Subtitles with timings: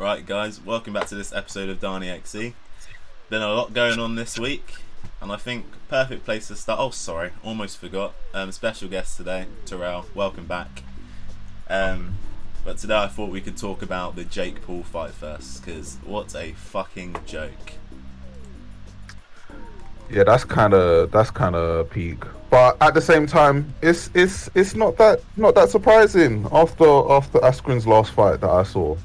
[0.00, 2.54] Right, guys, welcome back to this episode of Darnie XE.
[3.28, 4.76] Been a lot going on this week,
[5.20, 6.80] and I think perfect place to start.
[6.80, 8.14] Oh, sorry, almost forgot.
[8.32, 10.06] Um, special guest today, Tyrell.
[10.14, 10.84] Welcome back.
[11.68, 12.14] Um,
[12.64, 16.34] but today I thought we could talk about the Jake Paul fight first, because what
[16.34, 17.74] a fucking joke.
[20.08, 22.24] Yeah, that's kind of that's kind of peak.
[22.48, 27.38] But at the same time, it's it's it's not that not that surprising after after
[27.40, 28.96] Askren's last fight that I saw.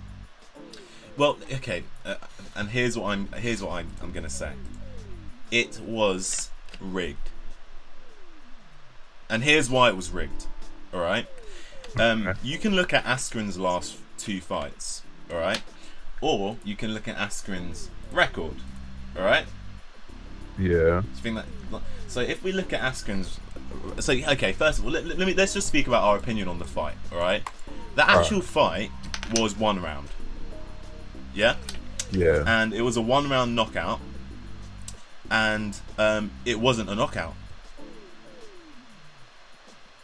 [1.18, 2.16] Well, okay, uh,
[2.56, 4.52] and here's what I'm here's what I'm, I'm gonna say.
[5.50, 6.50] It was
[6.82, 7.30] rigged,
[9.30, 10.48] and here's why it was rigged.
[10.94, 11.28] All right,
[11.98, 15.04] um, you can look at Askren's last two fights.
[15.32, 15.62] All right,
[16.22, 18.56] or you can look at Askren's record.
[19.18, 19.46] All right.
[20.58, 21.02] Yeah.
[21.02, 21.82] Do think that?
[22.08, 23.40] So if we look at Askren's,
[24.00, 26.60] so okay, first of all, let, let me let's just speak about our opinion on
[26.60, 26.96] the fight.
[27.12, 27.44] All right,
[27.96, 28.92] the actual fight
[29.36, 30.10] was one round.
[31.36, 31.56] Yeah,
[32.12, 32.44] Yeah.
[32.48, 34.00] and it was a one round knockout,
[35.30, 37.34] and um, it wasn't a knockout.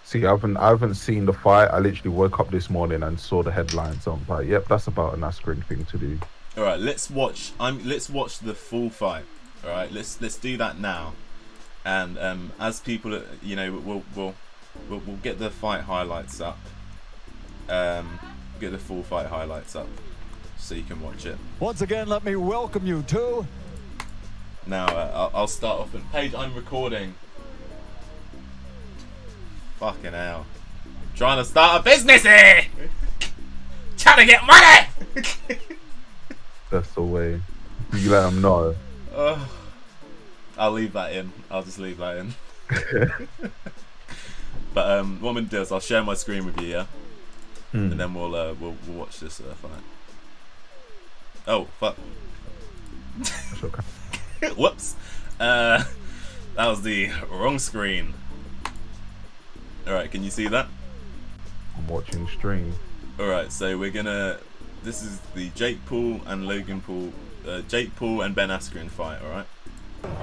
[0.03, 1.67] See, I haven't I haven't seen the fight.
[1.67, 4.03] I literally woke up this morning and saw the headlines.
[4.03, 6.19] So I'm like, yep, that's about an Askren thing to do.
[6.57, 7.53] All right, let's watch.
[7.59, 9.23] I'm let's watch the full fight.
[9.63, 11.13] All right, let's let's do that now,
[11.85, 14.35] and um, as people, you know, we'll we'll
[14.89, 16.59] we'll, we'll get the fight highlights up.
[17.69, 18.19] Um,
[18.59, 19.87] get the full fight highlights up,
[20.61, 21.37] so you can watch it.
[21.59, 23.45] Once again, let me welcome you to
[24.67, 25.93] Now uh, I'll, I'll start off.
[25.93, 27.13] And Paige, I'm recording.
[29.79, 30.45] Fucking hell!
[31.15, 32.65] trying to start a business here.
[33.97, 34.87] Trying to get money.
[36.69, 37.41] That's the way.
[37.93, 38.75] You let them know.
[39.13, 39.39] Ugh.
[40.57, 41.31] I'll leave that in.
[41.49, 42.33] I'll just leave that in.
[44.73, 46.85] but um, what I'm gonna do is I'll share my screen with you, yeah,
[47.71, 47.91] Hmm.
[47.91, 49.71] and then we'll uh, we'll, we'll watch this uh, fight.
[51.47, 51.97] Oh fuck!
[53.63, 54.53] Okay.
[54.55, 54.95] Whoops!
[55.39, 55.83] Uh,
[56.55, 58.13] that was the wrong screen.
[59.87, 60.67] All right, can you see that?
[61.77, 62.73] I'm watching stream.
[63.19, 64.37] All right, so we're gonna.
[64.83, 67.13] This is the Jake Paul and Logan Paul,
[67.47, 69.19] uh, Jake Paul and Ben Askren fight.
[69.23, 69.47] All right.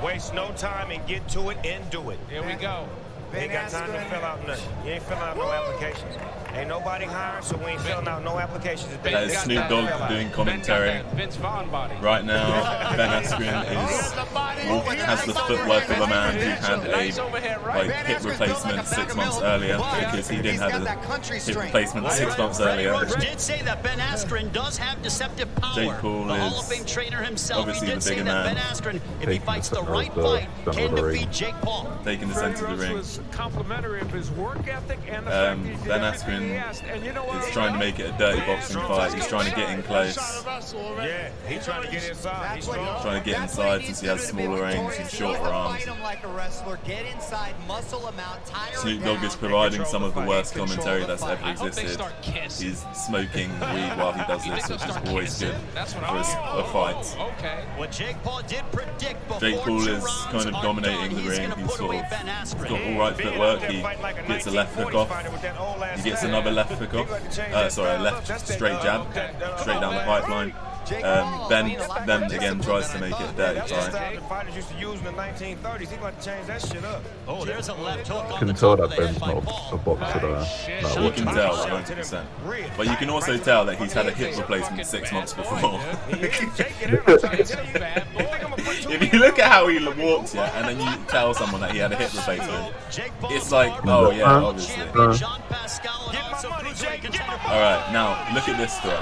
[0.02, 2.18] Waste no time and get to it and do it.
[2.28, 2.88] Here we go.
[3.32, 4.86] You ain't got time to fill out nothing.
[4.86, 6.16] You ain't filling out no applications.
[6.54, 8.90] Ain't nobody hired, so we ain't filling out no applications.
[8.96, 9.12] today.
[9.12, 9.68] That is Snoop.
[9.68, 11.02] Dogg doing commentary.
[11.14, 11.94] Vince Vaughn body.
[12.00, 17.22] Right now, Ben Askren is has the footwork of a man who had Nice a
[17.22, 17.86] overhead right.
[17.86, 22.60] like hip replacement six months earlier because he didn't have a hip replacement six months
[22.60, 22.94] earlier.
[23.18, 25.74] Did say that Ben Askren does have deceptive power.
[25.74, 28.24] Jake Paul the Hall is of Fame trainer himself, he obviously did the say bigger
[28.24, 28.54] that man.
[28.54, 31.30] Ben Askren, if he fights the the right fight, can defeat.
[31.30, 31.92] Jake Paul.
[32.04, 33.04] Taking the center of the ring.
[33.18, 36.42] Was complimentary of his work ethic and the Um, fact that he did Ben everything
[36.42, 36.84] he Askren asked.
[36.84, 37.44] And you know what?
[37.44, 39.14] He's trying to make it a dirty boxing fight.
[39.14, 40.16] He's trying to get in close,
[40.98, 42.56] Yeah, he trying to get inside.
[42.56, 45.84] He's trying to get inside since he has smaller range and shorter arms.
[48.74, 52.06] Snoop Dogg is providing some of the worst commentary that's ever I hope they existed.
[52.58, 56.18] He's smoking weed while he does this, which is always good That's what for a,
[56.18, 57.16] I s- a fight.
[57.18, 57.64] Oh, okay.
[57.76, 61.48] What Jake Paul did predict before Jake Paul is kind of dominating the ring.
[61.50, 62.68] gonna He's put sort away of Ben he's Askren.
[62.68, 63.62] got all right rights that work.
[63.62, 63.82] He
[64.26, 65.96] gets a left hook off.
[65.96, 67.38] He gets another left hook off.
[67.38, 69.06] Uh, sorry, a left straight jab,
[69.58, 70.54] straight down the pipeline.
[70.92, 71.76] Um, ben
[72.06, 73.90] Ben again tries to make it a dirty That's the fight.
[73.92, 75.88] style the fighters used to use in the 1930s.
[75.90, 77.02] He got to change that shit up.
[77.26, 79.14] Oh, there's a left hook You on can the tell top of that the head
[79.14, 79.74] Ben's by not Paul.
[79.74, 80.32] a boxer though.
[80.34, 81.34] Like, You can him.
[81.34, 82.76] tell 100%.
[82.76, 85.58] But you can also tell that he's had a hip replacement six months before.
[88.90, 91.78] if you look at how he walks, yeah, and then you tell someone that he
[91.78, 92.74] had a hip replacement,
[93.30, 94.76] it's like, oh yeah, obviously.
[94.84, 98.98] champion John Pascal and also cruiserweight contender All right, now look at this throw.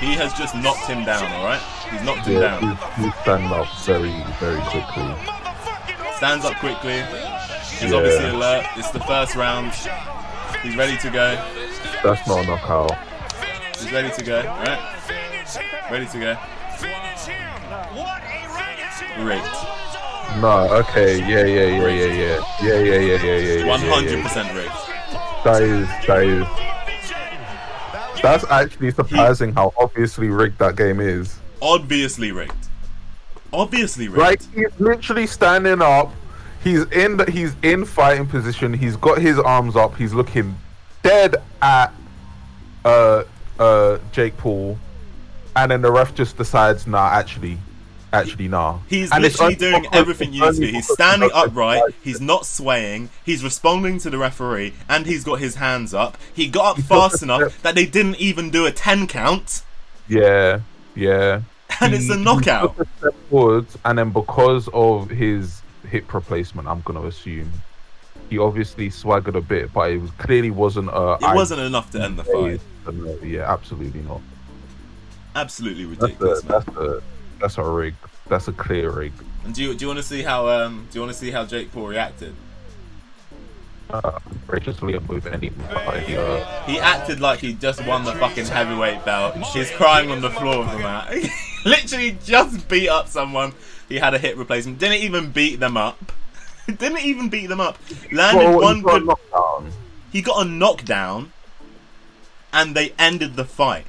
[0.00, 1.60] He has just knocked him down, alright?
[1.90, 2.76] He's knocked him yeah, down.
[2.96, 5.08] He's, he's standing up very, very quickly.
[6.16, 7.00] Stands up quickly.
[7.80, 7.96] He's yeah.
[7.96, 8.66] obviously alert.
[8.76, 9.72] It's the first round.
[10.62, 11.34] He's ready to go.
[12.04, 12.92] That's not a knockout.
[13.78, 15.88] He's ready to go, right?
[15.90, 16.36] Ready to go.
[19.16, 19.42] Great.
[20.42, 22.44] No, okay, yeah, yeah, yeah, yeah, yeah.
[22.62, 23.64] Yeah, yeah, yeah, yeah, yeah.
[23.64, 24.56] yeah 100% yeah, yeah.
[24.56, 25.44] rigged.
[25.44, 26.75] That is, that is
[28.22, 31.38] that's actually surprising how obviously rigged that game is.
[31.62, 32.68] Obviously rigged.
[33.52, 34.18] Obviously rigged.
[34.18, 36.12] Like he's literally standing up.
[36.62, 38.72] He's in the, he's in fighting position.
[38.74, 39.96] He's got his arms up.
[39.96, 40.56] He's looking
[41.02, 41.92] dead at
[42.84, 43.24] uh
[43.58, 44.78] uh Jake Paul,
[45.54, 47.58] and then the ref just decides, nah, actually,
[48.12, 48.78] actually, nah.
[48.88, 50.66] He's And literally doing everything you need to do.
[50.66, 51.82] He's standing upright.
[52.02, 53.10] He's not swaying.
[53.24, 56.16] He's responding to the referee, and he's got his hands up.
[56.34, 59.62] He got up fast enough that they didn't even do a ten count.
[60.08, 60.60] Yeah,
[60.94, 61.42] Yeah.
[61.80, 62.76] and it's a He- he knockout.
[63.28, 67.52] forwards, and then because of his hip replacement, I'm gonna assume
[68.30, 70.88] he obviously swaggered a bit, but it was, clearly wasn't.
[70.90, 72.60] Uh, It wasn't enough to end the fight.
[73.24, 74.20] Yeah, absolutely not.
[75.34, 76.62] Absolutely That's ridiculous, a man.
[76.66, 77.02] that's a
[77.40, 77.94] that's a rig.
[78.28, 79.12] That's a clear rig.
[79.44, 81.30] And do you do you want to see how um do you want to see
[81.30, 82.34] how Jake Paul reacted?
[83.88, 84.18] Uh,
[84.48, 86.16] graciously with anybody.
[86.16, 89.36] Uh, He acted like he just won the fucking heavyweight belt.
[89.54, 91.14] He's crying on the floor of the mat.
[91.64, 93.52] Literally just beat up someone.
[93.88, 94.80] He had a hit replacement.
[94.80, 96.12] Didn't even beat them up.
[96.66, 97.78] Didn't even beat them up.
[98.10, 99.06] Landed well, one good.
[99.06, 99.70] knockdown.
[100.10, 101.32] He got a knockdown,
[102.52, 103.86] and they ended the fight.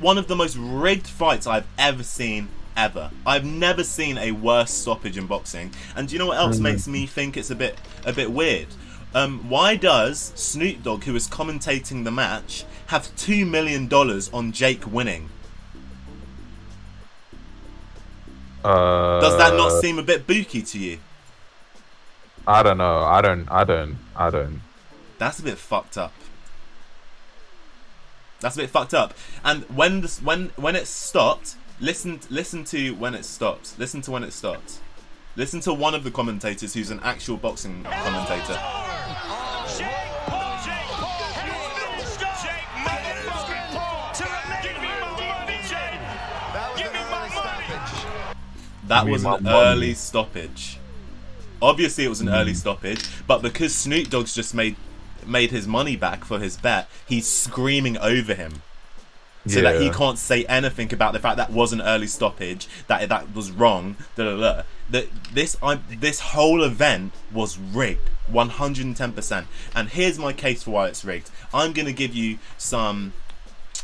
[0.00, 2.48] One of the most rigged fights I've ever seen.
[2.74, 3.10] Ever.
[3.26, 5.72] I've never seen a worse stoppage in boxing.
[5.94, 7.76] And do you know what else makes me think it's a bit
[8.06, 8.68] a bit weird?
[9.14, 14.52] Um, why does Snoop Dogg, who is commentating the match, have two million dollars on
[14.52, 15.28] Jake winning?
[18.64, 20.98] Uh, Does that not seem a bit booky to you?
[22.46, 23.00] I don't know.
[23.00, 23.50] I don't.
[23.50, 23.98] I don't.
[24.16, 24.62] I don't.
[25.18, 26.12] That's a bit fucked up.
[28.42, 29.14] That's a bit fucked up.
[29.44, 33.78] And when this, when when it stopped, listen listen to when it stopped.
[33.78, 34.80] Listen to when it stopped.
[35.36, 38.58] Listen to one of the commentators who's an actual boxing commentator.
[39.78, 39.88] Jake
[40.26, 41.28] Paul, Jake Paul,
[42.42, 44.12] Jake motherfucking Paul.
[44.62, 46.00] Give me my money, Jake.
[46.76, 47.66] Give me my money.
[48.88, 50.78] That was an early stoppage.
[51.62, 54.74] Obviously, it was an early stoppage, but because Snoop Dogg's just made
[55.26, 58.62] made his money back for his bet, he's screaming over him.
[59.46, 63.08] so that he can't say anything about the fact that was an early stoppage, that
[63.08, 63.96] that was wrong.
[64.14, 64.62] Da, da, da.
[64.90, 69.46] That this I, this whole event was rigged, one hundred and ten percent.
[69.74, 71.30] And here's my case for why it's rigged.
[71.52, 73.14] I'm gonna give you some.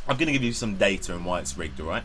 [0.07, 1.81] I'm gonna give you some data on why it's rigged.
[1.81, 2.05] All right.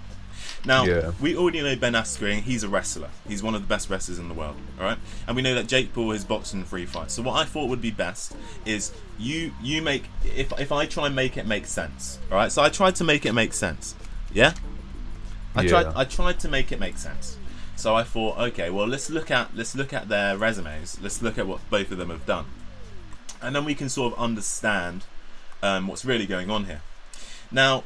[0.65, 1.11] Now Yeah.
[1.19, 2.41] we already know Ben Askren.
[2.41, 3.09] He's a wrestler.
[3.27, 4.55] He's one of the best wrestlers in the world.
[4.79, 4.97] All right.
[5.27, 7.11] And we know that Jake Paul is boxing free fight.
[7.11, 8.33] So what I thought would be best
[8.65, 12.19] is you you make if if I try and make it make sense.
[12.31, 12.51] All right.
[12.51, 13.95] So I tried to make it make sense.
[14.33, 14.53] Yeah.
[15.55, 15.83] I tried.
[15.83, 15.93] Yeah.
[15.95, 17.37] I tried to make it make sense.
[17.75, 20.97] So I thought, okay, well, let's look at let's look at their resumes.
[21.01, 22.45] Let's look at what both of them have done,
[23.41, 25.03] and then we can sort of understand
[25.61, 26.81] um, what's really going on here.
[27.51, 27.83] Now,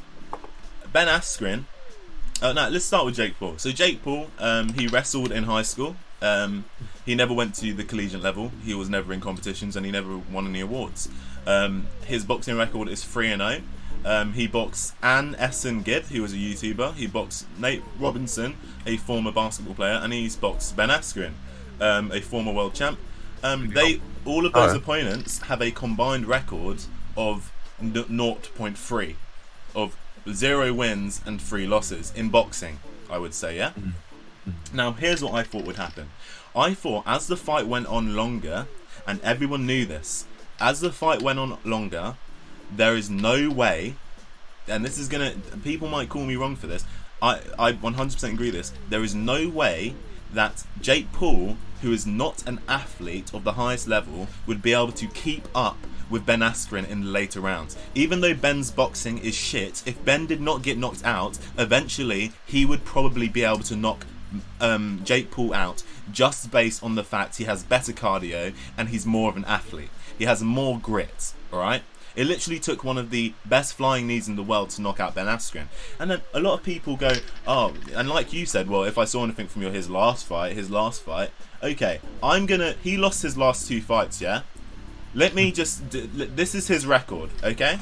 [0.92, 1.64] Ben Askren.
[2.40, 3.54] Uh, no, let's start with Jake Paul.
[3.58, 5.96] So Jake Paul, um, he wrestled in high school.
[6.22, 6.66] Um,
[7.04, 8.52] he never went to the collegiate level.
[8.64, 11.08] He was never in competitions, and he never won any awards.
[11.46, 13.62] Um, his boxing record is three and zero.
[14.04, 16.94] Um, he boxed AnEsonGib, who was a YouTuber.
[16.94, 18.56] He boxed Nate Robinson,
[18.86, 21.32] a former basketball player, and he's boxed Ben Askren,
[21.80, 22.98] um, a former world champ.
[23.42, 24.76] Um, they all of those Alright.
[24.76, 26.82] opponents have a combined record
[27.16, 29.14] of n- 0.3
[29.74, 29.96] of
[30.32, 32.78] zero wins and three losses in boxing.
[33.10, 33.70] I would say, yeah.
[33.70, 34.50] Mm-hmm.
[34.50, 34.76] Mm-hmm.
[34.76, 36.10] Now, here's what I thought would happen.
[36.54, 38.66] I thought as the fight went on longer,
[39.06, 40.26] and everyone knew this,
[40.60, 42.16] as the fight went on longer,
[42.74, 43.94] there is no way,
[44.66, 45.34] and this is gonna,
[45.64, 46.84] people might call me wrong for this.
[47.22, 48.72] I, I 100% agree with this.
[48.88, 49.94] There is no way
[50.32, 54.92] that Jake Paul, who is not an athlete of the highest level, would be able
[54.92, 55.78] to keep up
[56.10, 57.76] with Ben Askren in the later rounds.
[57.94, 62.64] Even though Ben's boxing is shit, if Ben did not get knocked out, eventually he
[62.64, 64.06] would probably be able to knock
[64.60, 69.06] um, Jake Paul out just based on the fact he has better cardio and he's
[69.06, 69.90] more of an athlete.
[70.18, 71.82] He has more grit, alright?
[72.16, 75.14] It literally took one of the best flying knees in the world to knock out
[75.14, 75.66] Ben Askren.
[76.00, 77.12] And then a lot of people go,
[77.46, 80.54] oh, and like you said, well, if I saw anything from your his last fight,
[80.54, 81.30] his last fight,
[81.62, 82.74] okay, I'm gonna.
[82.82, 84.42] He lost his last two fights, yeah.
[85.14, 85.88] Let me just.
[85.90, 87.78] d- l- This is his record, okay?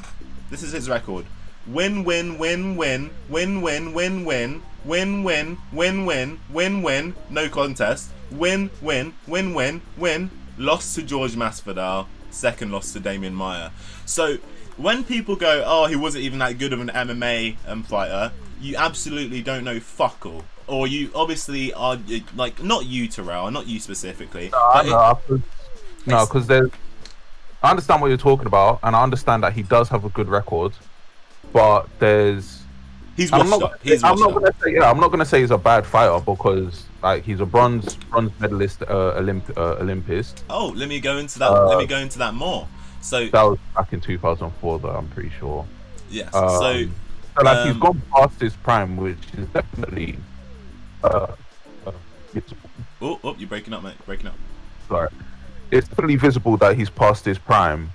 [0.50, 1.26] This is his record.
[1.66, 7.48] Win, win, win, win, win, win, win, win, win, win, win, win, win, win, no
[7.48, 8.10] contest.
[8.30, 10.30] Win, win, win, win, win.
[10.58, 12.06] Lost to George Masvidal.
[12.30, 13.70] Second loss to Demian Maia.
[14.04, 14.36] So
[14.76, 18.30] when people go, "Oh, he wasn't even that good of an MMA um, fighter,"
[18.60, 20.44] you absolutely don't know fuck all.
[20.68, 24.46] Or you obviously are uh, like not you, Tyrell, not you specifically.
[24.86, 24.92] It-
[26.06, 26.70] no, because there's.
[27.66, 30.28] I understand what you're talking about, and I understand that he does have a good
[30.28, 30.72] record,
[31.52, 32.62] but there's.
[33.16, 33.62] he's I'm not.
[33.62, 33.72] up.
[33.82, 34.34] He's I'm not up.
[34.34, 34.74] gonna say.
[34.74, 38.30] Yeah, I'm not gonna say he's a bad fighter because like he's a bronze bronze
[38.38, 40.42] medalist, uh, Olymp uh, Olympist.
[40.48, 41.50] Oh, let me go into that.
[41.50, 42.68] Uh, let me go into that more.
[43.00, 44.88] So That was back in 2004, though.
[44.90, 45.64] I'm pretty sure.
[46.10, 46.84] yes, Um, so
[47.36, 50.18] so like he's gone past his prime, which is definitely.
[51.04, 51.32] Uh,
[51.86, 51.92] uh,
[53.02, 53.94] oh, oh, you're breaking up, mate.
[54.06, 54.34] Breaking up.
[54.88, 55.08] sorry,
[55.70, 57.90] it's definitely visible that he's past his prime,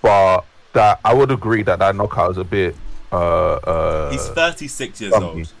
[0.00, 0.42] but
[0.72, 2.74] that I would agree that that knockout is a bit
[3.12, 5.26] uh, uh, He's 36 years Bumpy.
[5.40, 5.52] old.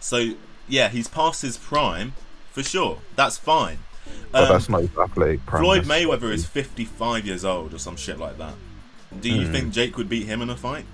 [0.00, 0.30] So,
[0.68, 2.12] yeah, he's past his prime
[2.52, 2.98] for sure.
[3.14, 3.78] That's fine.
[4.32, 5.62] but Um, that's not athletic prime.
[5.62, 8.54] Floyd Mayweather is 55 years old or some shit like that.
[9.20, 9.52] Do you Hmm.
[9.52, 10.84] think Jake would beat him in a fight?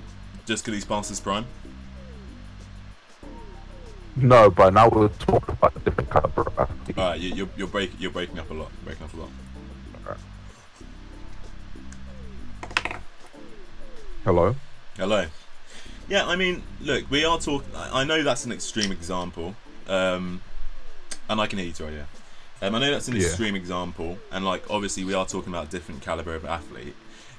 [0.45, 1.47] Just because he's past his prime?
[4.17, 6.53] No, but now we're talking about a different caliber.
[6.99, 8.71] Alright, you, you're, you're, break, you're breaking up a lot.
[8.85, 9.31] Breaking up a lot.
[14.25, 14.55] Hello.
[14.97, 15.27] Hello.
[16.09, 17.69] Yeah, I mean, look, we are talking.
[17.75, 19.55] I know that's an extreme example,
[19.89, 20.43] um,
[21.29, 21.91] and I can hear you, Troy.
[21.93, 23.23] Yeah, um, I know that's an Yeah.
[23.23, 26.95] extreme example, and like obviously we are talking about different caliber of athlete,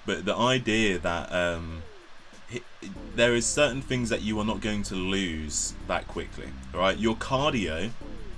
[0.06, 1.84] but the idea that um,
[3.16, 6.48] there is certain things that you are not going to lose that quickly.
[6.74, 6.98] right?
[6.98, 7.92] your cardio.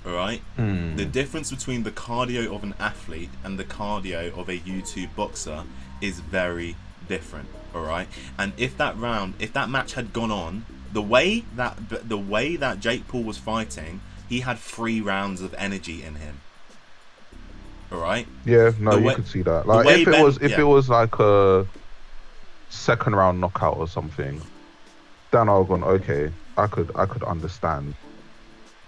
[0.06, 4.58] All right, the difference between the cardio of an athlete and the cardio of a
[4.58, 5.64] YouTube boxer
[6.00, 6.76] is very
[7.08, 7.48] different.
[7.74, 8.06] All right,
[8.38, 11.76] and if that round, if that match had gone on, the way that
[12.08, 16.40] the way that Jake Paul was fighting, he had three rounds of energy in him.
[17.90, 19.66] All right, Yeah, no, The you way- could see that.
[19.66, 20.60] Like if it Ben- was if yeah.
[20.60, 21.66] it was like a
[22.70, 24.40] second round knockout or something,
[25.32, 26.30] then I've gone okay.
[26.56, 27.94] I could I could understand.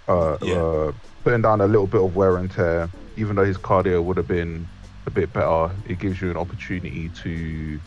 [0.07, 0.55] Uh, Yeah.
[0.55, 0.93] uh,
[1.25, 4.27] putting down a little bit of wear and tear, even though his cardio would have
[4.27, 4.69] been
[5.07, 7.81] a bit better, it gives you an opportunity to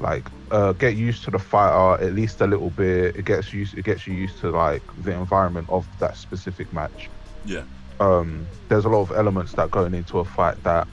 [0.00, 3.16] like uh, get used to the fighter at least a little bit.
[3.16, 7.08] It gets used it gets you used to like the environment of that specific match
[7.44, 7.64] yeah,
[8.00, 10.88] um, there's a lot of elements that going into a fight that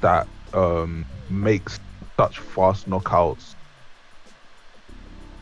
[0.00, 1.78] that um, makes
[2.18, 3.54] such fast knockouts.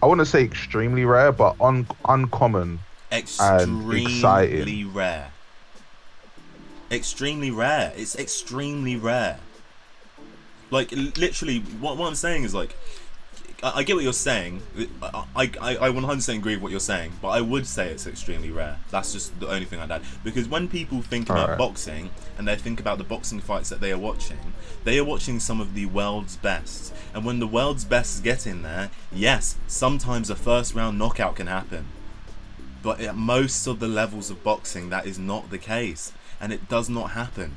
[0.03, 2.81] I want to say extremely rare, but un- uncommon.
[3.13, 5.33] Extremely rare.
[6.91, 7.93] Extremely rare.
[7.97, 9.39] It's extremely rare.
[10.71, 12.77] Like literally, what, what I'm saying is like,
[13.63, 14.63] I, I get what you're saying.
[15.03, 18.51] I, I, I 100% agree with what you're saying, but I would say it's extremely
[18.51, 18.79] rare.
[18.91, 20.03] That's just the only thing I'd add.
[20.25, 21.59] Because when people think about Alright.
[21.59, 24.53] boxing and they think about the boxing fights that they are watching,
[24.85, 26.95] they are watching some of the world's best.
[27.15, 31.47] And when the world's best get in there, yes, sometimes a first round knockout can
[31.47, 31.87] happen.
[32.83, 36.13] But at most of the levels of boxing, that is not the case.
[36.41, 37.57] And it does not happen.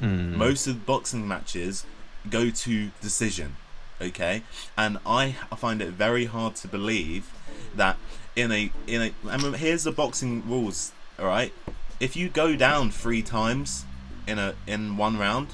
[0.00, 1.86] Most of the boxing matches
[2.28, 3.56] go to decision.
[4.00, 4.42] Okay?
[4.76, 7.30] And I find it very hard to believe
[7.76, 7.96] that
[8.34, 11.52] in a in a I mean, here's the boxing rules, alright?
[12.00, 13.84] If you go down three times
[14.26, 15.48] in a in one round,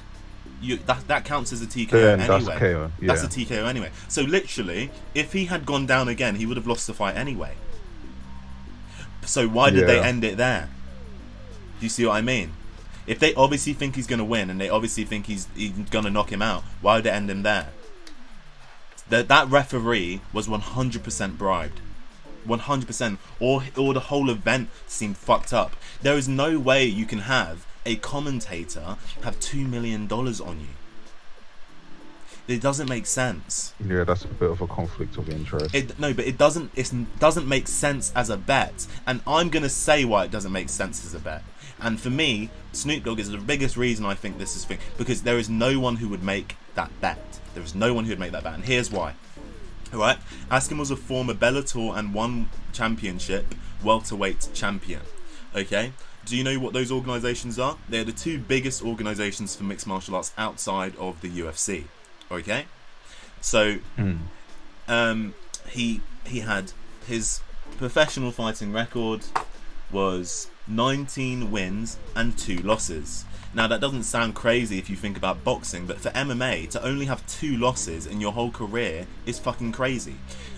[0.62, 2.38] you that that counts as a TKO Then anyway.
[2.38, 3.28] that's a KO, That's a.
[3.28, 3.90] TKO anyway.
[4.08, 7.54] So literally, if he had gone down again, he would have lost the fight anyway.
[9.28, 10.70] So why did they end it there?
[11.78, 12.52] Do you see what I mean?
[13.06, 16.04] If they obviously think he's going to win and they obviously think he's, he's going
[16.04, 17.68] to knock him out, why would they end him there?
[19.08, 21.80] That that referee was 100% bribed.
[22.46, 23.18] 100%.
[23.40, 25.76] Or, or the whole event seemed fucked up.
[26.02, 30.66] There is no way you can have a commentator have $2 million on you.
[32.48, 33.74] It doesn't make sense.
[33.86, 35.74] Yeah, that's a bit of a conflict of interest.
[35.74, 36.70] It no, but it doesn't.
[36.74, 40.70] It doesn't make sense as a bet, and I'm gonna say why it doesn't make
[40.70, 41.42] sense as a bet.
[41.78, 45.22] And for me, Snoop Dogg is the biggest reason I think this is thing because
[45.22, 47.38] there is no one who would make that bet.
[47.52, 49.14] There is no one who would make that bet, and here's why.
[49.92, 50.18] All right,
[50.50, 55.02] Askren was a former Bellator and One Championship welterweight champion.
[55.54, 55.92] Okay,
[56.24, 57.76] do you know what those organisations are?
[57.90, 61.84] They're the two biggest organisations for mixed martial arts outside of the UFC.
[62.30, 62.66] Okay,
[63.40, 63.78] so
[64.86, 65.34] um,
[65.68, 66.72] he he had
[67.06, 67.40] his
[67.78, 69.24] professional fighting record
[69.90, 73.24] was 19 wins and two losses.
[73.54, 77.06] Now that doesn't sound crazy if you think about boxing, but for MMA to only
[77.06, 80.16] have two losses in your whole career is fucking crazy.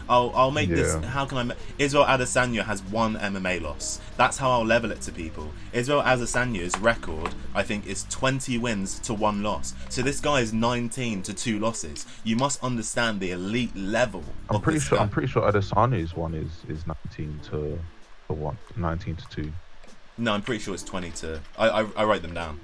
[0.08, 0.94] I'll I'll make this.
[1.04, 1.42] How can I?
[1.44, 4.00] ma- Israel Adesanya has one MMA loss.
[4.16, 5.50] That's how I'll level it to people.
[5.72, 9.74] Israel Adesanya's record, I think, is 20 wins to one loss.
[9.88, 12.06] So this guy is 19 to two losses.
[12.24, 14.24] You must understand the elite level.
[14.48, 14.98] I'm pretty sure.
[14.98, 15.04] guy.
[15.04, 17.78] I'm pretty sure Adesanya's one is is 19 to
[18.28, 19.52] to one, 19 to two.
[20.18, 21.40] No, I'm pretty sure it's 20 to.
[21.56, 22.60] I I, I write them down.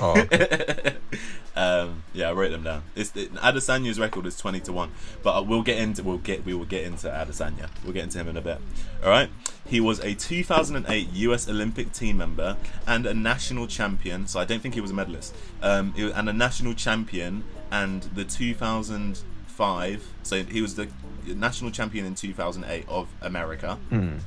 [0.00, 0.96] Oh, okay.
[1.54, 2.82] Um, yeah, I wrote them down.
[2.96, 4.90] It's it, Adesanya's record is 20 to one,
[5.22, 7.68] but we'll get into we'll get we will get into Adesanya.
[7.84, 8.56] We'll get into him in a bit.
[9.04, 9.28] All right.
[9.66, 11.46] He was a 2008 U.S.
[11.50, 14.26] Olympic team member and a national champion.
[14.28, 15.34] So I don't think he was a medalist.
[15.62, 20.08] Um, was- and a national champion and the 2005.
[20.22, 20.88] So he was the
[21.26, 23.78] national champion in 2008 of America.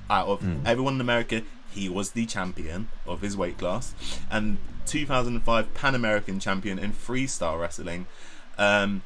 [0.10, 1.42] Out of everyone in America,
[1.76, 3.94] he was the champion of his weight class,
[4.32, 8.08] and 2005 Pan American champion in freestyle wrestling.
[8.58, 9.04] Um,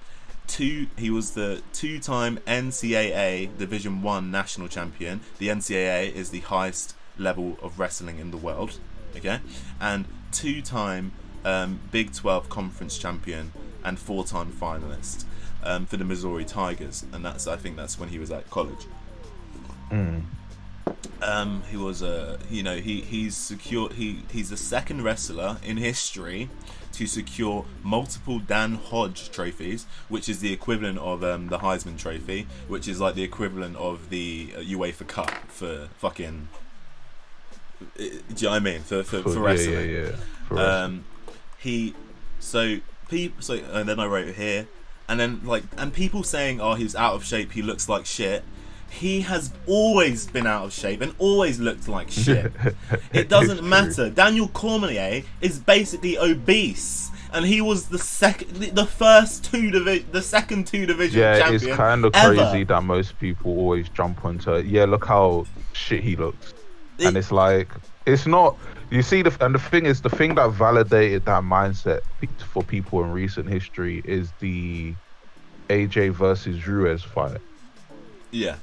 [0.47, 0.88] two.
[0.97, 5.21] He was the two-time NCAA Division One national champion.
[5.38, 8.79] The NCAA is the highest level of wrestling in the world.
[9.15, 9.39] Okay,
[9.79, 11.11] and two-time
[11.43, 13.51] um, Big 12 conference champion
[13.83, 15.25] and four-time finalist
[15.63, 18.85] um, for the Missouri Tigers, and that's I think that's when he was at college.
[21.21, 23.89] Um, he was a, you know, he he's secure.
[23.91, 26.50] He he's the second wrestler in history
[26.93, 32.48] to secure multiple Dan Hodge trophies, which is the equivalent of um, the Heisman Trophy,
[32.67, 36.48] which is like the equivalent of the uh, UEFA Cup for fucking.
[37.81, 38.12] uh, Do you
[38.43, 38.81] know what I mean?
[38.81, 39.74] For for, for, yeah, wrestling.
[39.74, 40.15] yeah, yeah.
[40.48, 40.83] For wrestling.
[40.83, 41.05] Um,
[41.57, 41.93] he
[42.39, 42.77] so
[43.09, 44.67] people so and then I wrote here,
[45.09, 47.51] and then like and people saying, oh, he's out of shape.
[47.51, 48.43] He looks like shit.
[48.89, 52.51] He has always been out of shape and always looked like shit.
[53.13, 54.10] it doesn't matter.
[54.10, 57.10] Daniel Cormier is basically obese.
[57.31, 61.69] And he was the second, the- first two division, the second two division Yeah, champion.
[61.69, 62.36] it's kind of ever.
[62.36, 64.65] crazy that most people always jump onto it.
[64.65, 66.53] Yeah, look how shit he looks.
[67.00, 67.69] and it's like
[68.05, 68.58] it's not
[68.89, 72.01] you see the and the thing is the thing that validated that mindset
[72.51, 74.93] for people in recent history is the
[75.69, 77.38] AJ versus Ruiz fight
[78.31, 78.55] Yeah,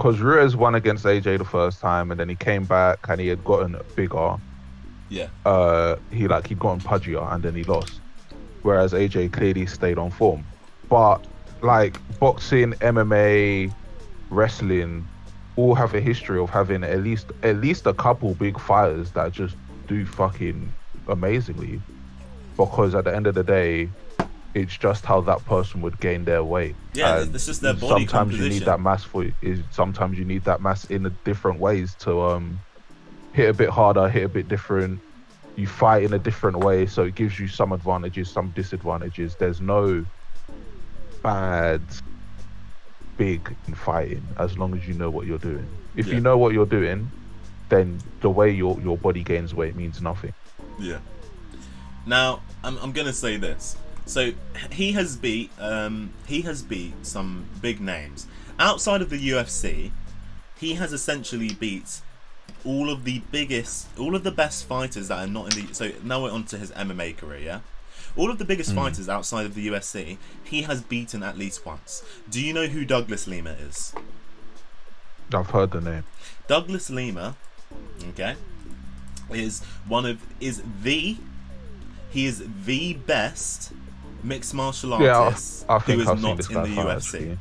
[0.00, 3.28] because Ruiz won against AJ the first time and then he came back and he
[3.28, 4.36] had gotten bigger.
[5.10, 8.00] Yeah, uh he like he'd gotten pudgier and then he lost.
[8.62, 10.46] Whereas AJ clearly stayed on form.
[10.88, 11.18] But
[11.60, 13.70] like boxing MMA
[14.30, 15.06] wrestling
[15.56, 19.32] all have a history of having at least at least a couple big fighters that
[19.32, 19.54] just
[19.86, 20.72] do fucking
[21.08, 21.78] amazingly.
[22.56, 23.90] Because at the end of the day
[24.54, 28.06] it's just how that person would gain their weight Yeah, And it's just their body
[28.06, 31.60] sometimes you need that mass for is sometimes you need that mass in a different
[31.60, 32.58] ways to um
[33.32, 35.00] hit a bit harder hit a bit different
[35.56, 39.60] you fight in a different way so it gives you some advantages some disadvantages there's
[39.60, 40.04] no
[41.22, 41.80] bad
[43.16, 45.66] big in fighting as long as you know what you're doing
[45.96, 46.14] if Yeah.
[46.14, 47.10] you know what you're doing
[47.68, 50.32] then the way your your body gains weight means nothing
[50.78, 50.98] Yeah.
[52.06, 53.76] Now, I'm, I'm gonna say this.
[54.10, 54.32] So
[54.72, 58.26] he has beat um, he has beat some big names
[58.58, 59.92] outside of the UFC.
[60.58, 62.00] He has essentially beat
[62.64, 65.74] all of the biggest, all of the best fighters that are not in the.
[65.74, 67.38] So now we're on to his MMA career.
[67.38, 67.60] Yeah,
[68.16, 72.02] all of the biggest fighters outside of the UFC, he has beaten at least once.
[72.28, 73.94] Do you know who Douglas Lima is?
[75.32, 76.02] i've heard the name
[76.48, 77.36] Douglas Lima,
[78.08, 78.34] okay,
[79.30, 81.16] is one of is the
[82.10, 83.72] he is the best
[84.22, 87.38] mixed martial yeah artist i, I who is i've not in the UFC.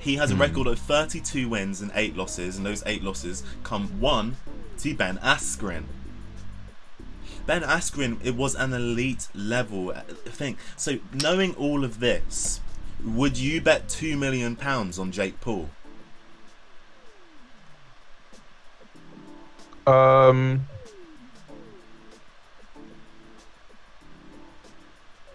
[0.00, 4.00] He has a record of 32 wins and 8 losses, and those 8 losses come
[4.00, 4.36] one
[4.78, 5.84] to Ben Askren.
[7.46, 10.56] Ben Askren, it was an elite level uh, thing.
[10.76, 12.60] So, knowing all of this,
[13.04, 15.68] would you bet £2 million on Jake Paul?
[19.86, 20.66] Um,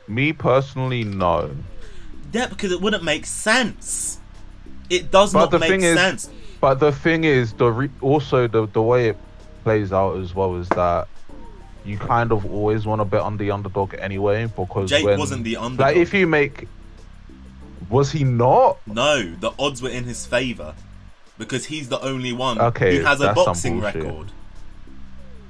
[0.07, 1.51] me personally, no.
[2.31, 4.19] Yeah, because it wouldn't make sense.
[4.89, 6.29] It does But not the make thing is- sense.
[6.61, 9.17] But the thing is, the re- also the the way it
[9.63, 11.07] plays out as well is that
[11.85, 15.43] you kind of always want to bet on the underdog anyway because Jake when, wasn't
[15.43, 15.79] the underdog.
[15.79, 16.67] Like if you make,
[17.89, 18.77] was he not?
[18.87, 20.73] No, the odds were in his favour
[21.37, 24.31] because he's the only one Okay, who has a boxing record.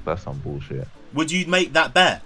[0.03, 0.87] That's some bullshit.
[1.13, 2.21] Would you make that bet?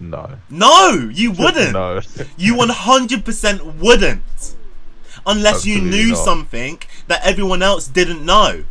[0.00, 0.38] No.
[0.48, 1.72] No, you wouldn't.
[1.72, 2.00] No.
[2.36, 4.54] You 100% wouldn't.
[5.26, 6.18] Unless you knew not.
[6.18, 8.64] something that everyone else didn't know.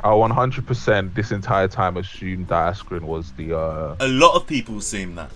[0.00, 3.58] I 100% this entire time assumed that Askren was the.
[3.58, 5.30] uh A lot of people assume that.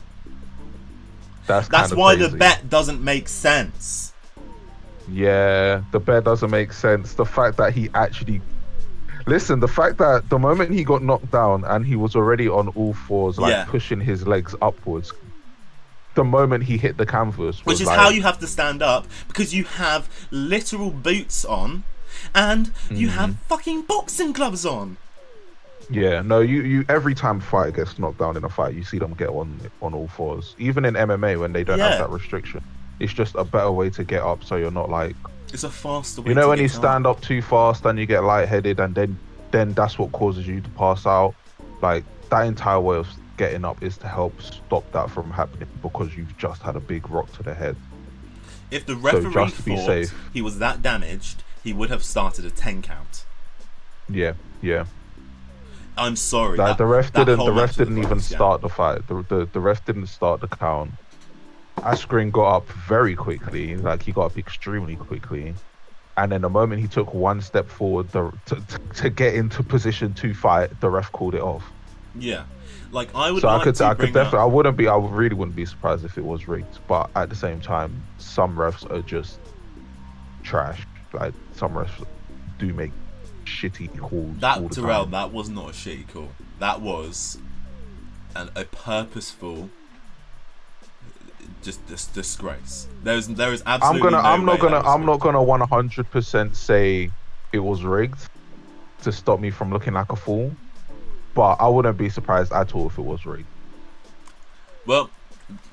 [1.47, 4.12] That's That's why the bet doesn't make sense.
[5.11, 7.14] Yeah, the bet doesn't make sense.
[7.14, 8.40] The fact that he actually
[9.26, 12.68] listen, the fact that the moment he got knocked down and he was already on
[12.68, 13.64] all fours, like Yeah.
[13.64, 15.12] pushing his legs upwards,
[16.14, 19.06] the moment he hit the canvas, Which is like, how you have to stand up
[19.28, 21.85] because you have literal boots on
[22.35, 23.16] and you Mm-hmm.
[23.18, 24.96] have fucking boxing gloves on.
[25.88, 28.85] Yeah, no, you you every time a fighter gets knocked down in a fight, you
[28.85, 30.54] see them get on on all fours.
[30.59, 31.90] Even in MMA when they don't Yeah.
[31.90, 32.62] have that restriction,
[33.00, 35.16] it's just a better way to get up, so you're not like
[35.53, 38.23] It's a faster way you know when you stand up too fast and you get
[38.25, 39.19] lightheaded and then
[39.51, 41.35] then that's what causes you to pass out
[41.83, 46.17] like that entire way of getting up is to help stop that from happening because
[46.17, 47.75] you've just had a big rock to the head
[48.71, 50.15] If the referee be thought safe.
[50.33, 53.25] he was that damaged, he would have started a 10 count.
[54.09, 54.85] yeah yeah
[55.97, 56.57] I'm sorry.
[56.59, 58.25] like that- the ref that didn't the ref didn't even yeah.
[58.25, 60.93] start the fight the, the the ref didn't start the count
[61.83, 63.77] Askren got up very quickly.
[63.77, 65.55] Like he got up extremely quickly.
[66.16, 69.62] And then the moment he took one step forward the, to, to, to get into
[69.62, 71.64] position to fight, the ref called it off.
[72.14, 72.45] Yeah,
[72.90, 73.40] like I would.
[73.40, 76.05] So like I could, I could definitely, I wouldn't be, I really wouldn't be surprised
[76.05, 76.79] if it was rigged.
[76.88, 79.38] But at the same time, some refs are just
[80.43, 80.85] trash.
[81.12, 82.05] Like some refs
[82.59, 82.93] do make
[83.45, 84.12] shitty calls.
[84.12, 85.03] all that Tyrell.
[85.05, 85.11] time.
[85.12, 86.31] That was not a shitty call.
[86.59, 87.38] That was
[88.37, 89.71] an, a purposeful.
[91.62, 92.87] Just this disgrace.
[93.03, 97.11] There's there is I'm gonna, no I'm not gonna, I'm not gonna 100 percent say
[97.53, 98.29] it was rigged
[99.03, 100.55] to stop me from looking like a fool.
[101.35, 103.46] But I wouldn't be surprised at all if it was rigged.
[104.87, 105.11] Well,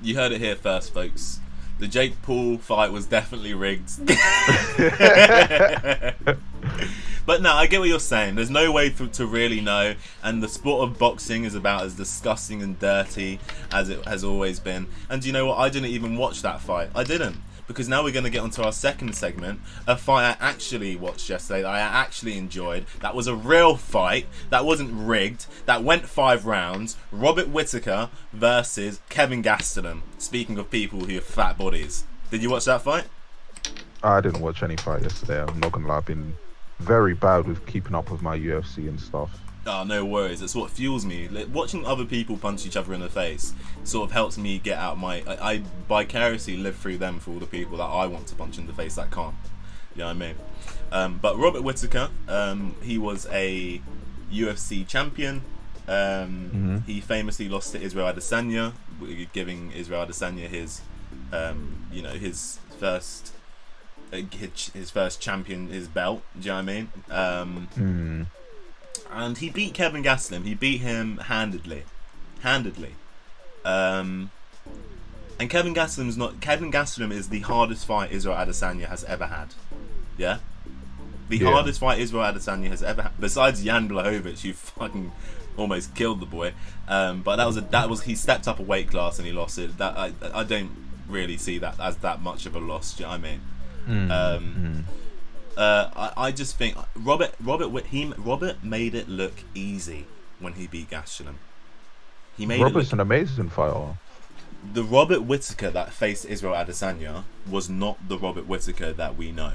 [0.02, 1.40] you heard it here first, folks.
[1.80, 3.92] The Jake Paul fight was definitely rigged.
[7.28, 8.36] but no, I get what you're saying.
[8.36, 11.94] There's no way for, to really know, and the sport of boxing is about as
[11.94, 14.88] disgusting and dirty as it has always been.
[15.10, 15.58] And you know what?
[15.58, 16.90] I didn't even watch that fight.
[16.96, 17.36] I didn't.
[17.68, 21.30] Because now we're going to get onto our second segment, a fight I actually watched
[21.30, 22.86] yesterday that I actually enjoyed.
[23.02, 24.26] That was a real fight.
[24.50, 25.48] That wasn't rigged.
[25.66, 26.96] That went five rounds.
[27.12, 30.04] Robert Whitaker versus Kevin Gastelum.
[30.18, 33.04] Speaking of people who have fat bodies, did you watch that fight?
[34.02, 35.42] I didn't watch any fight yesterday.
[35.42, 35.98] I'm not gonna lie.
[35.98, 36.38] I've been
[36.80, 39.30] very bad with keeping up with my UFC and stuff.
[39.66, 40.42] Oh, no worries.
[40.42, 41.28] It's what fuels me.
[41.28, 44.78] Like, watching other people punch each other in the face sort of helps me get
[44.78, 45.24] out my.
[45.28, 48.58] I, I vicariously live through them for all the people that I want to punch
[48.58, 49.36] in the face that can't.
[49.94, 50.36] You know what I mean?
[50.92, 53.82] Um, but Robert Whitaker, um, he was a
[54.32, 55.42] UFC champion.
[55.88, 58.74] Um, He famously lost to Israel Adesanya,
[59.34, 60.82] giving Israel Adesanya his,
[61.34, 63.34] um, you know, his first,
[64.12, 66.22] his his first champion, his belt.
[66.40, 66.90] Do you know what I mean?
[67.10, 68.24] Um, Hmm.
[69.12, 70.44] and he beat Kevin Gastelum.
[70.46, 71.84] He beat him handedly,
[72.42, 72.94] handedly.
[73.66, 74.32] Um,
[75.40, 76.40] and Kevin Gastelum's not.
[76.42, 79.54] Kevin Gastelum is the hardest fight Israel Adesanya has ever had.
[80.18, 80.40] Yeah,
[81.30, 81.52] the Yeah.
[81.52, 83.12] hardest fight Israel Adesanya has ever had.
[83.20, 85.12] Besides Jan Blachowicz, who fucking
[85.58, 86.54] almost killed the boy.
[86.88, 89.34] Um, but that was a that was he stepped up a weight class and he
[89.34, 89.78] lost it.
[89.78, 90.72] That I I don't
[91.08, 92.94] really see that as that much of a loss.
[92.94, 93.42] Do you know what I mean?
[93.88, 94.12] Hmm.
[94.12, 94.86] Um,
[95.56, 100.06] uh, I, I just think Robert Robert he Robert made it look easy
[100.40, 101.36] when he beat Gastelum.
[102.38, 103.98] He made Robert's an amazing fighter.
[104.74, 109.54] the Robert Whitaker that faced Israel Adesanya was not the Robert Whitaker that we know.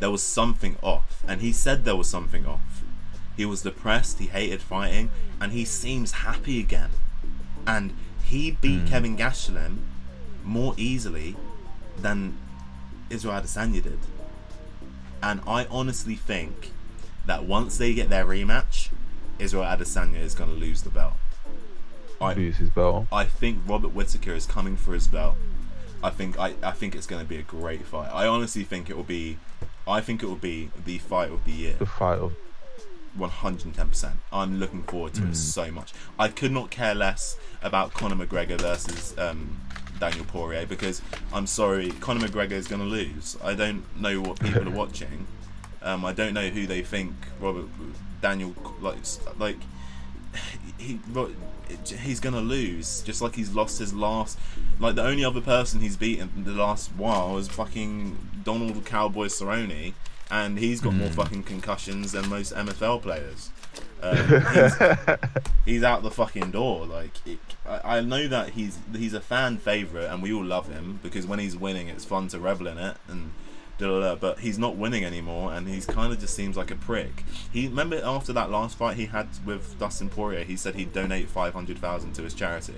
[0.00, 2.82] There was something off, and he said there was something off.
[3.36, 6.90] He was depressed, he hated fighting, and he seems happy again.
[7.66, 9.78] And he beat Kevin Gastelum
[10.44, 11.36] more easily
[11.96, 12.36] than
[13.12, 13.98] Israel Adesanya did.
[15.22, 16.72] And I honestly think
[17.26, 18.90] that once they get their rematch,
[19.38, 21.14] Israel Adesanya is going to lose the belt.
[22.20, 23.06] I, Lose his belt.
[23.12, 25.36] I think Robert Whitaker is coming for his belt.
[26.02, 28.10] I think I, I think it's going to be a great fight.
[28.12, 29.38] I honestly think it will be.
[29.86, 31.74] I think it will be the fight of the year.
[31.78, 32.34] The fight of
[33.18, 34.12] 110%.
[34.32, 35.92] I'm looking forward to it so much.
[36.18, 39.60] I could not care less about Conor McGregor versus um,
[40.02, 41.00] Daniel Poirier because
[41.32, 43.36] I'm sorry, Conor McGregor is going to lose.
[43.40, 45.28] I don't know what people are watching.
[45.80, 47.66] Um, I don't know who they think Robert
[48.20, 48.96] Daniel like
[49.38, 49.58] like
[50.76, 50.98] he
[52.00, 54.38] he's going to lose just like he's lost his last
[54.80, 59.94] like the only other person he's beaten the last while is fucking Donald Cowboy Cerrone
[60.32, 63.50] and he's got more fucking concussions than most NFL players.
[64.02, 64.74] Um, he's,
[65.64, 66.86] he's out the fucking door.
[66.86, 70.68] Like it, I, I know that he's he's a fan favorite, and we all love
[70.68, 73.32] him because when he's winning, it's fun to revel in it and.
[73.78, 76.70] da, da, da, But he's not winning anymore, and he's kind of just seems like
[76.70, 77.24] a prick.
[77.52, 81.28] He remember after that last fight he had with Dustin Poirier, he said he'd donate
[81.28, 82.74] five hundred thousand to his charity.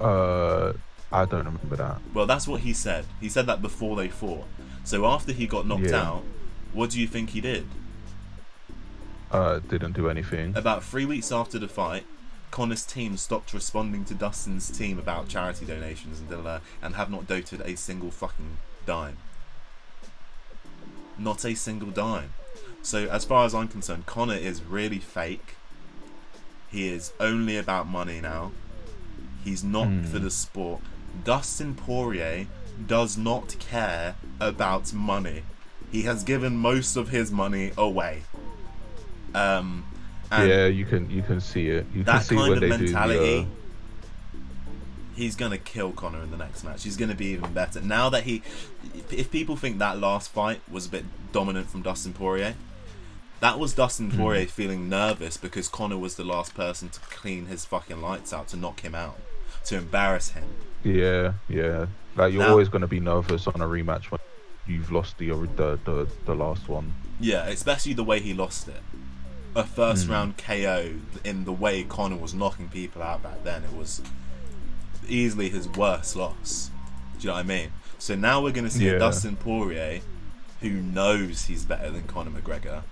[0.00, 0.72] uh,
[1.12, 1.98] I don't remember that.
[2.12, 3.04] Well, that's what he said.
[3.20, 4.44] He said that before they fought.
[4.84, 6.02] So after he got knocked Yeah.
[6.02, 6.22] out,
[6.72, 7.66] what do you think he did?
[9.34, 10.56] Uh, didn't do anything.
[10.56, 12.06] About three weeks after the fight,
[12.52, 17.26] Conor's team stopped responding to Dustin's team about charity donations and da, and have not
[17.26, 19.16] doted a single fucking dime.
[21.18, 22.32] Not a single dime.
[22.82, 25.56] So as far as I'm concerned, Conor is really fake.
[26.70, 28.52] He is only about money now.
[29.42, 30.80] He's not for the sport.
[31.24, 32.46] Dustin Poirier
[32.86, 35.42] does not care about money.
[35.90, 38.22] He has given most of his money away.
[39.34, 39.84] Um,
[40.32, 41.86] yeah, you can you can see it.
[41.94, 43.48] You can that see kind of they mentality, do
[45.16, 46.84] he's gonna kill Conor in the next match.
[46.84, 48.42] He's gonna be even better now that he.
[49.10, 52.54] If people think that last fight was a bit dominant from Dustin Poirier,
[53.40, 54.16] that was Dustin Hmm.
[54.18, 58.48] Poirier feeling nervous because Conor was the last person to clean his fucking lights out
[58.48, 59.18] to knock him out.
[59.66, 60.44] to embarrass him.
[60.82, 61.86] Yeah, yeah.
[62.16, 64.20] Like you're Now- always going to be nervous on a rematch when
[64.66, 66.92] you've lost the the the, the last one.
[67.18, 68.82] Yeah, especially the way he lost it.
[69.56, 70.12] A first hmm.
[70.12, 73.62] round KO in the way Conor was knocking people out back then.
[73.64, 74.02] It was
[75.08, 76.70] easily his worst loss.
[77.18, 77.70] Do you know what I mean?
[77.98, 78.98] So now we're going to see a Yeah.
[78.98, 80.00] Dustin Poirier
[80.60, 82.82] who knows he's better than Conor McGregor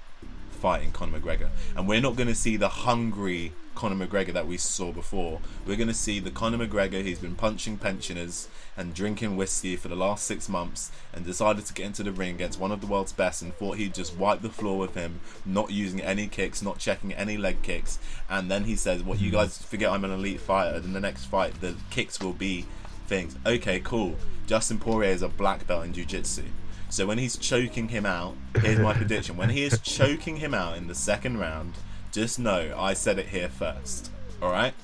[0.62, 1.48] fighting Conor McGregor.
[1.76, 5.40] And we're not going to see the hungry Conor McGregor that we saw before.
[5.66, 9.88] We're going to see the Conor McGregor who's been punching pensioners and drinking whiskey for
[9.88, 12.86] the last six months and decided to get into the ring against one of the
[12.86, 16.62] world's best and thought he'd just wipe the floor with him, not using any kicks,
[16.62, 17.98] not checking any leg kicks.
[18.30, 19.36] And then he says, What, you hmm.
[19.36, 20.76] guys forget I'm an elite fighter?
[20.76, 22.66] In the next fight, the kicks will be
[23.06, 23.36] things.
[23.46, 24.16] Okay, cool.
[24.46, 26.44] Dustin Poirier is a black belt in jiu jitsu.
[26.88, 29.36] So when he's choking him out, here's my prediction.
[29.36, 31.74] When he is choking him out in the second round,
[32.10, 34.10] just know I said it here first.
[34.42, 34.74] All right?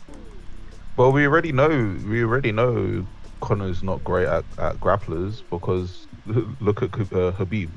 [0.96, 1.98] Well, we already know.
[2.06, 3.06] We already know
[3.40, 6.06] Conor's not great at, at grapplers because
[6.60, 7.70] look at uh, Khabib.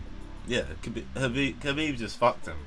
[0.47, 0.63] Yeah,
[1.15, 2.58] Habib, Khabib just fucked him.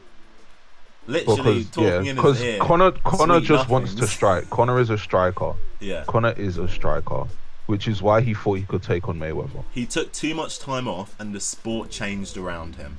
[1.07, 2.59] Literally Because talking yeah, in his because ear.
[2.61, 4.49] Conor Conor just wants to strike.
[4.49, 5.55] Conor is a striker.
[5.81, 6.05] Yeah.
[6.07, 7.27] Conor is a striker,
[7.67, 9.65] which is why he thought he could take on Mayweather.
[9.73, 12.97] He took too much time off, and the sport changed around him.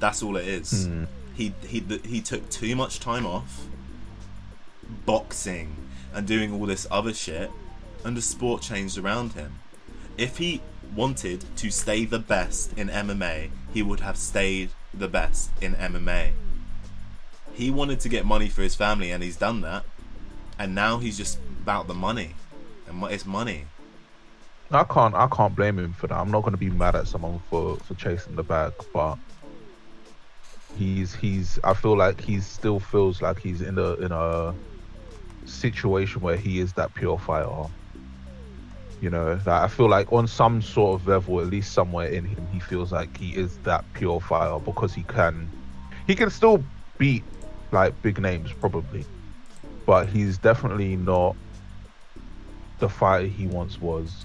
[0.00, 0.86] That's all it is.
[0.86, 1.04] Hmm.
[1.34, 3.66] He he he took too much time off,
[5.06, 5.76] boxing
[6.12, 7.50] and doing all this other shit,
[8.04, 9.60] and the sport changed around him.
[10.16, 10.60] If he
[10.94, 16.32] wanted to stay the best in MMA, he would have stayed the best in MMA.
[17.52, 19.84] He wanted to get money for his family, and he's done that.
[20.58, 22.34] And now he's just about the money,
[22.86, 23.66] and it's money.
[24.70, 26.18] I can't I can't blame him for that.
[26.18, 29.16] I'm not going to be mad at someone for for chasing the bag, but
[30.76, 34.54] he's he's I feel like he still feels like he's in a in a
[35.46, 37.70] situation where he is that pure fighter.
[39.00, 42.24] You know, that I feel like on some sort of level, at least somewhere in
[42.24, 45.48] him, he feels like he is that pure fighter because he can
[46.06, 46.64] he can still
[46.98, 47.22] beat
[47.70, 49.04] like big names probably,
[49.86, 51.36] but he's definitely not
[52.80, 54.24] the fighter he once was.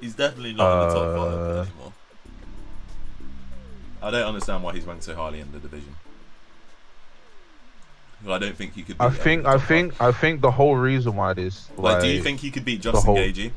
[0.00, 1.92] He's definitely not in the top five Uh, anymore.
[4.02, 5.94] I don't understand why he's ranked so highly in the division.
[8.24, 8.96] Well, I don't think he could.
[8.98, 11.78] I think I think I think the whole reason why this five.
[11.78, 13.52] Like, do you think he could beat Justin whole- Gagey?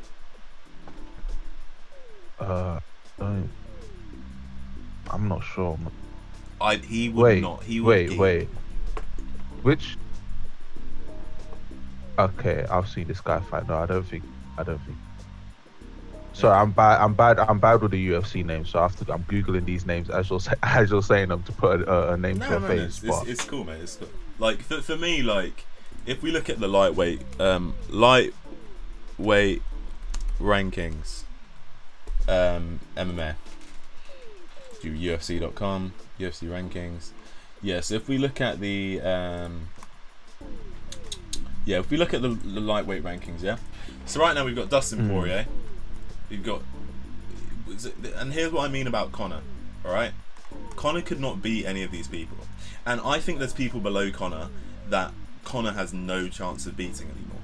[2.40, 2.80] Uh
[3.18, 3.50] don't-
[5.10, 5.78] I'm not sure.
[6.60, 7.62] I he would Wait, not.
[7.62, 8.10] He would.
[8.10, 8.48] wait, wait.
[9.62, 9.96] Which?
[12.18, 13.68] Okay, I've seen this guy fight.
[13.68, 14.24] No, I don't think.
[14.56, 14.96] I don't think.
[16.32, 17.00] Sorry, I'm bad.
[17.00, 17.38] I'm bad.
[17.38, 19.12] I'm bad with the UFC names, so I have to.
[19.12, 22.38] I'm googling these names as you're as you're saying them to put a, a name
[22.38, 22.80] No, to a no, no, face.
[22.82, 23.80] it's, but it's, it's cool, mate.
[23.80, 24.08] It's cool.
[24.38, 25.64] Like for, for me, like
[26.06, 29.62] if we look at the lightweight, um, lightweight
[30.40, 31.22] rankings,
[32.28, 33.34] um, MMA,
[34.82, 37.10] do UFC.com, UFC rankings.
[37.62, 39.68] Yes, if we look at the, um,
[41.64, 43.56] yeah, if we look at the, the lightweight rankings, yeah.
[44.04, 45.10] So right now we've got Dustin Mm.
[45.10, 45.46] Poirier,
[46.30, 46.62] we've got,
[48.16, 49.40] and here's what I mean about Conor.
[49.84, 50.12] All right,
[50.76, 52.36] Conor could not beat any of these people.
[52.84, 54.48] And I think there's people below Conor
[54.88, 55.12] that
[55.44, 57.40] Conor has no chance of beating anymore.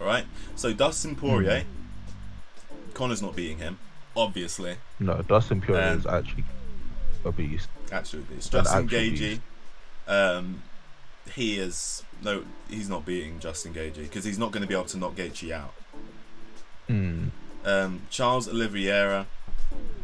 [0.00, 0.26] Alright?
[0.54, 1.64] So Dustin Poirier,
[2.94, 3.78] Conor's not beating him,
[4.16, 4.76] obviously.
[5.00, 6.44] no, Dustin Poirier Um, is actually
[7.24, 7.68] a beast.
[7.92, 8.22] Actually.
[8.30, 9.40] An Justin Gaethje,
[10.08, 10.62] um,
[11.34, 14.84] he is no he's not beating Justin Gaethje because he's not going to be able
[14.86, 15.74] to knock Gaethje out.
[16.88, 17.30] Mm.
[17.64, 19.26] Um, Charles Oliveira.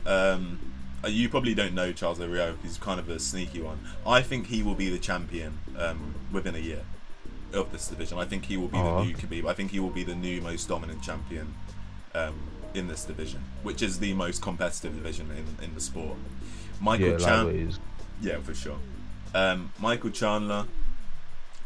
[0.07, 0.59] Um,
[1.05, 2.55] uh, you probably don't know Charles Oliveira.
[2.63, 3.81] He's kind of a sneaky one.
[4.07, 6.83] I think he will be the champion um, within a year
[7.53, 8.19] of this division.
[8.19, 9.27] I think he will be Oh, the new okay.
[9.27, 9.47] Khabib.
[9.49, 11.55] I think he will be the new most dominant champion
[12.15, 12.35] um,
[12.75, 16.17] in this division, which is the most competitive division in, in the sport.
[16.81, 17.45] Michael Yeah, Chan.
[17.47, 17.79] lightweight is.
[18.21, 18.79] Yeah, for sure.
[19.35, 20.67] Um, Michael Chandler.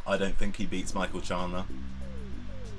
[0.06, 1.64] I don't think he beats Michael Chandler.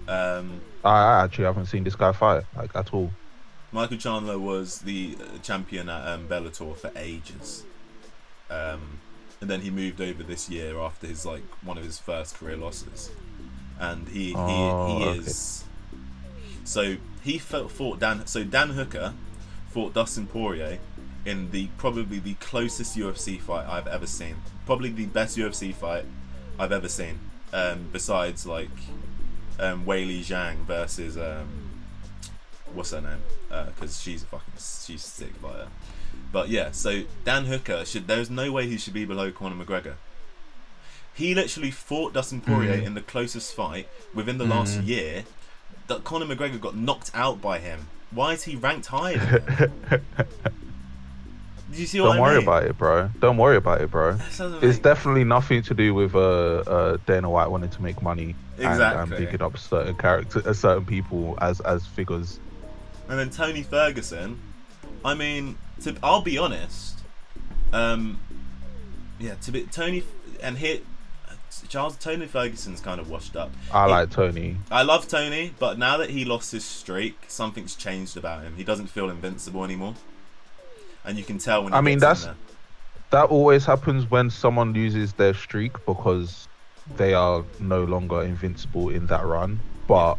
[0.07, 3.11] Um, I, I actually haven't seen this guy fight like at all.
[3.71, 7.63] Michael Chandler was the uh, champion at um, Bellator for ages,
[8.49, 8.99] um,
[9.41, 12.55] and then he moved over this year after his like one of his first career
[12.57, 13.09] losses,
[13.79, 15.19] and he he, Oh, he okay.
[15.19, 15.63] is.
[16.63, 18.25] So he fought, fought Dan.
[18.27, 19.13] So Dan Hooker
[19.69, 20.79] fought Dustin Poirier
[21.25, 24.35] in the probably the closest UFC fight I've ever seen.
[24.65, 26.05] Probably the best UFC fight
[26.57, 27.19] I've ever seen.
[27.51, 28.69] Um, besides like
[29.59, 31.47] um, Weili Zhang versus um,
[32.73, 33.21] what's her name?
[33.67, 35.67] Because she's a fucking she's sick fighter.
[36.31, 38.07] But yeah, so Dan Hooker should.
[38.07, 39.93] There's no way he should be below Conor McGregor.
[41.13, 42.85] He literally fought Dustin Poirier Mm.
[42.87, 44.87] in the closest fight within the last Mm.
[44.87, 45.23] year,
[45.87, 47.87] that Conor McGregor got knocked out by him.
[48.11, 49.71] Why is he ranked higher?
[51.71, 52.43] Do you see what Don't I worry mean?
[52.43, 53.09] about it, bro.
[53.19, 54.17] Don't worry about it, bro.
[54.61, 58.81] It's definitely nothing to do with uh, uh, Dana White wanting to make money and,
[58.81, 62.39] and picking up certain character, uh, certain people as as figures.
[63.09, 64.39] And then Tony Ferguson.
[65.03, 66.99] I mean, to, I'll be honest.
[67.73, 68.19] Um,
[69.19, 70.03] yeah, to be Tony
[70.41, 70.79] and here,
[71.69, 73.51] Charles Tony Ferguson's kind of washed up.
[73.73, 74.57] I He- like Tony.
[74.71, 78.55] I love Tony, but now that he lost his streak, something's changed about him.
[78.57, 79.95] He doesn't feel invincible anymore,
[81.03, 81.73] and you can tell when.
[81.73, 82.27] He I mean, that's-
[83.11, 86.47] That always happens when someone loses their streak because
[86.97, 89.59] they are no longer invincible in that run.
[89.87, 90.17] But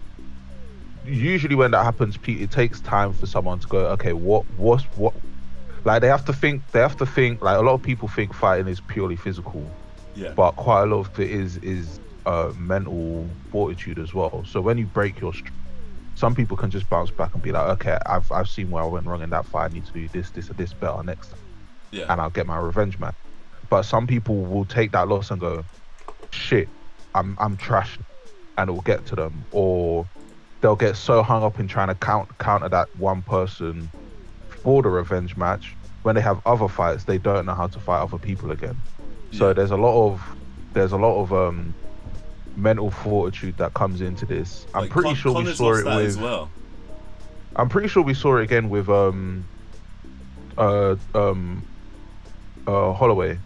[1.05, 4.83] usually when that happens, Pete, it takes time for someone to go, okay, what, what,
[4.97, 5.15] what?
[5.85, 6.63] Like they have to think.
[6.73, 7.43] They have to think.
[7.43, 9.69] Like a lot of people think fighting is purely physical.
[10.17, 10.33] Yeah.
[10.35, 14.45] but quite a lot of it is is uh, mental fortitude as well.
[14.47, 15.53] So when you break your, str-
[16.15, 18.87] some people can just bounce back and be like, okay, I've I've seen where I
[18.87, 19.71] went wrong in that fight.
[19.71, 21.41] I need to do this, this, or this better next time,
[21.93, 22.07] yeah.
[22.09, 23.15] and I'll get my revenge match.
[23.69, 25.65] But some people will take that loss and go,
[26.33, 26.69] shit,
[27.15, 27.99] I'm I'm trash,
[28.57, 30.07] and it will get to them, or
[30.63, 33.91] they'll get so hung up in trying to count counter that one person
[34.49, 35.77] for the revenge match.
[36.03, 38.81] When they have other fights, they don't know how to fight other people again.
[39.33, 39.53] So Yeah.
[39.55, 40.23] there's a lot of
[40.73, 41.75] there's a lot of um
[42.57, 44.67] mental fortitude that comes into this.
[44.75, 46.49] I'm Like, pretty Con- sure we saw it with well.
[47.57, 49.45] I'm pretty sure we saw it again with um
[50.59, 51.63] uh um
[52.67, 53.39] uh Holloway,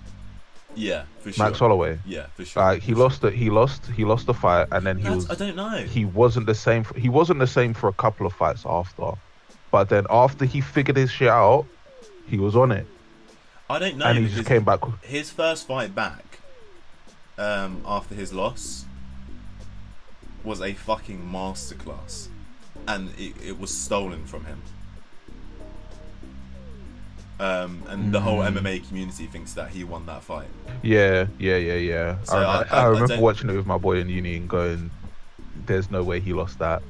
[0.75, 1.45] Yeah, for sure.
[1.45, 1.99] Max Holloway.
[2.07, 2.63] Yeah, for sure.
[2.63, 5.31] Like he lost it he lost he lost the fight and then he That's- was
[5.31, 5.79] I don't know.
[5.87, 9.13] he wasn't the same for, he wasn't the same for a couple of fights after.
[9.73, 11.65] But then after he figured his shit out,
[12.27, 12.87] he was on it.
[13.71, 14.07] I don't know.
[14.07, 16.41] and he just came back His first fight back,
[17.39, 18.85] um, after his loss,
[20.45, 22.29] was a fucking masterclass,
[22.89, 24.61] and it, it was stolen from him.
[27.39, 28.59] Um, and the whole Mm.
[28.59, 30.49] MMA community thinks that he won that fight.
[30.83, 32.17] Yeah, yeah, yeah, yeah.
[32.25, 34.91] So I, I- I I remember watching it with my boy in uni and going,
[35.65, 36.83] "There's no way he lost that."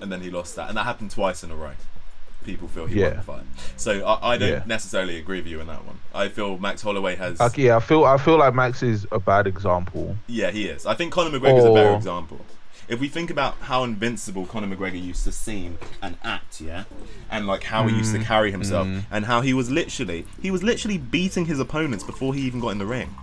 [0.00, 1.72] and then he lost that, and that happened twice in a row.
[2.48, 3.10] People feel he Yeah.
[3.10, 3.42] the fight,
[3.76, 4.62] so I, I don't Yeah.
[4.64, 5.98] necessarily agree with you on that one.
[6.14, 9.46] I feel Max Holloway has, yeah, I feel I feel like Max is a bad
[9.46, 10.16] example.
[10.28, 10.86] yeah, he is.
[10.86, 12.40] I think Conor McGregor McGregor's a better example.
[12.88, 16.84] If we think about how invincible Conor McGregor used to seem and act, yeah,
[17.30, 20.50] and like how he used Mm, to carry himself, and how he was literally he
[20.50, 23.14] was literally beating his opponents before he even got in the ring.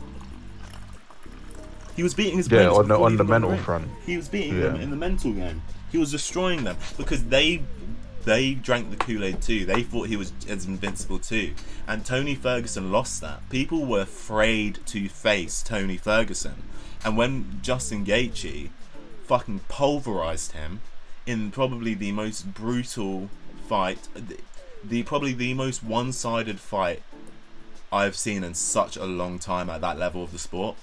[1.95, 3.59] He was beating his Yeah, on the- on the even got in mental ring.
[3.63, 3.87] front.
[4.05, 5.63] He was beating them in the mental game.
[5.91, 7.61] He was destroying them because they
[8.25, 9.65] they drank the Kool Aid too.
[9.65, 11.53] They thought he was as invincible too.
[11.87, 13.47] And Tony Ferguson lost that.
[13.49, 16.63] People were afraid to face Tony Ferguson.
[17.03, 18.69] And when Justin Gaethje
[19.25, 20.81] fucking pulverized him
[21.25, 23.29] in probably the most brutal
[23.67, 24.37] fight, the,
[24.83, 27.01] the probably the most one-sided fight
[27.91, 30.75] I've seen in such a long time at that level of the sport.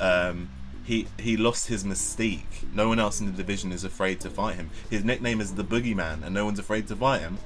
[0.00, 0.50] Um,
[0.84, 2.72] he he lost his mystique.
[2.72, 4.70] No one else in the division is afraid to fight him.
[4.88, 7.38] His nickname is the Boogeyman, and no one's afraid to fight him.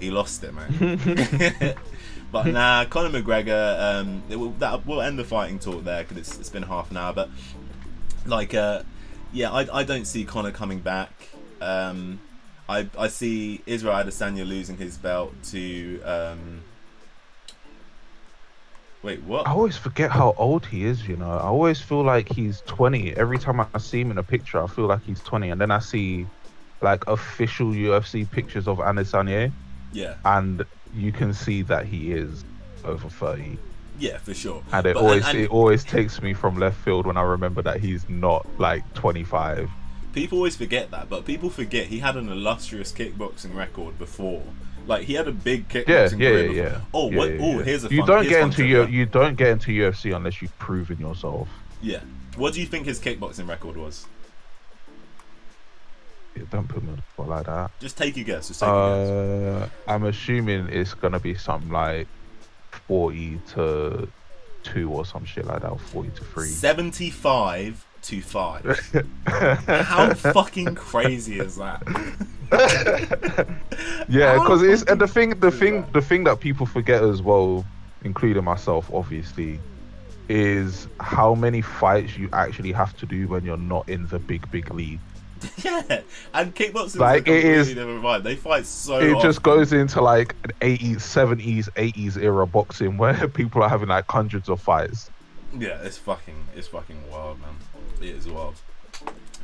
[0.00, 1.74] He lost it, man.
[2.32, 4.00] but nah, Conor McGregor.
[4.00, 6.98] Um, will, that we'll end the fighting talk there because it's, it's been half an
[6.98, 7.12] hour.
[7.12, 7.30] But
[8.26, 8.82] like, uh,
[9.32, 11.10] yeah, I, I don't see Conor coming back.
[11.60, 12.20] Um,
[12.68, 16.02] I I see Israel Adesanya losing his belt to.
[16.02, 16.62] Um,
[19.06, 19.46] wait, what?
[19.46, 21.06] I always forget how old he is.
[21.08, 23.16] You know, I always feel like he's 20.
[23.16, 25.70] Every time I see him in a picture, I feel like he's 20, and then
[25.70, 26.26] I see
[26.82, 29.50] like official UFC pictures of Adesanya,
[29.92, 30.64] Yeah, and
[30.94, 32.44] you can see that he is
[32.84, 33.56] over 30.
[33.98, 34.62] yeah, for sure.
[34.72, 37.62] And it But- always and- it always takes me from left field when I remember
[37.62, 39.70] that he's not like 25.
[40.12, 44.42] People always forget that, but people forget he had an illustrious kickboxing record before.
[44.86, 46.80] Like he had a big kickboxing Yeah, yeah, career yeah, yeah.
[46.94, 47.30] Oh, Yeah, what?
[47.32, 50.14] yeah, oh, here's a you fun, don't get into your you don't get into UFC
[50.14, 51.48] unless you've proven yourself.
[51.82, 52.00] Yeah.
[52.36, 54.06] What do you think his kickboxing record was?
[56.36, 57.70] Yeah, Don't put me on the spot like that.
[57.80, 58.48] Just take a guess.
[58.48, 59.70] Just take a guess.
[59.88, 62.06] Uh, I'm assuming it's gonna be something like
[62.86, 64.08] 40 to
[64.62, 66.48] two or some shit like that, or 40 to three.
[66.48, 68.64] Seventy-five to five.
[69.26, 71.82] How fucking crazy is that?
[74.08, 75.92] Yeah, because it's and the thing, the thing, that?
[75.92, 77.64] the thing that people forget as well,
[78.04, 79.58] including myself, obviously,
[80.28, 84.48] is how many fights you actually have to do when you're not in the big,
[84.52, 85.00] big league.
[85.58, 86.02] yeah,
[86.34, 88.22] and kickboxing Like, it is- different vibe.
[88.22, 88.98] They fight so.
[89.00, 93.88] it just goes into like an 80s, 70s, 80s era boxing where people are having
[93.88, 95.10] like hundreds of fights.
[95.56, 97.50] Yeah, it's fucking, it's fucking wild, man.
[98.00, 98.56] It is wild.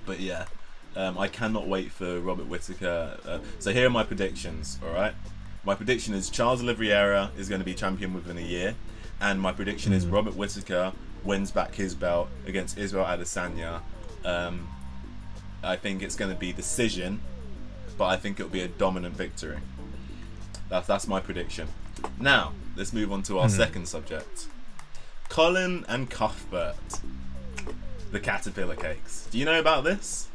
[0.06, 0.46] But yeah,
[0.94, 3.16] Um, I cannot wait for Robert Whitaker.
[3.26, 4.78] Uh, so here are my predictions.
[4.84, 5.14] All right,
[5.64, 8.74] my prediction is Charles Oliveira is going to be champion within a year,
[9.18, 10.92] and my prediction is Robert Whitaker
[11.24, 13.80] wins back his belt against Israel Adesanya.
[14.24, 14.68] Um,
[15.62, 17.20] I think it's going to be decision,
[17.96, 19.58] but I think it'll be a dominant victory.
[20.68, 21.68] That's that's my prediction.
[22.20, 24.46] Now let's move on to our second subject.
[25.30, 27.00] Colin and Cuthbert,
[28.12, 29.26] the caterpillar cakes.
[29.30, 30.28] Do you know about this?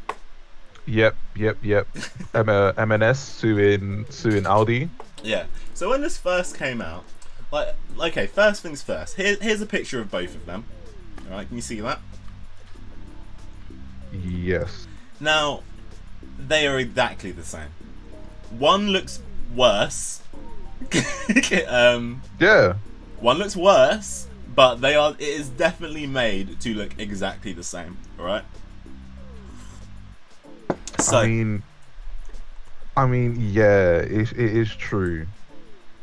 [0.85, 1.87] Yep, yep, yep.
[2.33, 4.89] M- uh, M&S suing suing Aldi.
[5.23, 5.45] Yeah.
[5.73, 7.03] So when this first came out,
[7.51, 9.15] like, okay, first things first.
[9.15, 10.65] Here, here's a picture of both of them.
[11.29, 11.99] All right, can you see that?
[14.13, 14.87] Yes.
[15.19, 15.63] Now,
[16.39, 17.69] they are exactly the same.
[18.57, 19.21] One looks
[19.55, 20.21] worse.
[21.67, 22.75] um, Yeah.
[23.19, 25.11] one looks worse, but they are.
[25.11, 27.95] It is definitely made to look exactly the same.
[28.19, 28.43] All right.
[30.99, 31.63] So I mean,
[32.97, 35.27] I mean, yeah, it, it is true,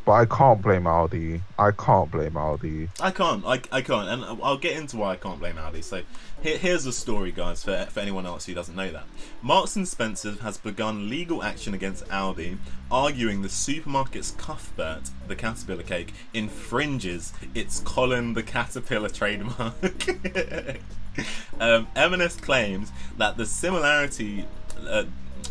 [0.04, 1.40] but I can't blame Aldi.
[1.58, 2.88] I can't blame Aldi.
[3.00, 3.44] I can't.
[3.46, 4.08] I, I can't.
[4.08, 5.82] And I'll get into why I can't blame Aldi.
[5.82, 6.02] So
[6.42, 9.04] here, here's the story, guys, for, for anyone else who doesn't know that.
[9.40, 12.58] Marks and Spencer has begun legal action against Aldi,
[12.90, 19.74] arguing the supermarket's Cuthbert, the caterpillar cake, infringes its Colin the Caterpillar trademark.
[21.60, 24.44] um, M&S claims that the similarity...
[24.86, 25.04] Uh,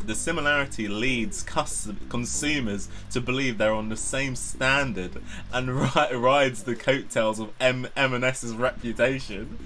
[0.06, 6.64] the similarity leads cus- consumers to believe they're on the same standard and ri- rides
[6.64, 9.58] the coattails of M- M&S's reputation.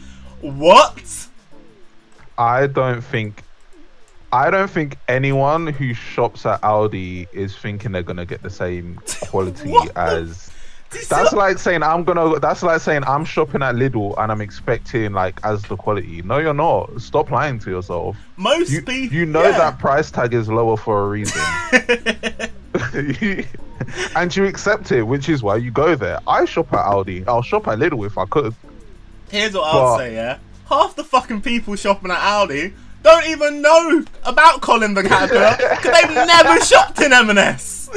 [0.42, 1.28] What?
[2.38, 3.44] I don't think.
[4.32, 9.00] I don't think anyone who shops at Aldi is thinking they're gonna get the same
[9.22, 10.52] quality as.
[10.98, 12.40] Do you see That's like saying I'm gonna.
[12.40, 16.22] That's like saying I'm shopping at Lidl and I'm expecting like as the quality.
[16.24, 17.00] No, you're not.
[17.00, 18.18] Stop lying to yourself.
[18.36, 19.16] most You, people.
[19.16, 19.58] you know yeah.
[19.58, 21.42] that price tag is lower for a reason,
[24.16, 26.20] and you accept it, which is why you go there.
[26.28, 27.28] I shop at Aldi.
[27.28, 28.54] I'll shop at Lidl if I could.
[29.30, 30.40] Here's what I'll say, yeah.
[30.68, 32.74] Half the fucking people shopping at Aldi
[33.08, 37.90] don't even know about Colin the Caterpillar because they've never shopped in M&S.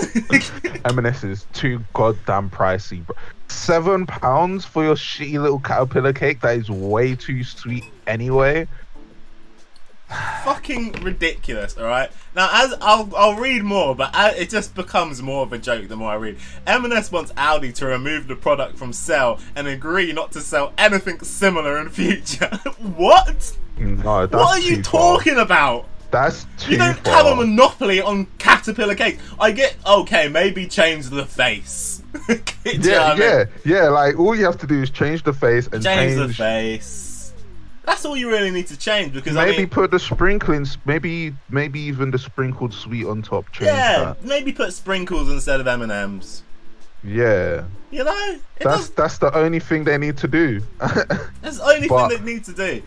[0.84, 3.04] M&S is too goddamn pricey.
[3.04, 3.16] Bro.
[3.48, 8.68] Seven pounds for your shitty little caterpillar cake that is way too sweet anyway.
[10.44, 11.76] Fucking ridiculous.
[11.78, 12.10] All right.
[12.34, 15.86] Now, as I'll I'll read more, but as, it just becomes more of a joke
[15.88, 16.38] the more I read.
[16.66, 21.20] M&S wants Aldi to remove the product from sale and agree not to sell anything
[21.20, 22.46] similar in future.
[22.96, 23.56] what?
[23.78, 25.16] No, that's what are you too far.
[25.18, 25.86] talking about?
[26.10, 27.14] That's too You don't far.
[27.14, 29.18] have a monopoly on caterpillar cake.
[29.38, 32.02] I get okay, maybe change the face.
[32.66, 33.22] Know yeah, I mean?
[33.22, 33.88] yeah, yeah.
[33.88, 36.28] Like all you have to do is change the face and Change change.
[36.28, 37.09] the face.
[37.84, 40.76] That's all you really need to change because Maybe I mean, put the sprinklings.
[40.84, 43.50] Maybe, maybe even the sprinkled sweet on top.
[43.52, 44.24] Change yeah, that.
[44.24, 46.42] maybe put sprinkles instead of M and M's.
[47.02, 50.60] Yeah, You know, that's does, that's the only thing they need to do.
[50.78, 52.82] that's the only but- thing they need to do.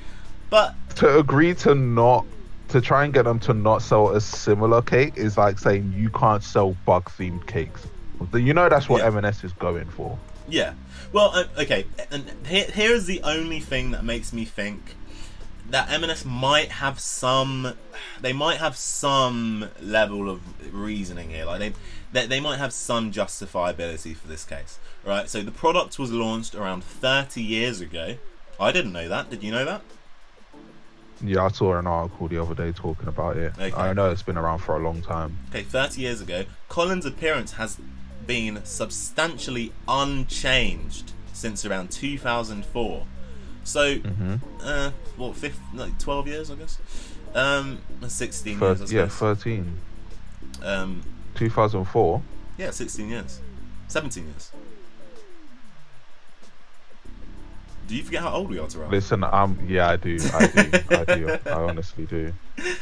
[0.52, 2.26] But to agree to not
[2.68, 6.10] to try and get them to not sell a similar cake is like saying you
[6.12, 7.88] can't sell bug themed cakes.
[8.34, 9.08] You know that's what Yeah.
[9.08, 10.18] M&S is going for.
[10.54, 10.76] Yeah.
[11.12, 11.86] Well, uh, okay.
[12.12, 14.96] And here, here is the only thing that makes me think
[15.72, 17.74] that M&S might have some.
[18.22, 20.42] They might have some level of
[20.72, 21.46] reasoning here.
[21.46, 21.74] Like they,
[22.12, 25.28] they, they might have some justifiability for this case, right?
[25.28, 28.18] So the product was launched around 30 years ago.
[28.60, 29.32] I didn't know that.
[29.32, 29.82] Did you know that?
[31.24, 33.54] Yeah, I saw an article the other day talking about it.
[33.58, 33.74] Okay.
[33.76, 35.40] I know it's been around for a long time.
[35.50, 37.80] Okay, 30 years ago, Colin's appearance has
[38.28, 43.06] been substantially unchanged since around 2004.
[43.64, 44.36] So, Mm-hmm.
[44.62, 46.78] uh, what, fifth, like 12 years, I guess?
[47.34, 49.78] Um, 16 Thir- years, I yeah, 13.
[50.62, 51.02] Um,
[51.36, 52.22] 2004.
[52.58, 53.40] yeah, 16 years.
[53.88, 54.52] 17 years.
[57.88, 58.90] Do you forget how old we are, Tyrell?
[58.90, 62.34] Listen, um, yeah, I do, I do, I do, I honestly do.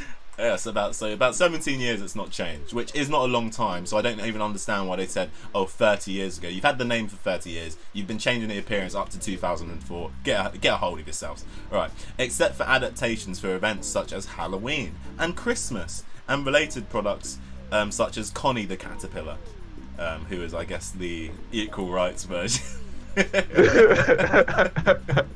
[0.41, 3.51] Yeah, so about so about 17 years it's not changed, which is not a long
[3.51, 3.85] time.
[3.85, 6.85] So I don't even understand why they said, "Oh, 30 years ago." You've had the
[6.85, 7.77] name for 30 years.
[7.93, 10.11] You've been changing the appearance up to 2004.
[10.23, 11.91] Get a, get a hold of yourselves, All right?
[12.17, 17.37] Except for adaptations for events such as Halloween and Christmas and related products
[17.71, 19.37] um, such as Connie the Caterpillar,
[19.99, 22.65] um, who is, I guess, the equal rights version.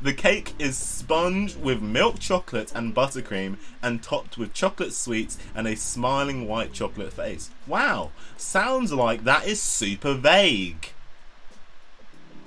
[0.00, 5.66] The cake is sponged with milk chocolate and buttercream and topped with chocolate sweets and
[5.66, 7.50] a smiling white chocolate face.
[7.66, 10.90] Wow, sounds like that is super vague.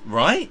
[0.06, 0.50] Right?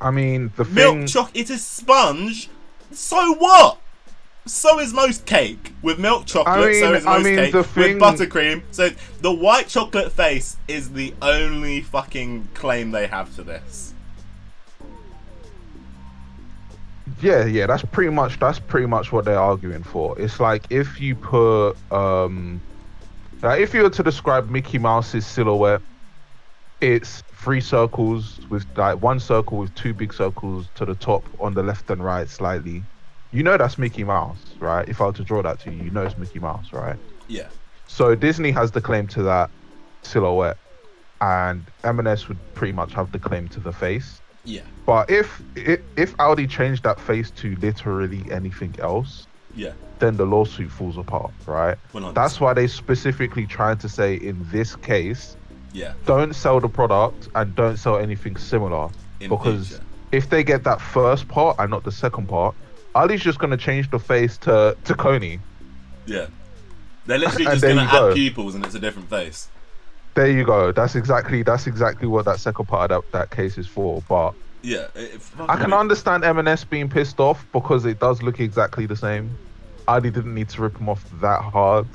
[0.00, 1.06] I mean, the Milk thing.
[1.06, 2.48] chocolate, it is sponge.
[2.90, 3.78] So what?
[4.46, 6.56] so is most cake with milk chocolate.
[6.56, 8.62] I mean- so is I most mean, cake with buttercream.
[8.70, 8.90] So
[9.20, 13.92] the white chocolate face is the only fucking claim they have to this.
[17.20, 20.18] Yeah, yeah, that's pretty much that's pretty much what they're arguing for.
[20.18, 22.60] It's like if you put um
[23.42, 25.80] like if you were to describe Mickey Mouse's silhouette,
[26.80, 31.54] it's three circles with like one circle with two big circles to the top on
[31.54, 32.84] the left and right slightly.
[33.32, 34.88] You know that's Mickey Mouse, right?
[34.88, 36.96] If I were to draw that to you, you know it's Mickey Mouse, right?
[37.28, 37.48] Yeah.
[37.86, 39.50] So Disney has the claim to that
[40.02, 40.58] silhouette
[41.20, 44.20] and M&S would pretty much have the claim to the face.
[44.46, 44.62] Yeah.
[44.86, 49.72] But if if, if Aldi changed that face to literally anything else, Yeah.
[49.98, 51.76] then the lawsuit falls apart, right?
[52.14, 55.36] That's why they specifically trying to say in this case,
[55.72, 55.92] Yeah.
[56.06, 58.88] don't sell the product and don't sell anything similar.
[59.20, 59.80] In because
[60.12, 62.54] if they get that first part and not the second part,
[62.94, 65.40] Aldi's just gonna change the face to to Connie.
[66.06, 66.26] Yeah.
[67.06, 68.08] They're literally just gonna go.
[68.10, 69.48] add pupils and it's a different face.
[70.16, 70.72] There you go.
[70.72, 74.02] That's exactly that's exactly what that second part of that, that case is for.
[74.08, 74.86] But Yeah.
[74.94, 78.96] It, it I can understand M&S being pissed off because it does look exactly the
[78.96, 79.30] same.
[79.86, 81.86] Aldi didn't need to rip him off that hard.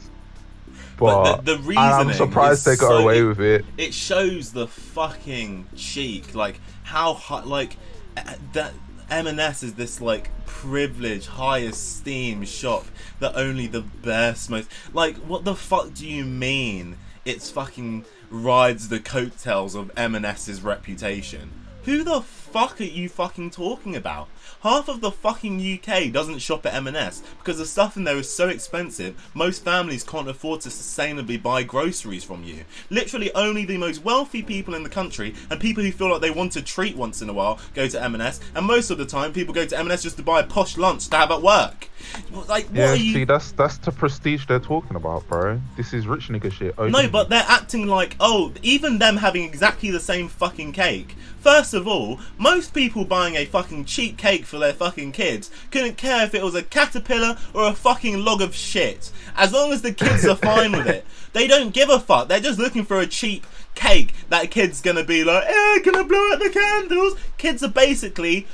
[0.97, 3.65] But, But the- the and reasoning I'm surprised they got so- away with it.
[3.77, 7.75] it shows the fucking cheek like how high like
[8.15, 8.21] uh,
[8.53, 8.71] that
[9.09, 12.85] M&S is this like privileged high esteem shop
[13.19, 18.89] that only the best most like what the fuck do you mean it's fucking rides
[18.89, 21.51] the coattails of M&S's reputation.
[21.83, 24.27] Who the fuck are you fucking talking about
[24.61, 28.29] half of the fucking UK doesn't shop at M&S because the stuff in there is
[28.29, 33.77] so expensive most families can't afford to sustainably buy groceries from you literally only the
[33.77, 36.95] most wealthy people in the country and people who feel like they want a treat
[36.95, 39.77] once in a while go to M&S and most of the time people go to
[39.77, 41.89] M&S just to buy a posh lunch to have at work
[42.47, 45.59] like what Yeah, are you see, that's that's the prestige they're talking about, bro.
[45.77, 46.77] This is rich nigga shit.
[46.77, 51.15] No, but they're acting like, oh, even them having exactly the same fucking cake.
[51.41, 55.97] First of all, most people buying a fucking cheap cake for their fucking kids couldn't
[55.97, 59.11] care if it was a caterpillar or a fucking log of shit.
[59.35, 61.05] As long as the kids are fine with it.
[61.33, 62.27] They don't give a fuck.
[62.27, 66.03] They're just looking for a cheap cake that kid's gonna be like, eh, can I
[66.03, 67.15] blow out the candles?
[67.37, 68.47] Kids are basically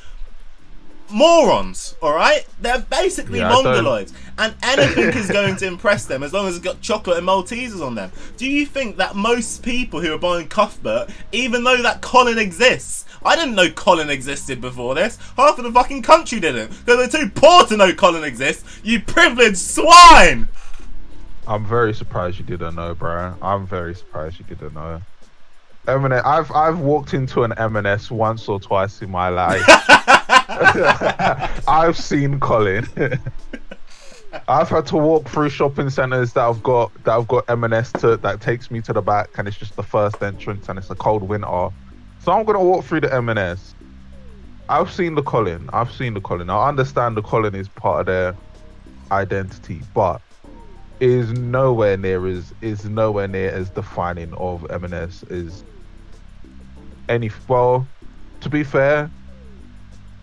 [1.09, 2.45] morons, alright?
[2.61, 4.13] They're basically Yeah, mongoloids.
[4.37, 7.85] And anything is going to impress them as long as it's got chocolate and Maltesers
[7.85, 8.11] on them.
[8.37, 13.05] Do you think that most people who are buying Cuthbert, even though that Colin exists,
[13.23, 15.17] I didn't know Colin existed before this.
[15.35, 16.69] Half of the fucking country didn't.
[16.85, 18.79] Because they're too poor to know Colin exists.
[18.83, 20.47] You privileged swine!
[21.47, 23.33] I'm very surprised you didn't know, bro.
[23.41, 25.01] I'm very surprised you didn't know.
[25.87, 29.63] M&S, I've I've walked into an M&S once or twice in my life.
[31.67, 32.87] I've seen Colin.
[34.47, 38.17] I've had to walk through shopping centers that I've got that I've got M&S to
[38.17, 40.95] that takes me to the back, and it's just the first entrance, and it's a
[40.95, 41.69] cold winter.
[42.19, 43.75] So I'm gonna walk through the M&S.
[44.69, 45.69] I've seen the Colin.
[45.71, 46.49] I've seen the Colin.
[46.49, 48.35] I understand the Colin is part of their
[49.11, 50.21] identity, but
[50.99, 55.63] is nowhere near as is nowhere near as defining of M&S is
[57.07, 57.87] any well
[58.41, 59.09] to be fair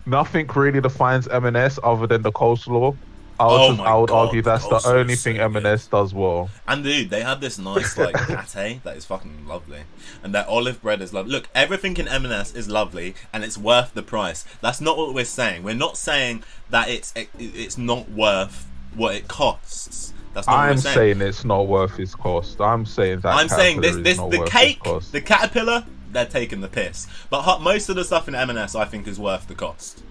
[0.05, 2.95] nothing really defines M&S other than the coleslaw
[3.39, 5.43] I would, Oh just- I would God, argue that's oh, the only is thing so
[5.43, 9.81] M&S does well And dude, they have this nice like pate that is fucking lovely,
[10.23, 11.31] and their olive bread is lovely.
[11.31, 14.45] Look, everything in M&S is lovely, and it's worth the price.
[14.61, 15.63] That's not what we're saying.
[15.63, 20.13] We're not saying that it's it, it's not worth what it costs.
[20.33, 21.21] That's not I'm we're saying.
[21.21, 25.21] it's not worth its cost I'm saying that I'm saying this this the cake, the
[25.21, 27.07] caterpillar, they're taking the piss.
[27.29, 30.03] But most of the stuff in M&S, I think, is worth the cost.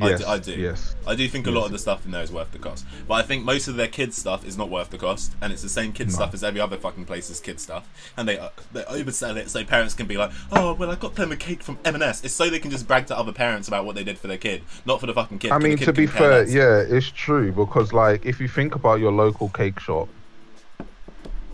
[0.00, 0.52] I yes, do- I do.
[0.52, 2.86] yes I do think a lot of the stuff in there is worth the cost.
[3.06, 5.62] But I think most of their kids stuff is not worth the cost, and it's
[5.62, 6.14] the same kid No.
[6.14, 7.88] stuff as every other fucking place's kid stuff.
[8.16, 11.14] And they uh, they oversell it so parents can be like, oh well, I got
[11.14, 12.24] them a cake from M&S.
[12.24, 14.38] It's so they can just brag to other parents about what they did for their
[14.38, 15.50] kid, not for the fucking kid.
[15.52, 19.00] I mean, kid to be fair, yeah, it's true because, like, if you think about
[19.00, 20.08] your local cake shop,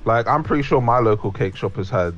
[0.04, 2.14] like, I'm pretty sure my local cake shop has had.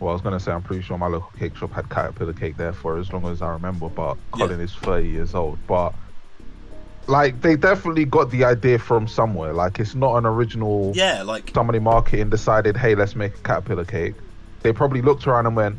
[0.00, 2.56] Well, I was gonna say I'm pretty sure my local cake shop had caterpillar cake
[2.56, 4.46] there for as long as I remember, but Yeah.
[4.46, 5.58] Colin is 30 years old.
[5.66, 5.94] But
[7.06, 9.52] like, they definitely got the idea from somewhere.
[9.52, 10.92] Like, it's not an original.
[10.94, 14.14] Yeah, like Somebody marketing decided, hey, let's make a caterpillar cake.
[14.62, 15.78] They probably looked around and went,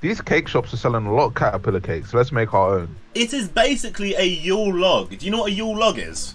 [0.00, 2.14] these cake shops are selling a lot of caterpillar cakes.
[2.14, 2.96] Let's make our own.
[3.14, 5.10] it is basically a Yule log.
[5.10, 6.34] Do you know what a Yule log is?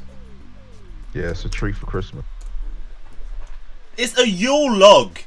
[1.13, 2.23] Yeah, it's a tree for Christmas.
[3.97, 5.17] It's a Yule log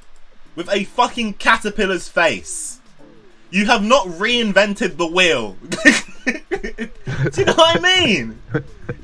[0.61, 2.80] with a fucking caterpillar's face.
[3.50, 5.56] You have not reinvented the wheel.
[5.70, 8.38] Do you know what I mean?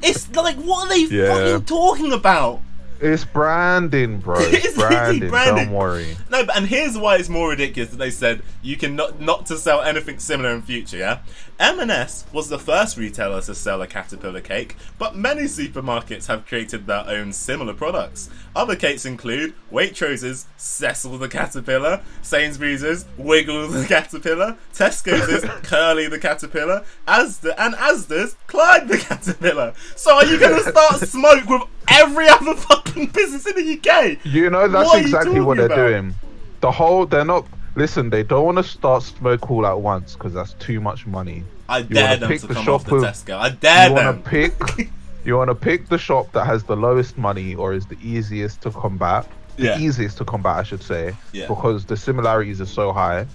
[0.03, 1.29] It's like, what are they Yeah.
[1.35, 2.61] fucking talking about?
[3.01, 4.39] It's branding, bro.
[4.41, 5.31] It's, It's branding.
[5.31, 5.65] branding.
[5.69, 6.15] Don't worry.
[6.31, 9.47] No, but and here's why it's more ridiculous that they said you can not not
[9.47, 10.99] to sell anything similar in future.
[10.99, 11.19] Yeah,
[11.59, 16.87] M&S was the first retailer to sell a caterpillar cake, but many supermarkets have created
[16.87, 18.29] their own similar products.
[18.55, 26.85] Other cakes include Waitrose's Cecil the Caterpillar, Sainsbury's Wiggle the Caterpillar, Tesco's Curly the Caterpillar,
[27.09, 29.73] Asda and Asda's Clyde the Caterpillar.
[29.95, 34.19] So are you going to start smoke with every other fucking business in the UK?
[34.25, 35.89] You know that's What exactly what they're about?
[35.89, 36.15] doing.
[36.61, 37.47] The whole they're not.
[37.77, 41.45] Listen, they don't want to start smoke all at once because that's too much money.
[41.69, 43.37] I You dare them pick to the come shop off the with- Tesco.
[43.39, 44.05] I dare you them.
[44.07, 44.89] want to pick.
[45.25, 48.63] you want to pick the shop that has the lowest money or is the easiest
[48.63, 49.27] to combat.
[49.57, 49.79] The Yeah.
[49.79, 51.49] easiest to combat, I should say, Yeah.
[51.49, 53.27] because the similarities are so high,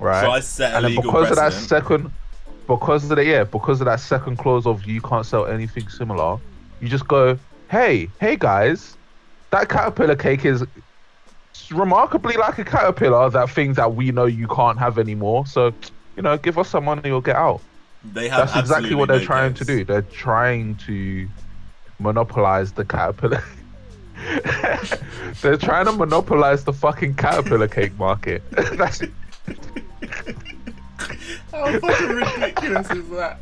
[0.00, 0.22] right?
[0.22, 2.10] So I set and then because of that second,
[2.66, 6.38] because of the yeah, because of that second clause of you can't sell anything similar,
[6.80, 7.38] you just go,
[7.70, 8.96] hey, hey guys,
[9.50, 10.64] that caterpillar cake is
[11.70, 13.30] remarkably like a caterpillar.
[13.30, 15.46] That things that we know you can't have anymore.
[15.46, 15.72] So,
[16.16, 17.60] you know, give us some money or get out.
[18.12, 19.66] They have That's exactly what they're no trying case.
[19.66, 19.84] to do.
[19.84, 21.28] They're trying to
[21.98, 23.42] monopolize the caterpillar.
[25.42, 28.42] they're trying to monopolize the fucking caterpillar cake market.
[28.50, 29.00] That's
[31.52, 33.38] How fucking ridiculous is that?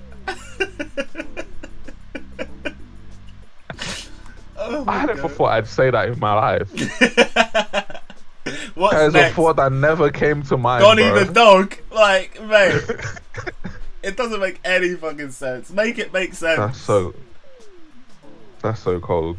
[4.58, 5.32] oh I never God.
[5.32, 6.70] thought I'd say that in my life.
[8.74, 10.82] What's That is a thought that never came to mind.
[10.82, 11.24] Bro.
[11.24, 11.76] the dog.
[11.90, 12.82] Like, mate,
[14.03, 15.70] it doesn't make any fucking sense.
[15.70, 16.59] Make it make sense.
[16.59, 17.14] That's so.
[18.62, 19.38] That's so cold.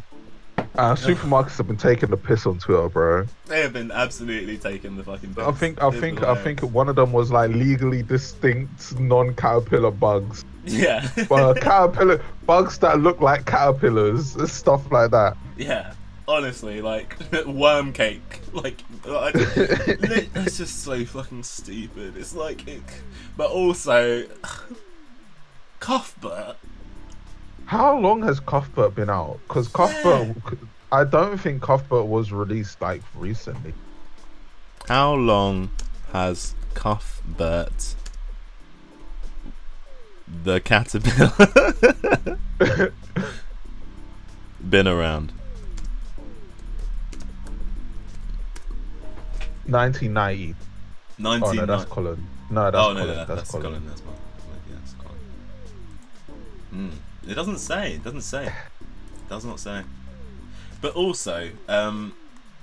[0.76, 3.26] Uh, supermarkets have been taking the piss on Twitter, bro.
[3.46, 5.34] They have been absolutely taking the fucking.
[5.38, 9.90] I think, I It's think, I think one of them was like legally distinct non-caterpillar
[9.90, 11.08] bugs, Yeah.
[11.28, 15.36] but caterpillar bugs that look like caterpillars, stuff like that.
[15.56, 15.94] Yeah,
[16.28, 17.16] honestly, like
[17.46, 19.30] worm cake, like I-
[20.00, 22.16] li- it's just so fucking stupid.
[22.16, 22.82] It's like, it,
[23.36, 24.24] but also
[25.80, 26.56] Cuthbert.
[27.66, 29.40] How long has Cuthbert been out?
[29.48, 30.36] Because Cuthbert,
[30.92, 33.74] I don't think Cuthbert was released like recently.
[34.86, 35.70] How long
[36.12, 37.94] has Cuthbert
[40.44, 42.38] the caterpillar
[44.70, 45.32] been around?
[49.68, 50.54] 1990.
[50.54, 51.56] Oh Nineteen.
[51.56, 52.26] no, that's Colin.
[52.50, 52.96] No, that's oh Colin.
[52.96, 53.64] no, no, that's, that's, Colin.
[53.64, 53.86] Colin.
[53.86, 54.16] That's Colin.
[54.68, 55.18] Yeah, that's Colin.
[56.70, 57.30] Hmm.
[57.30, 57.92] It doesn't say.
[57.94, 58.46] It doesn't say.
[58.46, 59.82] It does not say.
[60.80, 62.14] But also, um,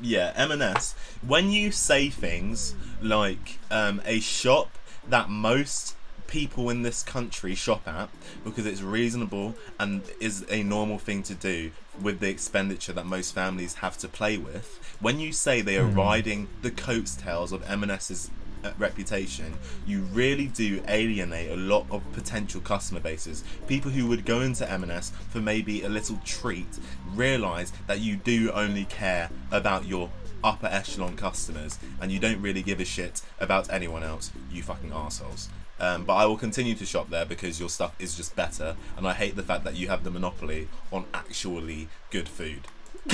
[0.01, 0.95] yeah, M&S.
[1.25, 4.69] When you say things like um, a shop
[5.07, 5.95] that most
[6.27, 8.09] people in this country shop at
[8.43, 11.71] because it's reasonable and is a normal thing to do
[12.01, 14.79] with the expenditure that most families have to play with.
[14.99, 18.29] When you say they are riding the coattails of M&S's
[18.63, 19.53] uh, reputation,
[19.85, 23.43] you really do alienate a lot of potential customer bases.
[23.67, 26.79] People who would go into M&S for maybe a little treat
[27.13, 30.09] realize that you do only care about your
[30.43, 34.91] upper echelon customers and you don't really give a shit about anyone else, you fucking
[34.93, 35.49] assholes.
[35.79, 39.05] Um, but I will continue to shop there because your stuff is just better, and
[39.07, 42.61] I hate the fact that you have the monopoly on actually good food.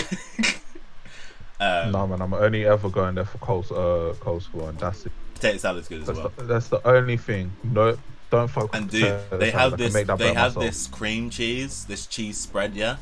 [1.60, 5.12] um, No man, I'm only ever going there for coles, uh, coleslaw, and that's it.
[5.36, 6.32] Potato salad's good as That's, well.
[6.36, 7.52] the, that's the only thing.
[7.64, 7.98] No,
[8.30, 8.76] don't fuck.
[8.76, 9.94] And with dude, they have this.
[9.94, 10.56] They have myself.
[10.64, 12.98] this cream cheese, this cheese spread, yeah,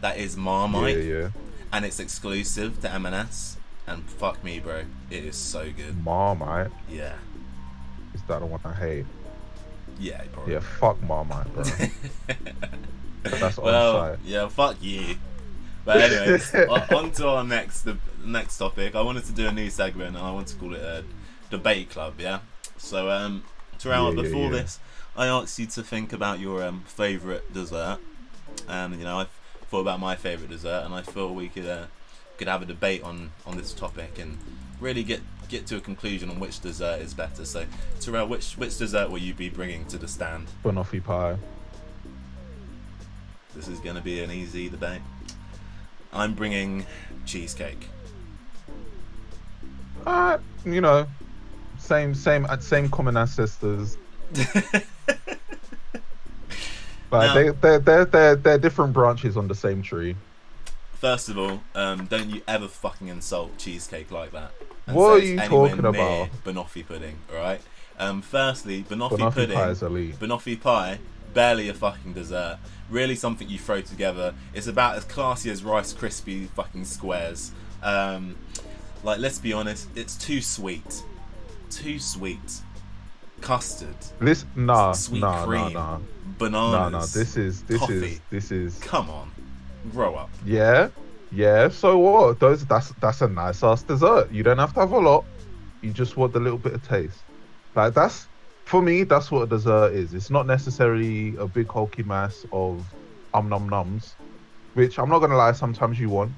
[0.00, 1.28] that is Marmite, Yeah, yeah.
[1.72, 3.56] and it's exclusive to M&S.
[3.86, 6.04] And fuck me, bro, it is so good.
[6.04, 7.14] Marmite Yeah,
[8.14, 9.06] is that the one I hate?
[9.98, 10.54] yeah, probably.
[10.54, 11.62] Yeah, fuck Marmite, bro.
[13.22, 14.18] That's on well, site.
[14.24, 15.16] yeah, fuck you.
[15.84, 18.94] But anyways, on on to our next the next topic.
[18.94, 21.04] I wanted to do a new segment, and I want to call it a
[21.50, 22.14] debate club.
[22.18, 22.40] Yeah.
[22.78, 23.44] So, um,
[23.78, 24.50] Tyrell, Yeah, yeah, before yeah.
[24.62, 24.78] this,
[25.16, 27.98] I asked you to think about your um favorite dessert,
[28.68, 29.26] and you know I
[29.68, 31.86] thought about my favorite dessert, and I thought we could uh,
[32.38, 34.38] could have a debate on on this topic and
[34.80, 37.44] really get get to a conclusion on which dessert is better.
[37.44, 37.66] So,
[38.00, 40.46] Tyrell, which which dessert will you be bringing to the stand?
[40.64, 41.36] Banoffee pie.
[43.54, 45.00] This is going to be an easy debate.
[46.12, 46.86] I'm bringing
[47.26, 47.88] cheesecake.
[50.06, 51.06] Uh, you know,
[51.78, 53.98] same, same, uh, same common ancestors.
[57.10, 60.14] Like Now- they, they're, they're, they're, they're different branches on the same tree.
[61.00, 64.52] First of all, um, don't you ever fucking insult cheesecake like that.
[64.86, 66.28] and What are you talking about?
[66.44, 67.60] Banoffee pudding, alright?
[67.98, 70.18] Um, firstly, banoffee, Banoffee pudding, pie is elite.
[70.18, 70.98] banoffee pie,
[71.32, 72.58] barely a fucking dessert.
[72.90, 74.34] Really something you throw together.
[74.52, 77.52] It's about as classy as Rice Krispie fucking squares.
[77.82, 78.36] Um,
[79.02, 81.02] like, let's be honest, it's too sweet.
[81.70, 82.60] Too sweet.
[83.40, 85.98] Custard, This nah sweet nah cream, nah nah
[86.38, 86.72] bananas.
[86.72, 87.00] nah nah.
[87.06, 87.94] This is this coffee.
[87.94, 89.30] is this is Come on,
[89.88, 90.30] grow up.
[90.44, 90.88] yeah
[91.30, 91.68] yeah.
[91.68, 92.40] So what?
[92.40, 94.32] Those that's that's a nice ass dessert.
[94.32, 95.24] You don't have to have a lot.
[95.82, 97.24] You just want the little bit of taste.
[97.74, 98.28] Like that's
[98.66, 99.04] for me.
[99.04, 100.12] That's what a dessert is.
[100.12, 102.92] It's not necessarily a big hulky mass of
[103.32, 104.16] um num nums,
[104.74, 105.52] which I'm not gonna lie.
[105.52, 106.34] Sometimes you want.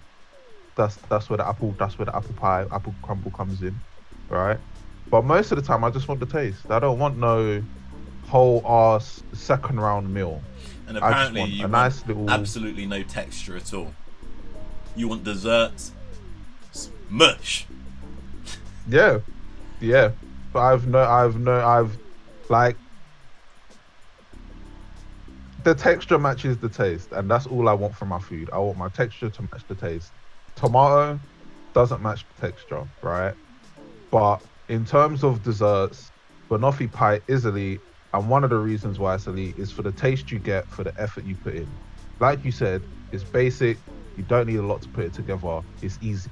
[0.77, 3.81] That's that's where the apple that's where the apple pie apple crumble comes in,
[4.29, 4.59] right?
[5.11, 6.71] But most of the time, I just want the taste.
[6.71, 7.63] I don't want no
[8.25, 10.43] whole ass second round meal.
[10.97, 13.95] And apparently, you a want nice little- absolutely no texture at all.
[14.95, 15.93] You want desserts,
[17.09, 17.65] mush.
[18.87, 19.21] Yeah,
[19.81, 20.11] yeah.
[20.53, 21.97] But I've no, I've no, I've
[22.51, 22.77] like
[25.65, 28.51] the texture matches the taste, and that's all I want from my food.
[28.53, 30.11] I want my texture to match the taste.
[30.57, 31.19] Tomato
[31.73, 33.35] doesn't match the texture, right?
[34.11, 36.11] But in terms of desserts,
[36.51, 37.81] banoffee pie is elite,
[38.15, 40.85] and one of the reasons why it's elite is for the taste you get for
[40.85, 41.69] the effort you put in.
[42.21, 43.79] Like you said, it's basic.
[44.17, 45.61] You don't need a lot to put it together.
[45.81, 46.31] It's easy,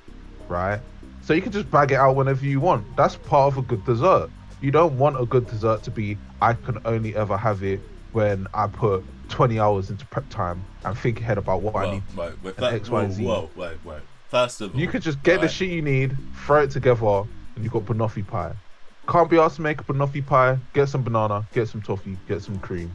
[0.49, 0.81] right?
[1.23, 2.97] So you can just bag it out whenever you want.
[2.97, 4.31] That's part of a good dessert.
[4.61, 7.81] You don't want a good dessert to be I can only ever have it
[8.13, 12.03] when I put 20 hours into prep time and think ahead about what I need.
[12.17, 13.25] wait, wait, an fir- X, Y, whoa, Z.
[13.25, 14.01] whoa, wait, wait.
[14.29, 17.23] First of all, You could just get the shit you need, throw it together,
[17.57, 18.53] and you've got banoffee pie.
[19.11, 20.57] Can't be asked to make a banoffee pie.
[20.73, 22.93] Get some banana, get some toffee, get some cream.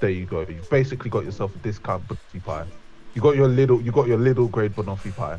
[0.00, 0.40] There you go.
[0.40, 2.66] You've basically got yourself a discount banoffee pie.
[3.14, 5.38] You got your little, you got your little grade banoffee pie.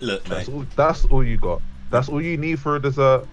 [0.00, 0.66] Look, mate, That's all.
[0.74, 1.62] That's all you got.
[1.90, 3.26] That's all you need for a dessert.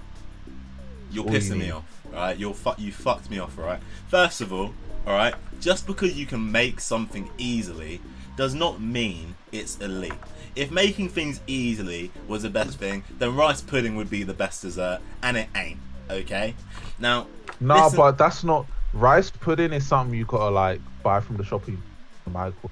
[1.09, 1.85] you're all you pissing me off.
[2.13, 3.57] Alright, you're fu- you fucked me off.
[3.57, 3.79] Alright.
[4.07, 4.73] First of all,
[5.07, 7.99] alright, just because you can make something easily
[8.35, 10.13] does not mean it's elite.
[10.55, 14.61] If making things easily was the best thing, then rice pudding would be the best
[14.61, 15.79] dessert, and it ain't.
[16.09, 16.55] Okay.
[16.99, 17.27] Now,
[17.59, 19.73] Nah, listen- but that's not rice pudding.
[19.73, 21.81] Is something you gotta like buy from the shopping
[22.29, 22.69] micro.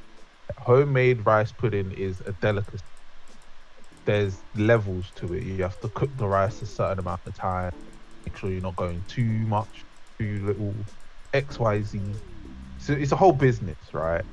[0.58, 2.84] Homemade rice pudding is a delicacy.
[4.06, 5.44] There's levels to it.
[5.44, 7.72] You have to cook the rice a certain amount of time.
[8.26, 9.84] Make sure you're not going too much,
[10.20, 10.76] too little.
[11.34, 12.02] X, Y, Z.
[12.78, 14.24] So it's a whole business, right?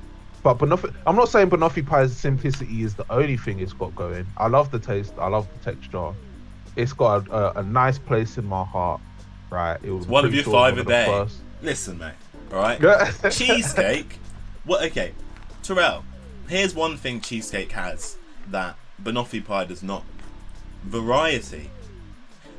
[0.43, 4.27] But banoffee, I'm not saying banoffee pie's simplicity is the only thing it's got going.
[4.37, 5.13] I love the taste.
[5.17, 6.11] I love the texture.
[6.75, 9.01] It's got a, a, nice place in my heart,
[9.49, 9.77] right?
[9.83, 11.05] It was one of your five a day.
[11.05, 12.13] first- Listen, mate.
[12.51, 12.79] Alright.
[13.31, 14.19] Cheesecake.
[14.65, 14.83] What?
[14.83, 15.13] Okay,
[15.61, 16.03] Tyrell.
[16.47, 18.17] Here's one thing cheesecake has
[18.49, 20.03] that banoffee pie does not:
[20.83, 21.69] variety.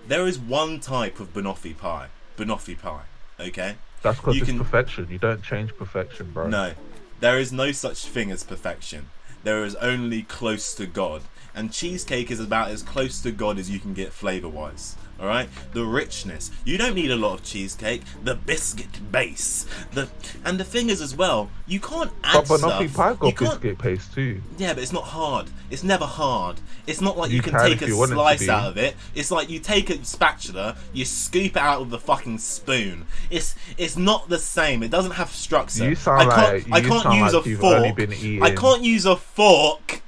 [0.06, 2.08] There is one type of banoffee pie.
[2.36, 3.02] Banoffee pie.
[3.40, 3.76] Okay.
[4.02, 5.08] That's because it's can- perfection.
[5.10, 6.48] You don't change perfection, bro.
[6.48, 6.72] No,
[7.20, 9.08] there is no such thing as perfection.
[9.44, 11.22] There is only close to God,
[11.54, 14.96] and cheesecake is about as close to God as you can get flavor-wise.
[15.20, 16.50] All right, the richness.
[16.64, 18.02] You don't need a lot of cheesecake.
[18.24, 19.64] The biscuit base.
[19.92, 20.08] The
[20.44, 22.94] and the thing is as well, you can't add But banoffee stuff.
[22.94, 24.42] pie you got can't, biscuit paste too.
[24.58, 25.46] Yeah, but it's not hard.
[25.70, 26.60] It's never hard.
[26.88, 28.68] It's not like you, You can, can take a you want it to slice out
[28.70, 28.96] of it.
[29.14, 33.06] It's like you take a spatula, you scoop it out with the fucking spoon.
[33.30, 34.82] It's it's not the same.
[34.82, 35.88] It doesn't have structure.
[35.88, 38.42] You sound I can't, like- I can't use like a you've fork.
[38.42, 40.02] I can't use a fork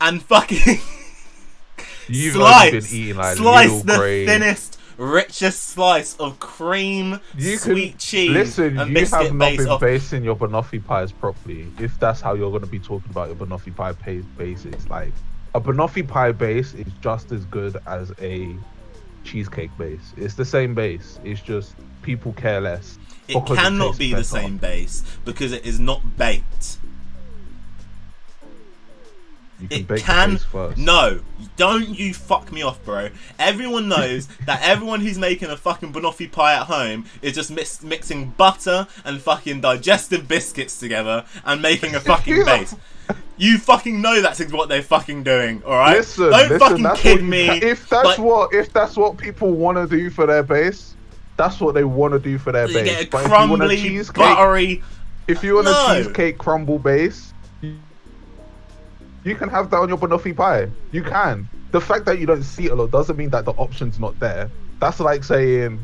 [0.00, 0.78] and fucking
[2.08, 4.28] You've slice been eating like slice the grade.
[4.28, 8.78] thinnest, richest slice of cream, You can sweet cheese, listen.
[8.78, 11.68] and You biscuit have not been off basing your banoffee pies properly.
[11.78, 13.92] If that's how you're going to be talking about your banoffee pie
[14.36, 15.12] bases, like
[15.54, 18.56] a banoffee pie base is just as good as a
[19.22, 20.12] cheesecake base.
[20.16, 21.20] It's the same base.
[21.24, 22.98] It's just people care less.
[23.28, 26.78] It cannot tastes be the same base because it is not baked.
[29.60, 30.40] You can It can
[30.76, 31.20] no.
[31.56, 33.08] Don't you fuck me off, bro.
[33.38, 37.82] Everyone knows that everyone who's making a fucking banoffee pie at home is just mix-
[37.82, 42.74] mixing butter and fucking digestive biscuits together and making a fucking base.
[43.36, 45.96] You fucking know that's what they're fucking doing, all right?
[45.96, 47.46] Listen, Don't listen, fucking kid me.
[47.46, 50.94] ca- if that's like, what if that's what people want to do for their base,
[51.36, 52.84] that's what they want to do for their you base.
[52.84, 54.82] get a But if you want a crumbly, cheesecake, buttery.
[55.26, 55.86] if you want No.
[55.90, 57.29] a cheesecake crumble base,
[59.24, 60.68] you, can have that on your banoffee pie.
[60.92, 61.48] You can.
[61.72, 64.18] The fact that you don't see it a lot doesn't mean that the option's not
[64.20, 64.50] there.
[64.80, 65.80] That's like saying.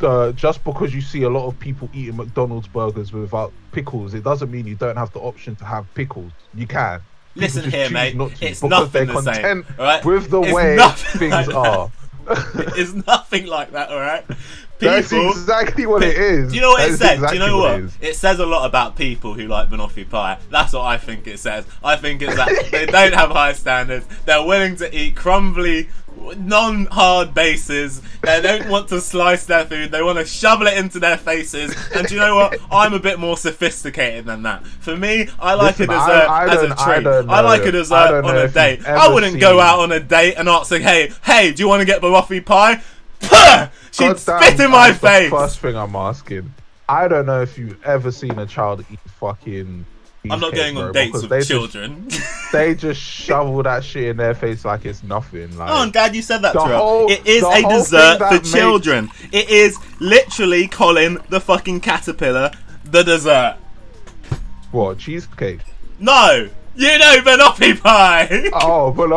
[0.00, 4.24] Uh, just because you see a lot of people eating McDonald's burgers without pickles, it
[4.24, 6.32] doesn't mean you don't have the option to have pickles.
[6.54, 7.00] You can.
[7.34, 8.16] Listen here, mate.
[8.16, 9.34] not to It's because nothing they're the same.
[9.34, 10.04] content all right?
[10.04, 11.54] with the It's way nothing things like
[12.32, 12.44] are.
[12.76, 14.24] it's nothing like that, all right?
[14.78, 16.50] That's exactly what it is.
[16.50, 17.30] Do you know what it That is says?
[17.30, 17.74] Do you know what?
[17.78, 17.98] it is.
[18.00, 20.38] It says a lot about people who like banoffee pie.
[20.50, 21.64] That's what I think it says.
[21.84, 24.06] I think it's that they don't have high standards.
[24.24, 25.88] They're willing to eat crumbly,
[26.36, 28.00] non-hard bases.
[28.22, 29.90] They don't want to slice their food.
[29.90, 31.74] They want to shovel it into their faces.
[31.94, 32.58] And do you know what?
[32.70, 34.66] I'm a bit more sophisticated than that.
[34.66, 37.06] For me, I like Listen, a I- dessert I as a don't- I treat.
[37.28, 38.86] I, like a I dessert on a date.
[38.86, 41.80] I wouldn't go out on a date and ask, like, "Hey, hey, do you want
[41.80, 42.80] to get banoffee pie?"
[43.20, 43.68] Puh!
[43.92, 45.30] She'd God damn, spit in my face.
[45.30, 46.52] The first thing I'm asking.
[46.88, 49.84] I don't know if you've ever seen a child eat fucking.
[50.30, 52.08] I'm not going bro, on dates with they just- children.
[52.52, 55.56] they just shovel that shit in their face like it's nothing.
[55.58, 59.10] Like, Oh, I'm glad you said that, whole- it is a dessert for makes- children.
[59.32, 62.52] It is literally Colin the fucking caterpillar,
[62.84, 63.56] the dessert.
[64.70, 65.60] what cheesecake?
[65.98, 68.48] No, you know banoffee pie.
[68.52, 69.10] Oh, but.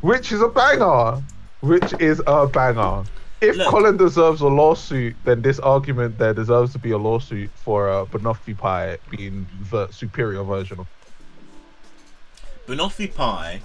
[0.00, 1.22] Which is a banger.
[1.60, 3.04] Which is a banger.
[3.40, 3.68] If Look.
[3.68, 8.04] Colin deserves a lawsuit, then this argument there deserves to be a lawsuit for uh,
[8.06, 10.88] banoffee pie being the superior version of.
[12.66, 13.60] banoffee pie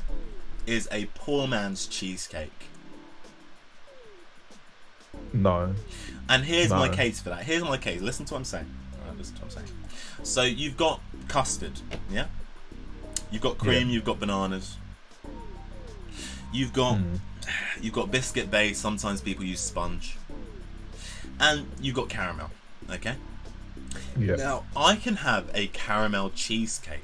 [0.67, 2.51] is a poor man's cheesecake.
[5.33, 5.73] No.
[6.29, 7.43] And here's my case for that.
[7.43, 8.01] Here's my case.
[8.01, 8.69] Listen to what I'm saying.
[9.01, 9.77] Alright, listen to what I'm saying.
[10.23, 12.27] So you've got custard, yeah?
[13.31, 13.93] You've got cream, Yeah.
[13.95, 14.77] you've got bananas.
[16.51, 17.15] You've got Hmm.
[17.81, 20.17] you've got biscuit base, sometimes people use sponge.
[21.39, 22.51] And you've got caramel,
[22.89, 23.15] okay?
[24.17, 24.35] Yeah.
[24.35, 26.99] Now, I can have a caramel cheesecake.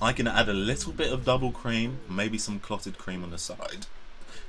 [0.00, 3.38] I can add a little bit of double cream, maybe some clotted cream on the
[3.38, 3.86] side,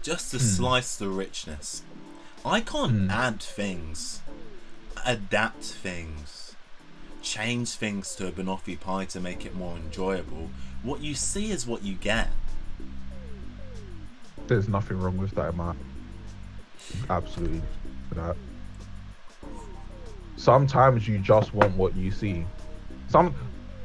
[0.03, 0.43] just to Hmm.
[0.43, 1.81] slice the richness.
[2.45, 4.21] I can't add things,
[5.05, 6.55] adapt things,
[7.21, 10.49] change things to a banoffee pie to make it more enjoyable.
[10.83, 12.29] What you see is what you get.
[14.49, 15.77] There's nothing wrong with that, man.
[17.07, 17.61] Absolutely.
[18.13, 18.35] That.
[20.37, 22.45] Sometimes you just want what you see.
[23.09, 23.35] Some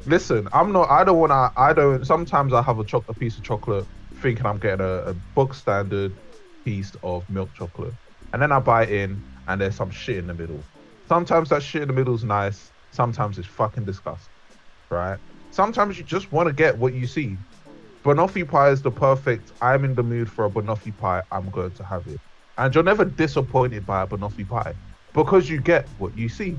[0.07, 3.85] listen, I'm not I don't wanna I don't sometimes I have a piece of chocolate
[4.15, 6.17] thinking I'm getting a, a book standard
[6.63, 7.93] piece of milk chocolate.
[8.33, 10.63] And then I bite in and there's some shit in the middle.
[11.07, 14.33] Sometimes that shit in the middle is nice, sometimes it's fucking disgusting.
[14.89, 15.19] Right?
[15.51, 17.37] Sometimes you just want to get what you see.
[18.05, 19.51] Banoffee pie is the perfect.
[19.63, 21.23] I'm in the mood for a banoffee pie.
[21.31, 22.19] I'm going to have it,
[22.59, 24.75] and you're never disappointed by a banoffee pie
[25.13, 26.55] because you get what you see.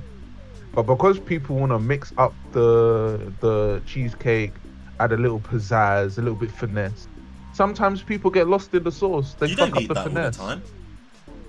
[0.72, 4.54] But because people want to mix up the the cheesecake,
[4.98, 7.06] add a little pizzazz, a little bit finesse.
[7.52, 9.34] Sometimes people get lost in the sauce.
[9.34, 10.36] They You fuck don't up need the that all the finesse.
[10.36, 10.62] time.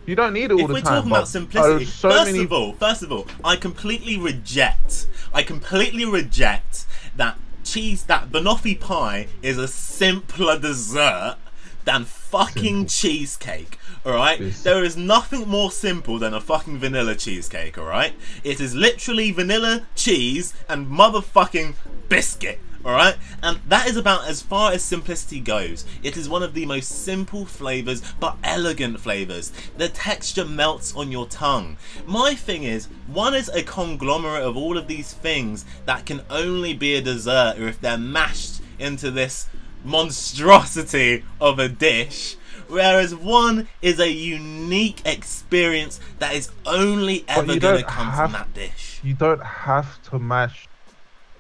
[0.06, 2.44] You don't need it all if the we're talking about simplicity, uh, so first many
[2.46, 5.08] of all, first of all, I completely reject.
[5.34, 6.86] I completely reject
[7.18, 7.38] that
[7.72, 8.04] cheese.
[8.04, 11.38] That banoffee pie is a simpler dessert
[11.86, 13.78] than fucking cheesecake.
[14.06, 14.64] All right, Yes.
[14.64, 17.78] there is nothing more simple than a fucking vanilla cheesecake.
[17.78, 18.14] All right,
[18.44, 21.76] it is literally vanilla cheese and motherfucking
[22.10, 22.60] biscuit.
[22.88, 23.18] Alright?
[23.44, 25.84] And that is about as far as simplicity goes.
[26.04, 29.52] It is one of the most simple flavours, but elegant flavours.
[29.76, 31.76] The texture melts on your tongue.
[32.06, 36.74] My thing is, one is a conglomerate of all of these things that can only
[36.74, 39.50] be a dessert or if they're mashed into this
[39.84, 42.38] monstrosity of a dish.
[42.70, 48.32] Whereas one is a unique experience that is only ever going to come have- from
[48.32, 49.02] that dish.
[49.04, 50.70] You don't have to mash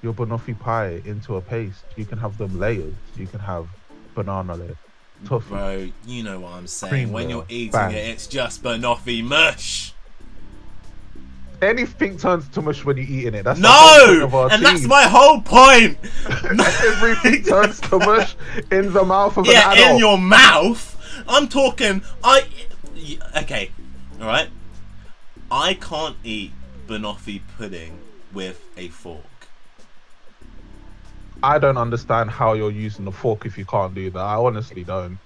[0.02, 1.84] your banoffee pie into a paste.
[1.95, 2.95] You can have them layered.
[3.16, 3.68] You can have
[4.16, 4.76] banana layer,
[5.26, 5.50] toffee.
[5.50, 6.91] Bro, you know what I'm saying.
[6.91, 7.91] Cream when you're eating bang.
[7.91, 9.93] it, it's just banoffee mush.
[11.60, 13.43] Anything turns to mush when you're eating it.
[13.43, 14.48] That's No!
[14.52, 15.98] And that's my whole point!
[16.30, 18.36] Everything turns to mush
[18.72, 19.91] in the mouth of yeah, an adult.
[19.93, 20.93] in your mouth.
[21.28, 22.04] I'm talking.
[22.24, 22.43] I
[23.36, 23.72] Okay,
[24.20, 24.50] alright?
[25.50, 26.52] I can't eat
[26.88, 28.00] banoffee pudding
[28.34, 29.24] with a fork.
[31.44, 34.20] I don't understand how you're using the fork if you can't do that.
[34.20, 35.20] I honestly don't.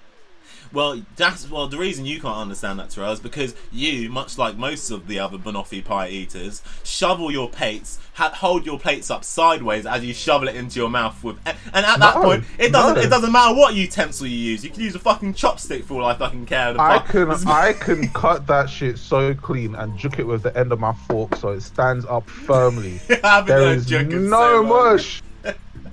[0.74, 1.68] Well, that's well.
[1.68, 5.20] The reason you can't understand that, Tyrell, is because you, much like most of the
[5.20, 10.14] other banoffee pie eaters, shovel your plates, ha- hold your plates up sideways as you
[10.14, 11.38] shovel it into your mouth with.
[11.45, 12.95] And at that No, point, it doesn't.
[12.95, 13.01] no.
[13.01, 14.64] It doesn't matter what utensil you use.
[14.64, 16.72] You can use a fucking chopstick for all I fucking care.
[16.72, 20.57] The I can I can cut that shit so clean and juke it with the
[20.57, 23.01] end of my fork so it stands up firmly.
[23.45, 25.22] There is no so mush.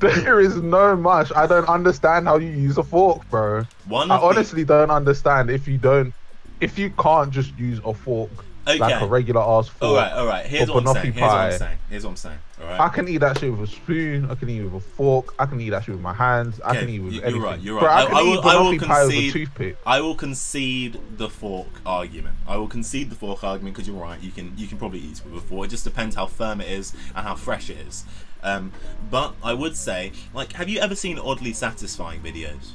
[0.01, 1.33] There is no mush.
[1.35, 3.65] I don't understand how you use a fork, bro.
[3.87, 6.13] One I of the- honestly don't understand if you don't,
[6.61, 8.31] if you can't just use a fork
[8.67, 9.83] like a regular ass fork.
[9.91, 10.45] All right, all right.
[10.45, 11.13] Here's what I'm saying.
[11.15, 11.47] Here's what pie.
[11.53, 11.79] I'm saying.
[11.89, 12.39] Here's what I'm saying.
[12.61, 12.81] All right.
[12.81, 14.31] I can eat that shit with a spoon.
[14.31, 15.35] I can eat it with a fork.
[15.39, 16.61] I can eat that shit with my hands.
[16.61, 17.41] I Okay, can eat with you- anything.
[17.41, 17.61] You're right.
[17.61, 18.09] You're Bro, right.
[18.11, 19.77] I I, will, I will banoffee with a concede.
[19.87, 22.37] I will concede the fork argument.
[22.47, 24.21] I will concede the fork argument because you're right.
[24.21, 25.67] You can you can probably eat it with a fork.
[25.67, 28.05] It just depends how firm it is and how fresh it is.
[28.43, 28.73] Um,
[29.11, 32.71] but I would say, like, have you ever seen oddly satisfying videos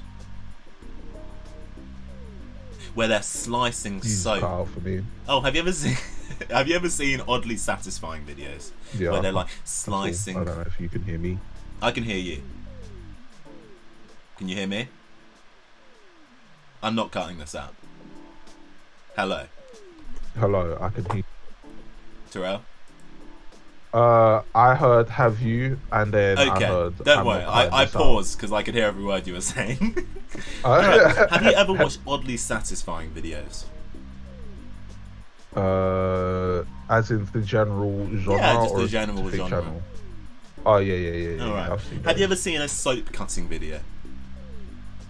[2.94, 4.44] where they're slicing Jesus soap?
[4.44, 5.04] out for me.
[5.28, 5.98] Oh, have you ever seen?
[6.50, 10.38] have you ever seen oddly satisfying videos Yeah, where they're like slicing?
[10.38, 11.40] I don't know if you can hear me.
[11.82, 12.42] I can hear you.
[14.38, 14.88] Can you hear me?
[16.82, 17.74] I'm not cutting this out.
[19.16, 19.46] Hello,
[20.38, 21.24] Hello, I can hear.
[22.32, 22.64] Tyrell.
[23.94, 26.98] Uh, I heard "Have you?" and then I heard.
[27.04, 27.44] don't I'm worry.
[27.44, 29.96] I, I paused because I could hear every word you were saying.
[30.64, 33.66] Uh, Have you ever watched oddly satisfying videos?
[35.56, 39.50] uh, as in the general genre Yeah, just or the general genre.
[39.62, 39.82] channel?
[40.66, 41.36] Oh yeah, yeah, yeah.
[41.36, 41.80] yeah, All right.
[42.06, 43.80] Have you ever seen a soap cutting video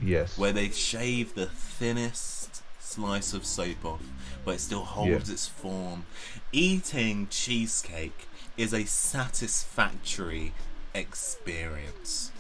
[0.01, 0.37] Yes.
[0.37, 4.01] where they shave the thinnest slice of soap off,
[4.43, 5.33] but it still holds Yeah.
[5.33, 6.05] its form?
[6.51, 8.27] Eating cheesecake
[8.57, 10.53] is a satisfactory
[10.93, 12.31] experience.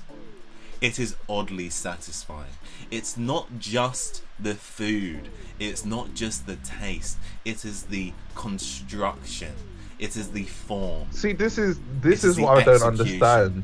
[0.81, 2.51] It is oddly satisfying.
[2.91, 9.53] It's not just the food, it's not just the taste, it is the construction,
[9.97, 11.07] it is the form.
[11.11, 13.63] See, this is this This is is what I don't understand.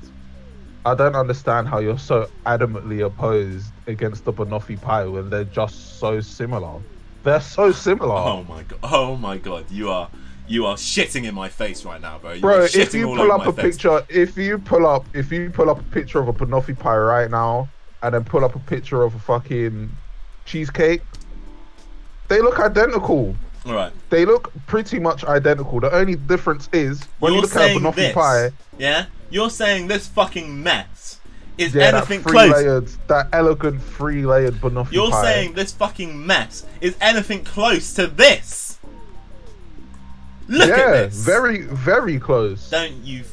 [0.86, 6.00] I don't understand how you're so adamantly opposed against the banoffee pie when they're just
[6.00, 6.80] so similar.
[7.24, 8.16] They're so similar.
[8.16, 8.80] Oh my god!
[8.82, 9.70] Oh my god!
[9.70, 10.10] You are
[10.50, 12.34] you are shitting in my face right now, bro.
[12.34, 13.76] You Bro, if you pull up a face.
[13.76, 16.97] picture, if you pull up, if you pull up a picture of a banoffee pie
[16.97, 17.70] right now,
[18.02, 19.91] and then pull up a picture of a fucking
[20.45, 21.02] cheesecake,
[22.28, 23.36] they look identical.
[23.66, 25.82] All right, They look pretty much identical.
[25.82, 29.06] The only difference is when you're you look at a banoffee this, pie, yeah?
[29.30, 31.20] You're saying this fucking mess
[31.58, 32.52] is yeah, anything three close.
[32.54, 35.24] layered, that elegant three layered banoffee You're pie.
[35.24, 38.68] saying this fucking mess is anything close to this.
[40.50, 41.24] Look yeah, at this.
[41.24, 42.70] very, very close.
[42.70, 43.24] Don't you?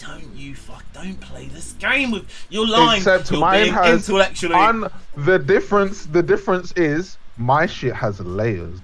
[0.00, 0.84] Don't you fuck?
[0.92, 2.24] Don't play this game with.
[2.50, 2.98] You're lying.
[2.98, 4.54] Except you're mine has intellectually.
[4.54, 6.06] un- the difference.
[6.06, 8.78] The difference is my shit has layers.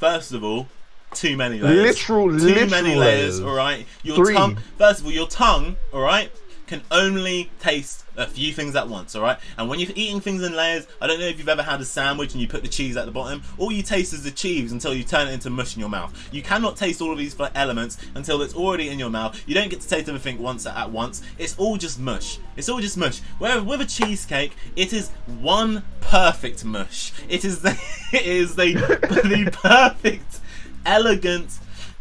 [0.00, 0.66] First of all,
[1.12, 1.76] too many layers.
[1.98, 3.38] Literal- too literal many layers.
[3.38, 3.40] layers.
[3.40, 3.86] All right.
[4.02, 4.34] Your Three.
[4.34, 4.58] tongue.
[4.78, 5.76] First of all, your tongue.
[5.92, 6.30] All right,
[6.66, 9.14] can only taste a few things at once.
[9.14, 9.38] All right.
[9.58, 11.84] And when you're eating things in layers, I don't know if you've ever had a
[11.84, 13.42] sandwich and you put the cheese at the bottom.
[13.58, 16.28] All you taste is the cheese until you turn it into mush in your mouth.
[16.32, 19.40] You cannot taste all of these elements until it's already in your mouth.
[19.46, 21.22] You don't get to taste everything once at once.
[21.38, 22.38] It's all just mush.
[22.56, 23.20] It's all just mush.
[23.38, 25.10] Where with a cheesecake, it is
[25.40, 27.12] one perfect mush.
[27.28, 27.70] It is the
[28.12, 30.40] it is the the perfect,
[30.84, 31.58] elegant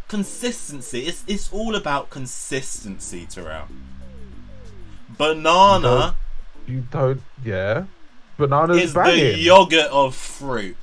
[0.08, 1.02] consistency.
[1.02, 3.68] It's it's all about consistency, Tyrell.
[5.18, 6.16] Banana
[6.68, 7.22] You don't.
[7.44, 7.86] Yeah,
[8.38, 9.40] Banana is the banging.
[9.40, 10.76] yogurt of fruit.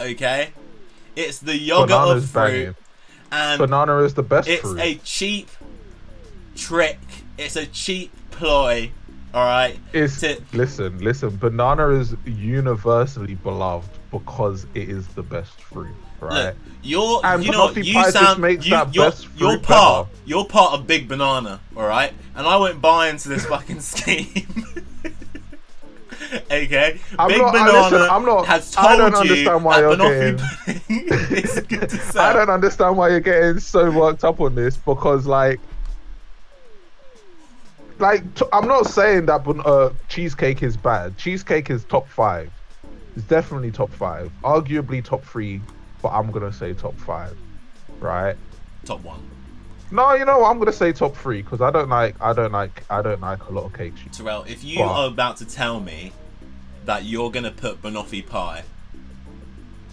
[0.00, 0.50] Okay,
[1.16, 2.74] it's the yogurt Bananas of fruit, banging.
[3.30, 4.80] and Banana is the best it's fruit.
[4.80, 5.48] a cheap
[6.56, 6.98] trick.
[7.38, 8.90] It's a cheap ploy.
[9.34, 9.78] All right.
[9.94, 11.34] It's to- listen, listen.
[11.36, 16.46] Banana is universally beloved because it is the best fruit, right?
[16.46, 19.58] Look, you're And you know banoffee you pie sound makes you, that you're, best you're
[19.58, 20.18] part better.
[20.26, 22.12] you're part of Big Banana, all right?
[22.34, 24.46] And I won't buy into this fucking scheme.
[26.50, 29.88] okay, I'm Big not- Banana listen, I'm not- has I don't you understand why that
[29.88, 31.08] you're banoffee pudding
[31.38, 32.12] is good to.
[32.20, 35.60] I don't understand why you're getting so worked up on this because, like,
[37.98, 41.16] like t- I'm not saying that ban- uh, cheesecake is bad.
[41.18, 42.50] Cheesecake is top five.
[43.14, 44.32] It's definitely top five.
[44.42, 45.60] Arguably top three,
[46.02, 47.36] but I'm gonna say top five,
[48.00, 48.36] right?
[48.84, 49.22] Top one.
[49.90, 50.50] No, you know what?
[50.50, 53.44] I'm gonna say top three because I don't like I don't like I don't like
[53.48, 54.00] a lot of cakes.
[54.12, 54.88] Tyrell, if you What?
[54.90, 56.12] are about to tell me
[56.84, 58.64] that you're gonna put banoffee pie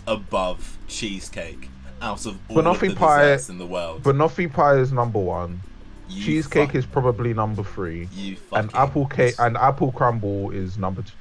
[0.07, 1.69] above cheesecake
[2.01, 5.19] out of all Banoffee of the pie- desserts in the world, Banoffee pie is number
[5.19, 5.61] one.
[6.09, 8.07] you Cheesecake fuck- is probably number three.
[8.13, 11.11] you And apple cake and apple crumble is number two.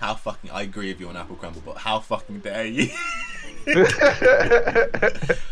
[0.00, 2.90] How fucking I agree with you on apple crumble, but how fucking dare you?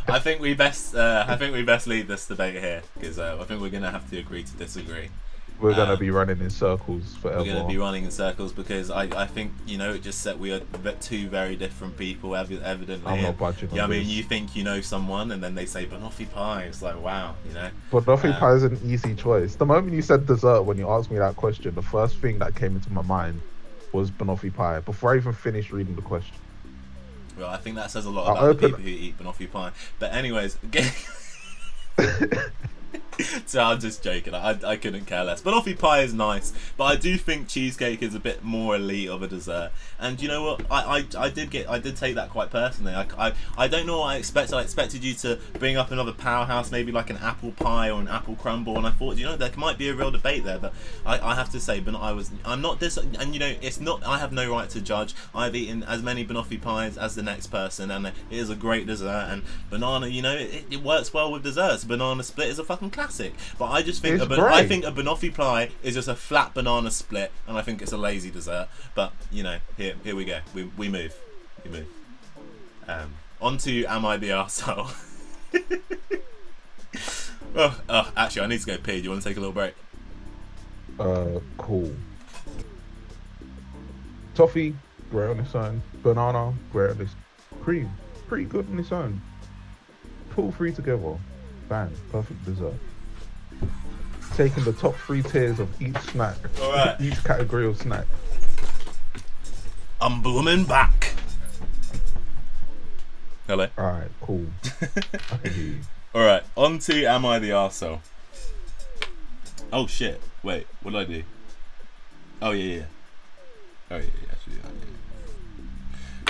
[0.08, 3.38] I think we best uh, I think we best leave this debate here because uh,
[3.40, 5.08] I think we're gonna have to agree to disagree.
[5.60, 7.38] We're gonna Um, be running in circles forever.
[7.44, 10.40] We're gonna be running in circles because I, I think you know it just said
[10.40, 10.60] we are
[11.00, 13.12] two very different people evi- evidently.
[13.12, 15.66] I'm not budging on Yeah, I mean you think you know someone and then they
[15.66, 16.62] say banoffee pie.
[16.62, 17.70] It's like wow, you know.
[17.92, 19.54] But banoffee Um, pie is an easy choice.
[19.54, 22.56] The moment you said dessert, when you asked me that question, the first thing that
[22.56, 23.40] came into my mind
[23.92, 24.80] was banoffee pie.
[24.80, 26.34] Before I even finished reading the question,
[27.38, 29.72] Well, I think that says a lot about the people who eat banoffee pie.
[29.98, 30.58] But anyways,
[33.46, 34.34] so I'm just joking.
[34.34, 35.40] I, I couldn't care less.
[35.40, 39.08] But Banoffee pie is nice, but I do think cheesecake is a bit more elite
[39.08, 39.70] of a dessert.
[39.98, 40.62] And you know what?
[40.70, 42.94] I, I, I did get I did take that quite personally.
[42.94, 44.54] I, I, I don't know what I expected.
[44.56, 48.08] I expected you to bring up another powerhouse, maybe like an apple pie or an
[48.08, 48.76] apple crumble.
[48.76, 50.58] And I thought, you know, there might be a real debate there.
[50.58, 50.72] But
[51.04, 52.96] I, I have to say, but I was I'm not this.
[52.96, 54.04] And you know, it's not.
[54.06, 55.14] I have no right to judge.
[55.34, 58.86] I've eaten as many banoffee pies as the next person, and it is a great
[58.86, 59.26] dessert.
[59.28, 61.84] And banana, you know, it, it works well with desserts.
[61.84, 63.01] Banana split is a fucking classic.
[63.58, 66.54] But I just think It's a, I think a banoffee pie is just a flat
[66.54, 68.68] banana split, and I think it's a lazy dessert.
[68.94, 70.40] But you know, here here we go.
[70.54, 71.14] We we move,
[71.64, 71.86] we move.
[72.88, 74.92] Um, on to am I the arsehole?
[77.56, 78.98] oh, oh, actually, I need to go pee.
[78.98, 79.74] Do you want to take a little break?
[80.98, 81.92] Uh, cool.
[84.34, 84.74] Toffee,
[85.10, 85.82] great on its own.
[86.02, 87.14] Banana, great on its
[87.62, 87.90] cream,
[88.26, 89.20] pretty good on its own.
[90.30, 91.18] Pull three together,
[91.68, 92.74] bang, perfect dessert.
[94.34, 97.00] Taking the top three tiers of each snack, Alright.
[97.00, 98.06] each category of snack.
[100.00, 101.14] I'm blooming back.
[103.46, 103.68] Hello.
[103.76, 104.46] All right, cool.
[104.80, 105.78] I can hear you.
[106.14, 108.00] All right, on to am I the arsehole?
[109.72, 110.20] Oh shit!
[110.42, 111.22] Wait, what did I do?
[112.40, 112.84] Oh yeah, yeah.
[113.90, 114.32] Oh yeah, yeah.
[114.32, 114.54] Actually,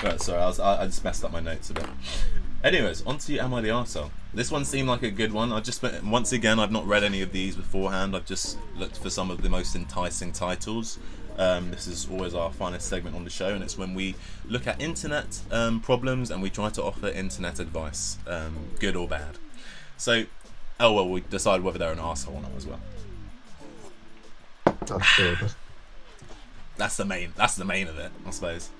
[0.02, 0.08] yeah.
[0.10, 1.86] Right, sorry, I, was, I, I just messed up my notes a bit.
[2.64, 4.10] Anyways, on to am I the arsehole?
[4.32, 5.52] This one seemed like a good one.
[5.52, 8.14] I just once again, I've not read any of these beforehand.
[8.14, 10.98] I've just looked for some of the most enticing titles.
[11.38, 14.14] Um, this is always our finest segment on the show, and it's when we
[14.46, 19.08] look at internet um, problems and we try to offer internet advice, um, good or
[19.08, 19.38] bad.
[19.96, 20.24] So,
[20.78, 22.80] oh well, we decide whether they're an arsehole or not as well.
[24.86, 25.54] That's
[26.76, 27.32] That's the main.
[27.36, 28.70] That's the main of it, I suppose.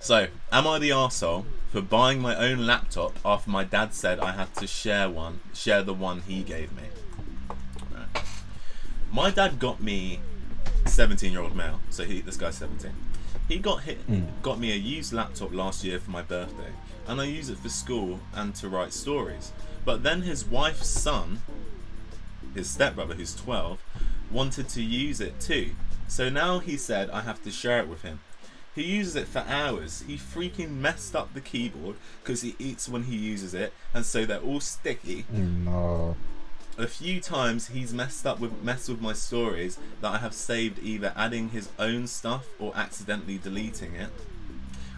[0.00, 4.32] So, am I the arsehole for buying my own laptop after my dad said I
[4.32, 6.84] had to share one, share the one he gave me?
[7.92, 8.24] Right.
[9.10, 10.20] My dad got me
[10.86, 12.92] 17 year old male, so he, this guy's 17.
[13.48, 14.26] He got hit, hmm.
[14.40, 16.72] got me a used laptop last year for my birthday,
[17.08, 19.52] and I use it for school and to write stories.
[19.84, 21.42] But then his wife's son,
[22.54, 23.82] his stepbrother who's 12,
[24.30, 25.70] wanted to use it too.
[26.06, 28.20] So now he said I have to share it with him.
[28.78, 30.04] He uses it for hours.
[30.06, 34.24] He freaking messed up the keyboard because he eats when he uses it, and so
[34.24, 35.26] they're all sticky.
[35.32, 36.14] no.
[36.76, 40.78] A few times he's messed up with messed with my stories that I have saved
[40.80, 44.10] either adding his own stuff or accidentally deleting it.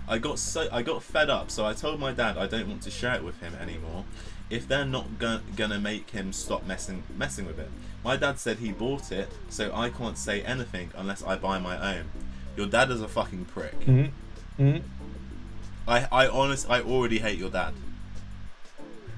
[0.07, 2.83] I got so I got fed up, so I told my dad I don't want
[2.83, 4.05] to share it with him anymore.
[4.51, 7.70] If they're not go- gonna make him stop messing messing with it,
[8.05, 11.97] my dad said he bought it, so I can't say anything unless I buy my
[11.97, 12.11] own.
[12.61, 13.81] Your dad is a fucking prick.
[13.87, 14.77] Mm-hmm.
[15.89, 17.73] I I honest I already hate your dad.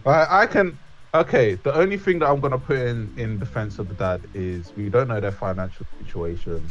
[0.07, 0.78] I, I can.
[1.12, 4.70] Okay, the only thing that I'm gonna put in in defense of the dad is
[4.76, 6.64] we don't know their financial situation,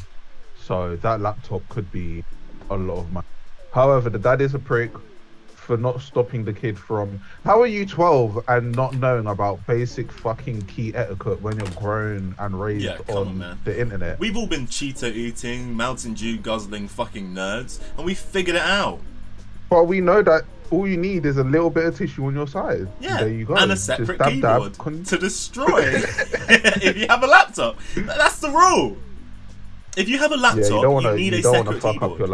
[0.57, 2.23] so that laptop could be
[2.69, 3.27] a lot of money.
[3.73, 4.91] However, the dad is a prick
[5.61, 7.21] for not stopping the kid from.
[7.45, 12.33] How are you 12 and not knowing about basic fucking key etiquette when you're grown
[12.39, 13.59] and raised Yeah, on, on, man.
[13.63, 14.19] the internet?
[14.19, 18.99] We've all been Cheeto eating, Mountain Dew guzzling fucking nerds, and we figured it out.
[19.69, 22.47] But we know that all you need is a little bit of tissue on your
[22.47, 22.87] side.
[22.99, 23.55] Yeah, there you go.
[23.55, 27.77] and a separate dab, dab, keyboard con- to destroy if you have a laptop.
[27.95, 28.97] That's the rule.
[29.95, 31.15] If you have a laptop, yeah, you, you don't want to.
[31.15, 32.31] need You a separate keyboard.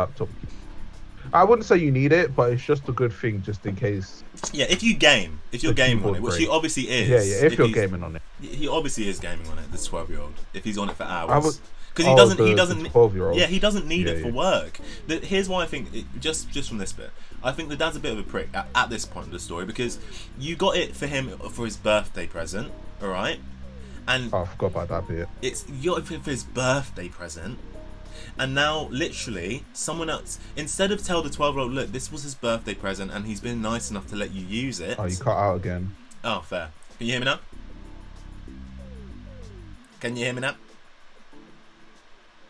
[1.32, 1.36] Your.
[1.40, 4.24] I wouldn't say you need it, but it's just a good thing, just in case.
[4.54, 6.42] Yeah, if you game, if you're gaming on it, which break.
[6.42, 7.10] he obviously is.
[7.10, 7.46] Yeah, yeah.
[7.46, 9.72] If, you're he's- gaming on it, he obviously is gaming on it.
[9.72, 11.60] This twelve-year-old, if he's on it for hours, would-
[11.90, 13.38] because he oh, doesn't, the- he doesn't, 12-year-old.
[13.40, 14.34] yeah, he doesn't need Yeah, it for yeah.
[14.34, 14.80] work.
[15.08, 17.10] The, here's why I think, it, just just from this bit,
[17.44, 19.40] I think the dad's a bit of a prick at, at this point of the
[19.40, 19.98] story because
[20.38, 22.72] you got it for him for his birthday present,
[23.02, 23.40] all right,
[24.08, 25.28] and oh, I forgot about that bit.
[25.42, 27.58] it's you got it for his birthday present
[28.40, 32.24] and now literally someone else instead of tell the 12 year old look this was
[32.24, 35.18] his birthday present and he's been nice enough to let you use it oh you
[35.18, 37.40] cut out again oh fair can you hear me now
[40.00, 40.56] can you hear me now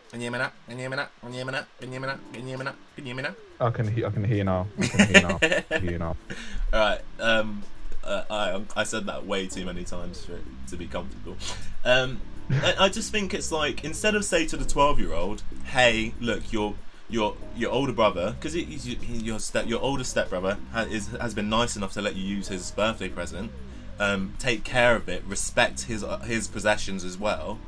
[0.10, 0.52] can you hear me now?
[0.66, 1.08] Can you hear me now?
[1.20, 1.66] Can you hear me now?
[1.80, 2.18] Can you hear me now?
[2.32, 2.74] Can you hear me now?
[2.96, 3.36] Can you hear me now?
[3.60, 4.08] I can hear.
[4.08, 4.68] I can hear you now.
[4.80, 5.40] I can hear now.
[5.42, 6.16] I hear you now.
[6.74, 7.02] All right.
[7.20, 7.64] Um,
[8.06, 11.36] uh, I I said that way too many times for it to be comfortable.
[11.84, 15.44] Um, I, I just think it's like, instead of say to the 12 year old,
[15.66, 16.76] hey, look, your
[17.10, 21.76] your your older brother, because your step your older stepbrother ha, is has been nice
[21.76, 23.52] enough to let you use his birthday present.
[24.00, 27.60] Um, take care of it, respect his uh, his possessions as well.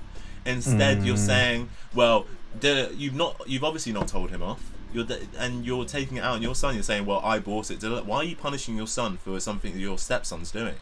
[0.45, 2.26] Instead, you're saying, well,
[2.60, 4.72] the, you've not you've obviously not told him off.
[4.93, 6.73] You're da- and you're taking it out on your son.
[6.73, 9.80] You're saying, "Well, I bought it." Why are you punishing your son for something that
[9.80, 10.76] your stepson's doing?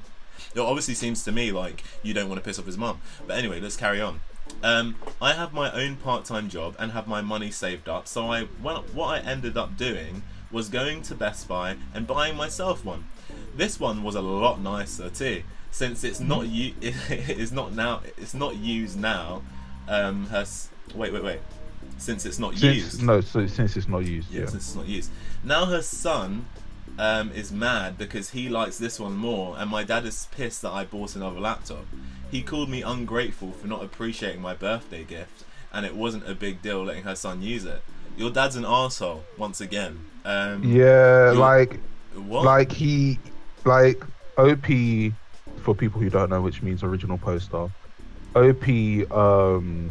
[0.57, 2.99] It obviously seems to me like you don't want to piss off his mum.
[3.27, 4.19] But anyway, let's carry on.
[4.63, 8.07] Um, I have my own part-time job and have my money saved up.
[8.07, 12.35] So I, well, what I ended up doing was going to Best Buy and buying
[12.35, 13.05] myself one.
[13.55, 16.73] This one was a lot nicer too, since it's not you.
[16.81, 18.01] It is not now.
[18.17, 19.43] It's not used now.
[19.87, 20.45] Um, her.
[20.95, 21.39] Wait, wait, wait.
[21.97, 23.03] Since it's not Since, used.
[23.03, 24.45] no, so since it's not used, Yeah, yeah.
[24.47, 25.11] since it's not used.
[25.43, 26.45] Now her son
[26.97, 30.71] um, is mad because he likes this one more, and my dad is pissed that
[30.71, 31.85] I bought another laptop.
[32.31, 36.61] He called me ungrateful for not appreciating my birthday gift, and it wasn't a big
[36.61, 37.81] deal letting her son use it.
[38.17, 39.99] Your dad's an asshole once again.
[40.25, 41.79] Um, Yeah, like
[42.15, 42.43] What?
[42.43, 43.19] like he
[43.63, 44.03] like
[44.37, 44.65] OP
[45.61, 47.69] for people who don't know which means original poster.
[48.35, 48.67] OP
[49.11, 49.89] um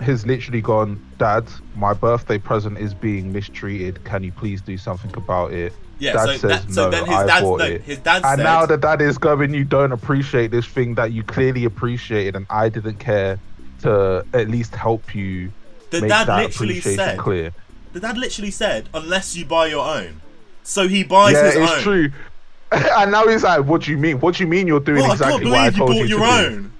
[0.00, 4.04] has literally gone, Dad, my birthday present is being mistreated.
[4.04, 5.72] Can you please do something about it?
[5.98, 6.12] Yeah.
[6.12, 7.82] Dad so, says that, so no, then his I dad, bought no, it.
[7.82, 11.12] his dad And said, now the dad is going, you don't appreciate this thing that
[11.12, 13.38] you clearly appreciated, and I didn't care
[13.82, 15.52] to at least help you
[15.90, 17.52] the make dad that literally appreciation said, clear.
[17.92, 20.20] the dad literally said, unless you buy your own.
[20.62, 21.80] So he buys yeah, his it's own.
[21.82, 22.10] true.
[22.72, 24.18] and now he's like, "What do you mean?
[24.18, 26.26] What do you mean you're doing Well, exactly I what I told you you bought
[26.26, 26.72] to your do?" own.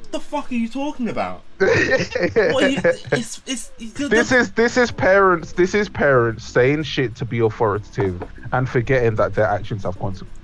[0.00, 1.42] What the fuck are you talking about?
[1.58, 5.52] What you, it's, it's, it's, this is this is parents.
[5.52, 8.22] This is parents saying shit to be authoritative
[8.52, 10.38] and forgetting that their actions have consequences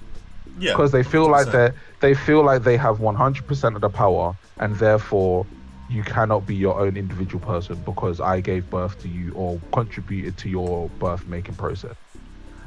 [0.58, 1.52] yeah, because they feel like 100%.
[1.52, 5.46] they they feel like they have 100% of the power and therefore
[5.88, 10.36] you cannot be your own individual person because I gave birth to you or contributed
[10.38, 11.94] to your birth making process.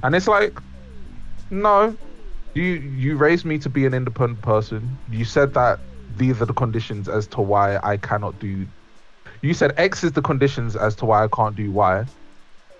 [0.03, 0.59] And it's like,
[1.49, 1.97] no,
[2.53, 4.97] you you raised me to be an independent person.
[5.11, 5.79] You said that
[6.17, 8.67] these are the conditions as to why I cannot do.
[9.41, 12.05] You said X is the conditions as to why I can't do Y.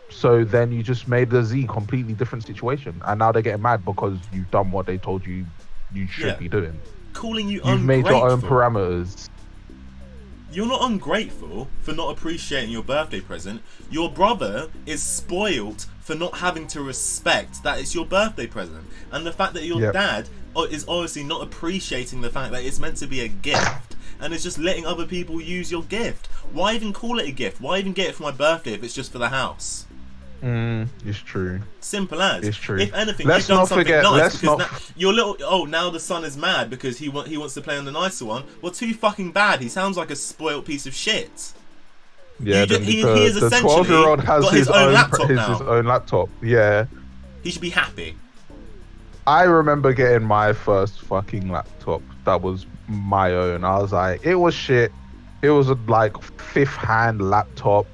[0.10, 3.84] So then you just made the Z completely different situation, and now they're getting mad
[3.84, 5.46] because you've done what they told you
[5.92, 6.38] you should Yeah.
[6.38, 6.82] be doing.
[7.14, 9.28] calling you You've made your own parameters.
[10.52, 13.62] You're not ungrateful for not appreciating your birthday present.
[13.92, 18.86] Your brother is spoilt for not having to respect that it's your birthday present.
[19.12, 19.94] And the fact that your Yep.
[19.94, 23.96] dad oh, is obviously not appreciating the fact that it's meant to be a gift
[24.22, 26.28] and is just letting other people use your gift.
[26.54, 27.60] Why even call it a gift?
[27.60, 29.86] Why even get it for my birthday if it's just for the house?
[30.44, 31.60] Mm, it's true.
[31.80, 32.46] Simple as.
[32.46, 32.78] It's true.
[32.80, 35.38] If anything, Let's you've done not something forget- nice let's because not- now, your little
[35.44, 37.92] oh now the son is mad because he want, he wants to play on the
[37.92, 38.44] nicer one.
[38.62, 39.62] Well, too fucking bad.
[39.62, 41.54] He sounds like a spoilt piece of shit.
[42.40, 44.76] Yeah, ju- the, he- the, he is the 12 year old has his, his own
[44.90, 45.48] own, laptop his, now.
[45.54, 46.30] his own laptop.
[46.44, 46.86] Yeah.
[47.44, 48.16] He should be happy.
[49.26, 53.64] I remember getting my first fucking laptop that was my own.
[53.64, 54.92] I was like, it was shit.
[55.42, 57.86] It was a like fifth hand laptop,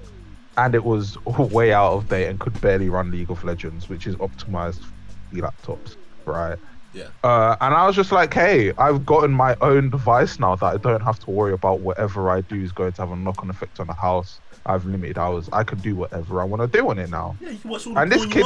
[0.58, 4.08] and it was way out of date and could barely run League of Legends, which
[4.08, 6.58] is optimized for laptops, right?
[6.94, 7.08] Yeah.
[7.24, 10.78] Uh, and I was just like, hey, I've gotten my own device now that I
[10.78, 13.50] don't have to worry about whatever I do is going to have a knock on
[13.50, 14.40] effect on the house.
[14.66, 15.50] I have limited hours.
[15.52, 17.36] I can do whatever I want to do on it now.
[17.42, 18.46] Yeah, you can watch all And this kid-.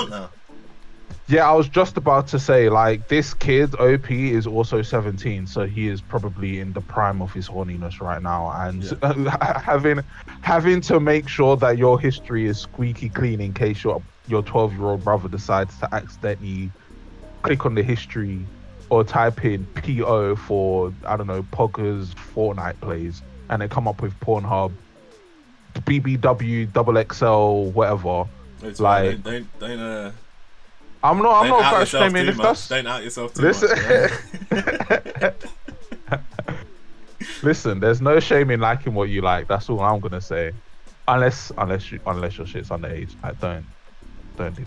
[1.29, 5.65] Yeah, I was just about to say, like, this kid, OP, is also 17, so
[5.65, 8.49] he is probably in the prime of his horniness right now.
[8.49, 8.83] And
[9.61, 10.01] having
[10.41, 14.73] having to make sure that your history is squeaky clean in case your your 12
[14.73, 16.71] year old brother decides to accidentally
[17.41, 18.45] click on the history
[18.89, 24.01] or type in PO for, I don't know, Poggers Fortnite plays, and they come up
[24.01, 24.71] with Pornhub,
[25.75, 28.25] BBW, double XL, whatever.
[28.63, 29.21] It's like- fine.
[29.21, 30.11] don't don't, don't uh,
[31.03, 32.67] I'm not, I'm don't not fat shaming if that's.
[32.67, 33.69] Don't out yourself too Listen,
[34.51, 35.33] much.
[37.43, 37.79] listen.
[37.79, 39.47] There's no shame in liking what you like.
[39.47, 40.53] That's all I'm gonna say.
[41.07, 43.65] Unless, unless you, unless your shit's underage, I don't,
[44.35, 44.65] don't do.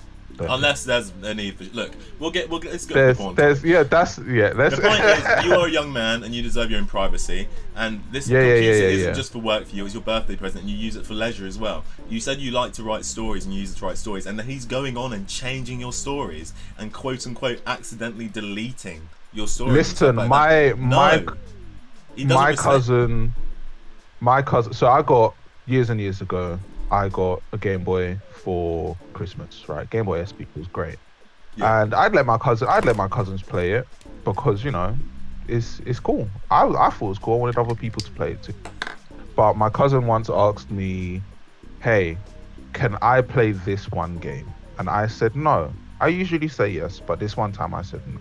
[0.48, 3.64] Unless there's a need for look, we'll get we'll get let's go there's, the there's,
[3.64, 4.52] yeah, that's yeah.
[4.54, 4.76] Let's.
[4.76, 7.48] The point is, you are a young man and you deserve your own privacy.
[7.76, 10.36] And this Yeah, computer yeah, yeah, isn't just for work for you; it's your birthday
[10.36, 11.84] present, and you use it for leisure as well.
[12.08, 14.38] You said you like to write stories, and you use it to write stories, and
[14.38, 19.74] then he's going on and changing your stories and quote unquote accidentally deleting your stories.
[19.74, 20.78] Listen, like my that.
[20.78, 21.34] my No.
[22.16, 23.34] My cousin,
[24.20, 24.72] my cousin.
[24.72, 25.34] So I got
[25.66, 26.58] years and years ago.
[26.90, 29.68] I got a Game Boy for Christmas.
[29.68, 30.96] Right, Game Boy SP was great,
[31.56, 31.82] Yeah.
[31.82, 32.68] and I'd let my cousin.
[32.68, 33.86] I'd let my cousins play it
[34.24, 34.96] because you know,
[35.48, 36.28] it's it's cool.
[36.50, 37.34] I I thought it was cool.
[37.34, 38.54] I wanted other people to play it too.
[39.36, 41.22] But my cousin once asked me,
[41.80, 42.18] "Hey,
[42.72, 44.48] can I play this one game?"
[44.78, 45.72] And I said no.
[46.00, 48.18] I usually say yes, but this one time I said no.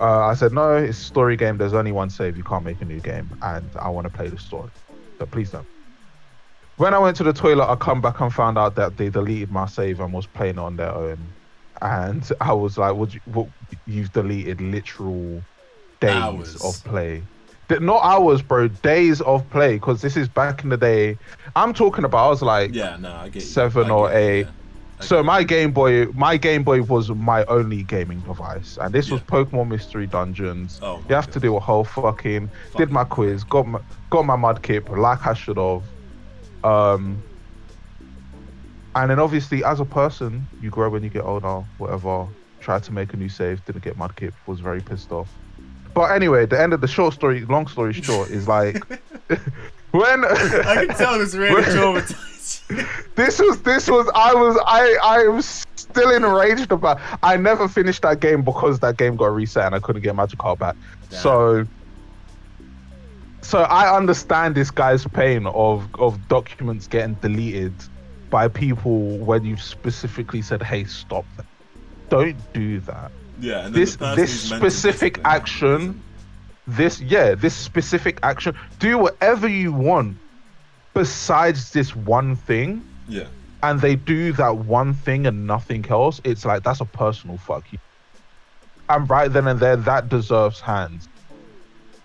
[0.00, 0.76] Uh, I said no.
[0.76, 1.58] It's a story game.
[1.58, 2.36] There's only one save.
[2.36, 4.70] You can't make a new game, and I want to play the story.
[5.18, 5.66] So please don't.
[6.82, 9.52] When I went to the toilet, I come back and found out that they deleted
[9.52, 11.18] my save and was playing on their own.
[11.80, 13.14] And I was like, "What?
[13.14, 13.46] You, what
[13.86, 15.42] you've deleted literal
[16.00, 16.56] days Hours.
[16.64, 17.22] of play."
[17.70, 18.66] Not hours, bro.
[18.68, 19.74] Days of play.
[19.74, 21.16] Because this is back in the day.
[21.54, 22.26] I'm talking about.
[22.26, 23.40] I was like, Yeah, no, I get you.
[23.40, 24.46] Seven I or get you, eight.
[24.46, 25.04] yeah.
[25.06, 29.10] So get my Game Boy, my Game Boy was my only gaming device, and this
[29.10, 30.80] was Pokemon Mystery Dungeons.
[30.82, 32.48] Oh you have to do a whole fucking.
[32.48, 33.80] Fucking did my quiz, got my
[34.10, 35.82] got my mudkip like I should have.
[36.64, 37.22] Um,
[38.94, 41.64] and then obviously, as a person, you grow when you get older.
[41.78, 42.28] Whatever.
[42.60, 44.32] Tried to make a new save, didn't get mudkip.
[44.46, 45.28] Was very pissed off.
[45.94, 48.82] But anyway, the end of the short story, long story short, is like
[49.90, 53.14] when I can tell this really traumatized.
[53.14, 57.00] this was this was I was I I was still enraged about.
[57.22, 60.58] I never finished that game because that game got reset and I couldn't get Magikarp
[60.58, 60.76] back.
[61.10, 61.20] Damn.
[61.20, 61.66] So
[63.42, 67.84] so I understand this guy's pain of of documents getting deleted
[68.30, 71.46] by people when you specifically said, "Hey, stop that.
[72.10, 76.04] Don't do that." Yeah, This this who's meant to specific action
[76.66, 80.18] this yeah this specific action do whatever you want
[80.94, 83.28] besides this one thing Yeah,
[83.62, 87.72] and they do that one thing and nothing else, it's like that's a personal fuck
[87.72, 87.78] you.
[88.88, 91.08] And right then and there, that deserves hands.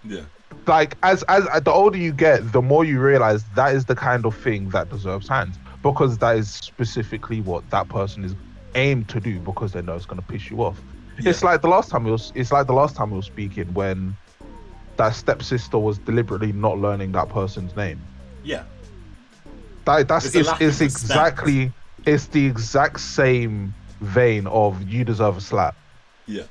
[0.03, 0.26] yeah,
[0.68, 3.95] Like as as uh, the older you get, the more you realize that is the
[3.95, 8.35] kind of thing that deserves hands because that is specifically what that person is
[8.76, 10.80] aimed to do because they know it's gonna piss you off.
[11.19, 12.31] It's like the last time we was.
[12.35, 14.15] It's like the last time we were speaking when
[14.98, 18.02] that stepsister was deliberately not learning that person's name.
[18.44, 18.64] yeah.
[19.85, 21.72] That, that's It's it's, it's exactly
[22.06, 25.76] it's the exact same vein of you deserve a slap.
[26.26, 26.44] Yeah.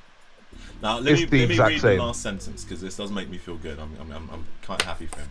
[0.83, 1.99] Now let It's me, the let me read same.
[1.99, 3.79] the last sentence because this does make me feel good.
[3.79, 5.31] I'm, I'm, I'm, I'm quite happy for him.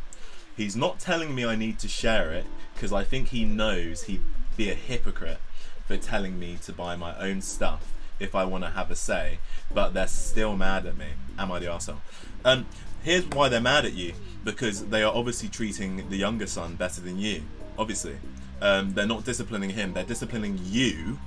[0.57, 4.21] He's not telling me I need to share it because I think he knows he'd
[4.57, 5.39] be a hypocrite
[5.87, 9.39] for telling me to buy my own stuff if I want to have a say,
[9.73, 11.07] but they're still mad at me.
[11.37, 11.97] Am I the arsehole?
[12.45, 12.65] Um,
[13.03, 14.13] here's why they're mad at you
[14.45, 17.43] because they are obviously treating the younger son better than you.
[17.77, 18.15] Obviously,
[18.61, 21.19] um, they're not disciplining him; they're disciplining you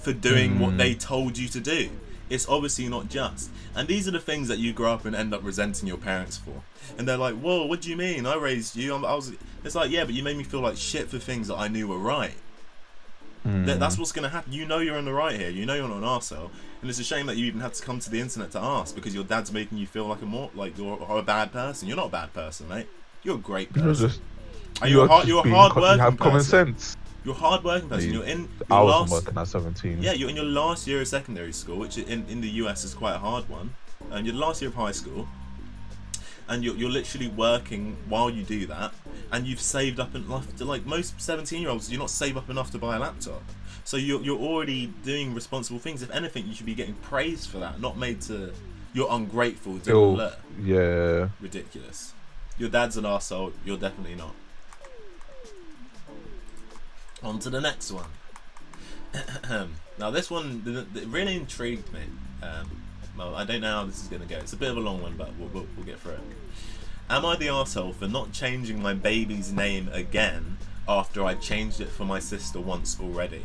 [0.00, 1.90] for doing what they told you to do.
[2.32, 3.50] It's obviously not just.
[3.74, 6.38] And these are the things that you grow up and end up resenting your parents
[6.38, 6.62] for.
[6.98, 8.26] And they're like, "Whoa, what do you mean?
[8.26, 8.94] I raised you.
[8.94, 9.32] I'm, was."
[9.64, 11.86] It's like, yeah, but you made me feel like shit for things that I knew
[11.86, 12.34] were right.
[13.44, 13.78] That, hmm.
[13.80, 14.52] that's what's gonna happen.
[14.52, 15.50] You know you're in the right here.
[15.50, 16.50] You know you're not an arsehole.
[16.80, 18.94] And it's a shame that you even had to come to the internet to ask
[18.94, 21.88] because your dad's making you feel like a more like you're a bad person.
[21.88, 22.86] You're not a bad person, mate.
[23.24, 24.08] You're a great You're person.
[24.08, 24.20] just
[24.80, 26.76] Are you a you're hard, you're a hard working You have common person.
[26.76, 26.96] sense.
[27.24, 28.08] You're a hard working person.
[28.10, 28.48] You- You're in.
[28.70, 30.02] I wasn't last- working at 17.
[30.02, 32.94] yeah, you're in your last year of secondary school, which in, in the US is
[32.94, 33.74] quite a hard one.
[34.10, 35.28] And your last year of high school,
[36.48, 38.92] and you're, you're literally working while you do that,
[39.30, 42.50] and you've saved up enough to like most 17 year olds, you're not save up
[42.50, 43.42] enough to buy a laptop.
[43.84, 46.02] So you're, you're already doing responsible things.
[46.02, 48.52] If anything, you should be getting praised for that, not made to.
[48.94, 49.78] You're ungrateful.
[49.80, 51.28] To Yo, look yeah.
[51.40, 52.12] ridiculous.
[52.58, 53.52] Your dad's an asshole.
[53.64, 54.34] you're definitely not.
[57.22, 58.06] On to the next one.
[59.98, 62.00] now, this one really intrigued me.
[62.42, 62.82] Um,
[63.16, 64.38] well, I don't know how this is going to go.
[64.38, 66.20] It's a bit of a long one, but we'll, we'll, we'll get through it.
[67.10, 70.56] Am I the arsehole for not changing my baby's name again
[70.88, 73.44] after I changed it for my sister once already?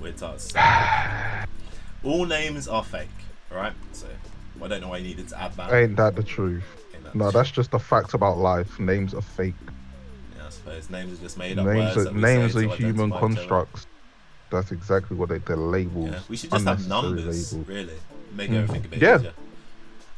[0.00, 0.52] Weird tarts.
[2.04, 3.08] All names are fake,
[3.52, 3.74] alright?
[3.92, 4.06] So,
[4.60, 5.72] I don't know why you needed to add that.
[5.72, 6.64] Ain't that the truth?
[7.04, 7.14] that.
[7.14, 8.78] No, that's just a fact about life.
[8.78, 9.54] Names are fake.
[10.66, 13.86] Yeah, I suppose names are just made up Names words are names are human constructs.
[14.50, 16.10] That's exactly what they, they're labels.
[16.10, 17.68] Yeah, we should just have numbers, labels.
[17.68, 17.94] really.
[18.34, 18.54] Make Mm.
[18.62, 19.16] everything a bit Yeah.
[19.18, 19.32] easier.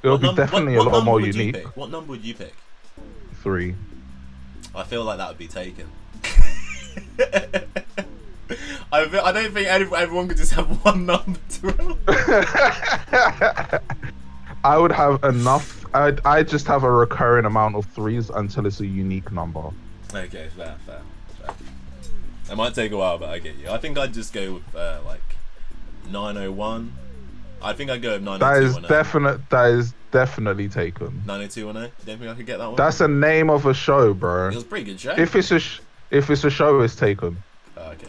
[0.02, 1.64] It'll What be num- definitely what- a what lot more unique.
[1.76, 2.54] What number would you pick?
[3.42, 3.74] Three.
[4.74, 5.86] I feel like that would be taken.
[8.92, 11.96] I, I don't think everyone could just have one number to.
[14.64, 15.84] I would have enough.
[15.94, 19.62] I'd, I just have a recurring amount of threes until it's a unique number.
[20.12, 21.00] Okay, fair, fair,
[21.38, 21.54] fair.
[22.50, 23.70] It might take a while, but I get you.
[23.70, 25.22] I think I'd just go with uh, like
[26.10, 26.92] 901.
[27.62, 29.48] I think I'd go with That is definite.
[29.50, 31.22] That is definitely taken.
[31.26, 31.90] 90210.
[32.06, 32.76] Don't think I could get that one.
[32.76, 34.48] That's a name of a show, bro.
[34.48, 35.12] it was a pretty good show.
[35.16, 37.42] If it's a sh- if it's a show, it's taken.
[37.76, 38.08] Oh, okay.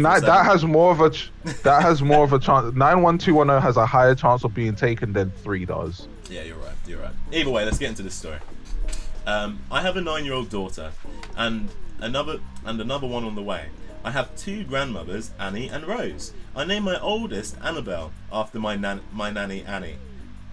[0.00, 1.32] Nah, that has more of a ch-
[1.62, 2.74] that has more of a chance.
[2.76, 6.06] Nine one two one zero has a higher chance of being taken than three does.
[6.30, 6.74] Yeah, you're right.
[6.86, 7.12] You're right.
[7.32, 8.38] Either way, let's get into this story.
[9.28, 10.92] Um, I have a nine-year-old daughter,
[11.36, 11.68] and
[12.00, 13.66] another and another one on the way.
[14.02, 16.32] I have two grandmothers, Annie and Rose.
[16.56, 19.96] I named my oldest Annabelle after my nan- my nanny Annie.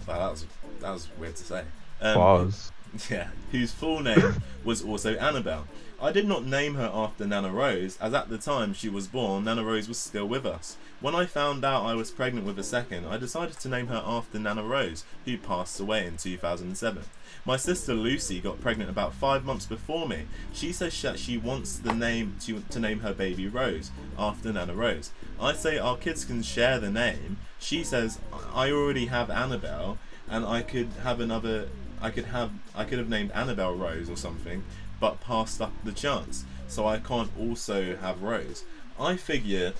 [0.06, 0.46] Wow, that was
[0.80, 1.64] that was weird to say.
[2.02, 2.70] Um, Bars.
[3.10, 5.66] yeah, whose full name was also Annabelle.
[5.98, 9.44] I did not name her after Nana Rose, as at the time she was born,
[9.44, 10.76] Nana Rose was still with us.
[11.00, 14.02] When I found out I was pregnant with a second, I decided to name her
[14.04, 17.04] after Nana Rose, who passed away in 2007.
[17.46, 20.26] My sister Lucy got pregnant about five months before me.
[20.52, 24.74] She says that she wants the name to, to name her baby Rose after Nana
[24.74, 25.12] Rose.
[25.40, 27.36] I say our kids can share the name.
[27.60, 28.18] She says
[28.52, 29.96] I already have Annabelle,
[30.28, 31.68] and I could have another.
[32.02, 34.64] I could have I could have named Annabelle Rose or something,
[34.98, 36.44] but passed up the chance.
[36.66, 38.64] So I can't also have Rose.
[38.98, 39.72] I figure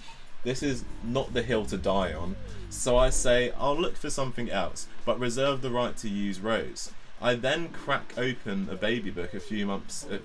[0.44, 2.36] this is not the hill to die on.
[2.70, 6.92] So I say I'll look for something else, but reserve the right to use Rose.
[7.20, 10.06] I then crack open a baby book a few months.
[10.10, 10.20] A,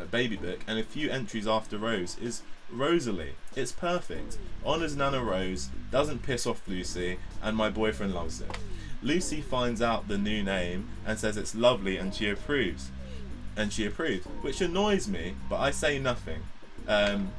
[0.00, 3.34] a baby book, and a few entries after Rose is Rosalie.
[3.54, 4.38] It's perfect.
[4.64, 8.50] Honours Nana Rose, doesn't piss off Lucy, and my boyfriend loves it.
[9.02, 12.90] Lucy finds out the new name and says it's lovely and she approves.
[13.56, 16.40] And she approves, which annoys me, but I say nothing.
[16.88, 17.30] Um,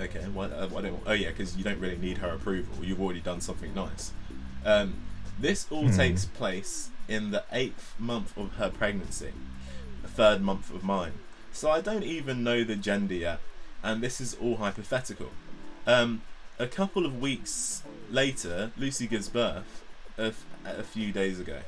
[0.00, 2.84] okay, why, uh, why don't, oh yeah, because you don't really need her approval.
[2.84, 4.12] You've already done something nice.
[4.64, 4.94] Um,
[5.38, 9.32] this all takes place in the eighth month of her pregnancy,
[10.02, 11.12] the third month of mine.
[11.52, 13.40] So I don't even know the gender yet,
[13.82, 15.30] and this is all hypothetical.
[15.86, 16.22] Um,
[16.58, 19.82] a couple of weeks later, Lucy gives birth
[20.18, 21.58] a, f- a few days ago.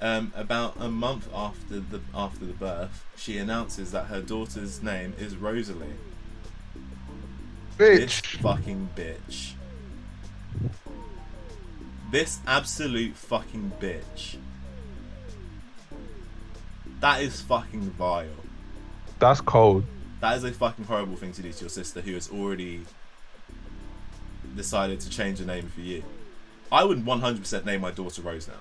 [0.00, 5.14] Um, about a month after the after the birth, she announces that her daughter's name
[5.16, 5.94] is Rosalie.
[7.94, 8.36] This Bitch.
[8.40, 9.52] fucking bitch.
[12.10, 14.36] This absolute fucking bitch.
[17.02, 18.28] That is fucking vile.
[19.18, 19.82] That's cold.
[20.20, 22.82] That is a fucking horrible thing to do to your sister who has already
[24.54, 26.04] decided to change the name for you.
[26.70, 28.54] I would 100% name my daughter Rose now.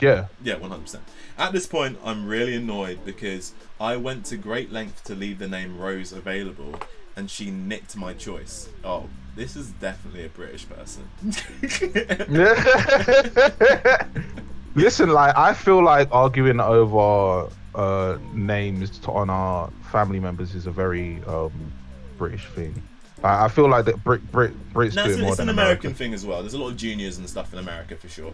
[0.00, 0.26] Yeah.
[0.42, 0.98] Yeah, 100%.
[1.38, 5.46] At this point, I'm really annoyed because I went to great length to leave the
[5.46, 6.74] name Rose available
[7.14, 8.68] and she nicked my choice.
[8.82, 11.08] Oh, this is definitely a British person.
[14.76, 20.66] Listen, like I feel like arguing over uh, names to on our family members is
[20.66, 21.72] a very um,
[22.18, 22.82] British thing.
[23.24, 25.48] I, I feel like that Brit Brit Brits no, do it's, it more it's than
[25.48, 25.98] an American Americans.
[25.98, 26.42] thing as well.
[26.42, 28.32] There's a lot of juniors and stuff in America for sure.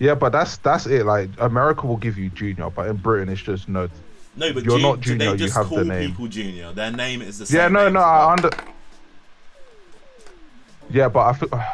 [0.00, 1.06] Yeah, but that's that's it.
[1.06, 3.88] Like America will give you junior, but in Britain it's just no.
[4.36, 6.10] No, but You're jun- not junior, They you just have the call name.
[6.10, 6.72] people junior.
[6.72, 7.56] Their name is the same.
[7.56, 8.50] Yeah, no, no, as I under.
[10.90, 11.64] Yeah, but I feel.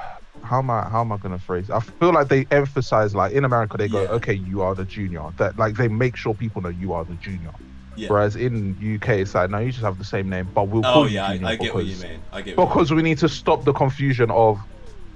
[0.44, 0.82] How am I?
[0.88, 1.68] How am I gonna phrase?
[1.70, 1.72] it?
[1.72, 4.08] I feel like they emphasize, like in America, they go, Yeah.
[4.10, 7.14] "Okay, you are the junior." That like they make sure people know you are the
[7.14, 7.50] junior.
[7.96, 8.08] Yeah.
[8.08, 10.92] Whereas in UK, it's like, no, you just have the same name, but we'll Oh
[10.92, 12.20] call you yeah, I, junior I get what you because- mean.
[12.32, 14.58] I get what you Because we need to stop the confusion of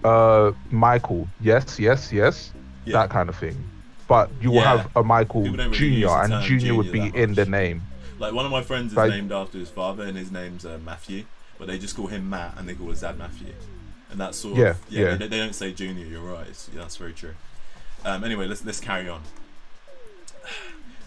[0.04, 2.52] uh Michael, yes, yes, yes,
[2.84, 2.92] Yeah.
[3.00, 3.56] that kind of thing.
[4.06, 7.82] But you will have a Michael really Junior, and Junior would be in the name.
[8.18, 10.78] Like one of my friends is Like- named after his father, and his name's uh,
[10.84, 11.24] Matthew,
[11.58, 13.48] but they just call him Matt, and they call his dad Matthew,
[14.10, 15.00] and that's sort Yeah, of yeah.
[15.10, 15.14] yeah.
[15.16, 16.06] They, they don't say junior.
[16.06, 16.46] You're right.
[16.48, 17.34] It's, that's very true.
[18.04, 19.22] Um, anyway, let's let's carry on.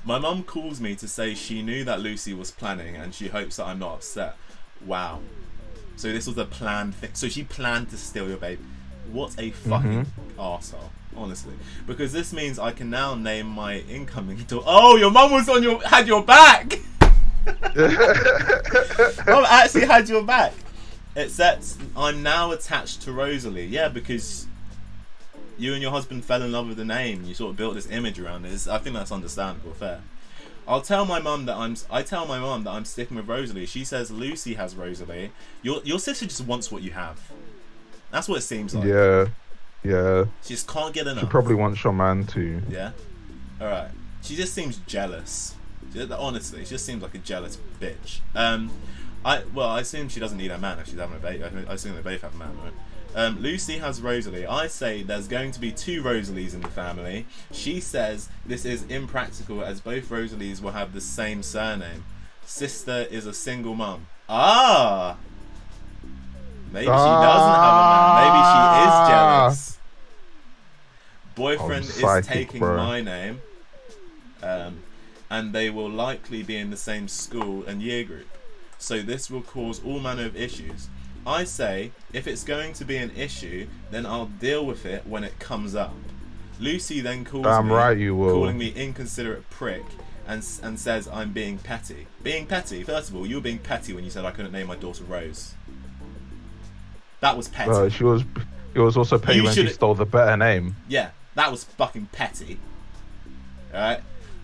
[0.05, 3.57] My mum calls me to say she knew that Lucy was planning, and she hopes
[3.57, 4.35] that I'm not upset.
[4.85, 5.19] Wow.
[5.95, 7.11] So this was a planned thing.
[7.13, 8.63] So she planned to steal your baby.
[9.11, 10.07] What a fucking
[10.39, 11.53] arsehole, honestly.
[11.85, 14.65] Because this means I can now name my incoming daughter.
[14.67, 16.79] Oh, your mum was on your had your back.
[17.45, 17.55] Mum
[19.49, 20.53] actually had your back.
[21.15, 23.65] Except I'm now attached to Rosalie.
[23.65, 24.47] Yeah, because
[25.57, 27.25] you and your husband fell in love with the name.
[27.25, 28.49] You sort of built this image around it.
[28.49, 30.01] It's- I think that's understandable, fair.
[30.67, 31.75] I'll tell my mum that I'm.
[31.89, 33.65] I tell my mum that I'm sticking with Rosalie.
[33.65, 35.31] She says Lucy has Rosalie.
[35.63, 37.19] Your your sister just wants what you have.
[38.11, 38.85] That's what it seems like.
[38.85, 39.27] Yeah,
[39.83, 40.25] yeah.
[40.43, 41.23] She just can't get enough.
[41.23, 42.61] She probably wants your man too.
[42.69, 42.91] Yeah.
[43.59, 43.89] All right.
[44.21, 45.55] She just seems jealous.
[46.17, 48.19] Honestly, she just seems like a jealous bitch.
[48.35, 48.69] Um,
[49.23, 51.43] I well, I assume she doesn't need a man if she's having a baby.
[51.43, 52.73] I assume they both have a man, right?
[53.13, 54.47] Um, Lucy has Rosalie.
[54.47, 57.25] I say there's going to be two Rosalies in the family.
[57.51, 62.05] She says this is impractical as both Rosalies will have the same surname.
[62.45, 64.07] Sister is a single mum.
[64.29, 65.17] Ah.
[66.71, 68.15] Maybe she doesn't have a man.
[68.23, 69.77] Maybe she is jealous.
[71.35, 72.77] Boyfriend Oh, is taking bro.
[72.77, 73.41] my name,
[74.41, 74.79] um,
[75.29, 78.27] and they will likely be in the same school and year group.
[78.81, 80.87] So this will cause all manner of issues.
[81.25, 85.23] I say, if it's going to be an issue, then I'll deal with it when
[85.23, 85.93] it comes up.
[86.59, 88.33] Lucy then calls Damn me, right you will.
[88.33, 89.83] calling me inconsiderate prick,
[90.27, 92.07] and and says I'm being petty.
[92.23, 92.83] Being petty.
[92.83, 95.03] First of all, you were being petty when you said I couldn't name my daughter
[95.03, 95.53] Rose.
[97.19, 97.71] That was petty.
[97.71, 98.23] Uh, she was.
[98.73, 100.75] It was also petty You when she should've- stole the better name.
[100.87, 102.57] Yeah, that was fucking petty.
[103.73, 104.01] Alright?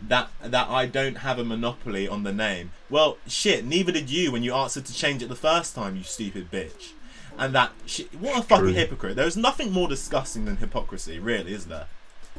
[0.08, 2.72] That that I don't have a monopoly on the name.
[2.90, 6.04] Well, shit, neither did you when you answered to change it the first time, you
[6.04, 6.92] stupid bitch.
[7.38, 8.74] And that shit, what a fucking True.
[8.74, 9.16] hypocrite.
[9.16, 11.88] There is nothing more disgusting than hypocrisy, really, is there?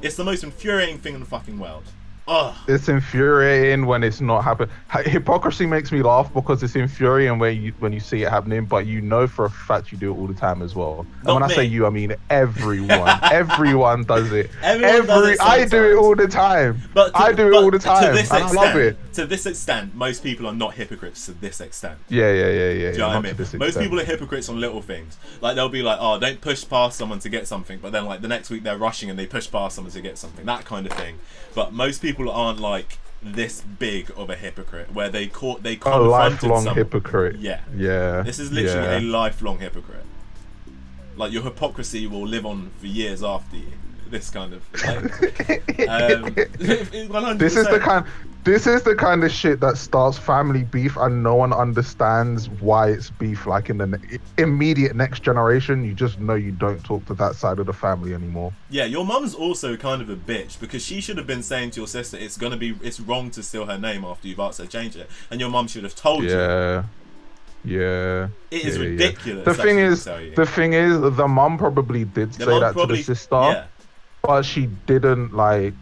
[0.03, 1.85] It's the most infuriating thing in the fucking world.
[2.29, 2.55] Ugh.
[2.69, 4.69] It's infuriating when it's not happening.
[5.07, 8.87] Hypocrisy makes me laugh because it's infuriating when you when you see it happening, but
[8.87, 11.07] you know for a fact you do it all the time as well.
[11.17, 13.09] And Not when I say you, I mean everyone.
[13.23, 14.51] everyone does it.
[14.63, 16.83] Everyone does it I do it all the time.
[16.93, 18.15] But to- I do it all the to time.
[18.15, 19.15] this and I love extent- it.
[19.15, 21.99] To this extent, most people are not hypocrites to this extent.
[22.09, 22.73] Yeah, yeah, yeah, yeah.
[22.91, 23.59] Do you know what I mean?
[23.59, 25.17] Most people are hypocrites on little things.
[25.41, 28.21] Like they'll be like, "Oh, don't push past someone to get something," but then like
[28.21, 30.45] the next week they're rushing and they push past someone to get something.
[30.47, 31.19] That kind of thing.
[31.55, 35.99] But most people aren't like this big of a hypocrite where they caught they a
[35.99, 36.75] lifelong someone.
[36.77, 37.37] hypocrite.
[37.37, 37.61] Yeah.
[37.77, 38.23] Yeah.
[38.23, 38.99] This is literally yeah.
[38.99, 40.05] a lifelong hypocrite.
[41.17, 43.73] Like your hypocrisy will live on for years after you.
[44.19, 44.63] This kind of.
[44.73, 46.35] Like, um,
[47.39, 48.07] This is the kind.
[48.45, 52.89] This is the kind of shit that starts family beef, and no one understands why
[52.89, 53.47] it's beef.
[53.47, 57.35] Like in the ne- immediate next generation, you just know you don't talk to that
[57.35, 58.55] side of the family anymore.
[58.71, 61.81] Yeah, your mum's also kind of a bitch because she should have been saying to
[61.81, 64.65] your sister, "It's gonna be, it's wrong to steal her name after you've asked her
[64.65, 66.31] to change it," and your mum should have told you.
[66.31, 66.85] Yeah,
[67.65, 68.29] yeah.
[68.51, 68.89] It is yeah, yeah.
[68.89, 72.87] ridiculous, The thing is, the thing is, the mum probably did The say that to
[72.87, 73.65] the sister, Yeah,
[74.29, 75.75] but she didn't like.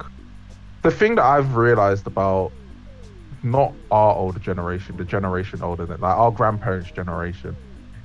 [0.82, 2.52] The thing that I've realized about
[3.42, 7.56] not our older generation, the generation older than like our grandparents' generation,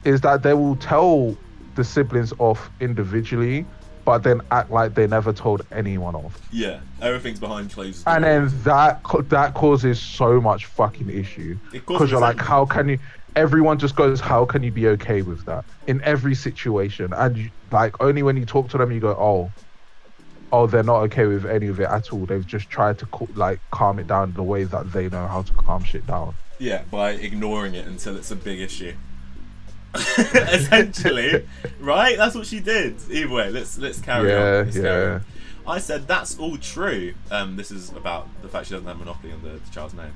[0.04, 1.38] is that they will tell
[1.76, 3.68] the siblings off individually,
[4.04, 6.80] but then act like they never told anyone off, yeah.
[7.04, 8.16] Everything's behind closed doors.
[8.16, 9.00] and then that
[9.30, 12.98] that causes so much fucking issue because you're like, how can you?
[13.36, 17.14] Everyone just goes, how can you be okay with that in every situation?
[17.14, 19.52] And you, like only when you talk to them, you go, oh,
[20.52, 22.26] oh, they're not okay with any of it at all.
[22.26, 25.54] They've just tried to like calm it down the way that they know how to
[25.54, 26.34] calm shit down.
[26.60, 28.94] Yeah, by ignoring it until it's a big issue.
[29.96, 31.46] Essentially,
[31.80, 32.18] right?
[32.18, 32.96] That's what she did.
[33.10, 34.66] Either way, let's let's carry Yeah, on.
[34.66, 35.14] Let's carry yeah.
[35.16, 35.26] on.
[35.68, 37.14] I said that's all true.
[37.30, 40.16] Um, this is about the fact she doesn't have monopoly on the, the child's name,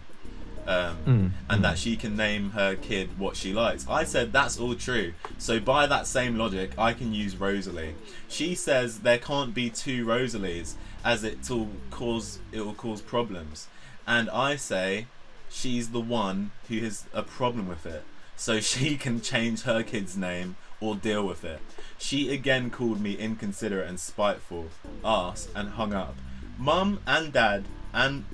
[0.68, 3.88] um, Mm, and that she can name her kid what she likes.
[3.88, 5.14] I said that's all true.
[5.38, 7.96] So by that same logic, I can use Rosalie.
[8.28, 13.68] She says there can't be two Rosalies, as it will cause it will cause problems,
[14.08, 15.08] and I say
[15.50, 18.04] she's the one who has a problem with it,
[18.36, 21.60] so she can change her kid's name or deal with it.
[21.98, 24.68] She again called me inconsiderate and spiteful,
[25.04, 26.16] asked and hung up.
[26.58, 28.26] Mum and dad and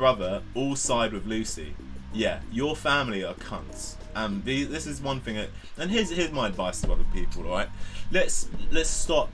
[0.00, 1.74] brother all side with Lucy.
[2.14, 3.96] Yeah, your family are cunts.
[4.14, 5.36] And the, this is one thing.
[5.36, 7.44] That, and here's here's my advice to other people.
[7.44, 7.68] All right,
[8.10, 9.30] let's let's stop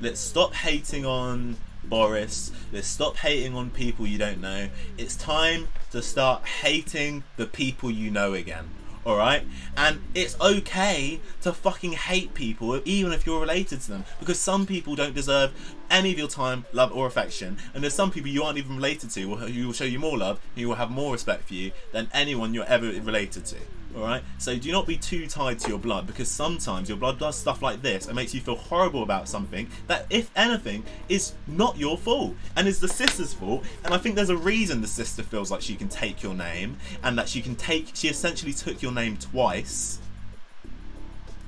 [0.00, 2.50] let's stop hating on Boris.
[2.72, 4.68] Let's stop hating on people you don't know.
[4.98, 8.70] It's time to start hating the people you know again.
[9.06, 9.46] Alright?
[9.76, 14.04] And it's okay to fucking hate people, even if you're related to them.
[14.18, 15.52] Because some people don't deserve
[15.90, 17.58] any of your time, love, or affection.
[17.74, 20.16] And there's some people you aren't even related to who who will show you more
[20.18, 23.56] love, who will have more respect for you than anyone you're ever related to.
[23.96, 24.24] Alright?
[24.38, 27.62] So do not be too tied to your blood because sometimes your blood does stuff
[27.62, 31.96] like this and makes you feel horrible about something that, if anything, is not your
[31.96, 33.62] fault and is the sister's fault.
[33.84, 36.76] And I think there's a reason the sister feels like she can take your name
[37.04, 40.00] and that she can take, she essentially took your name twice.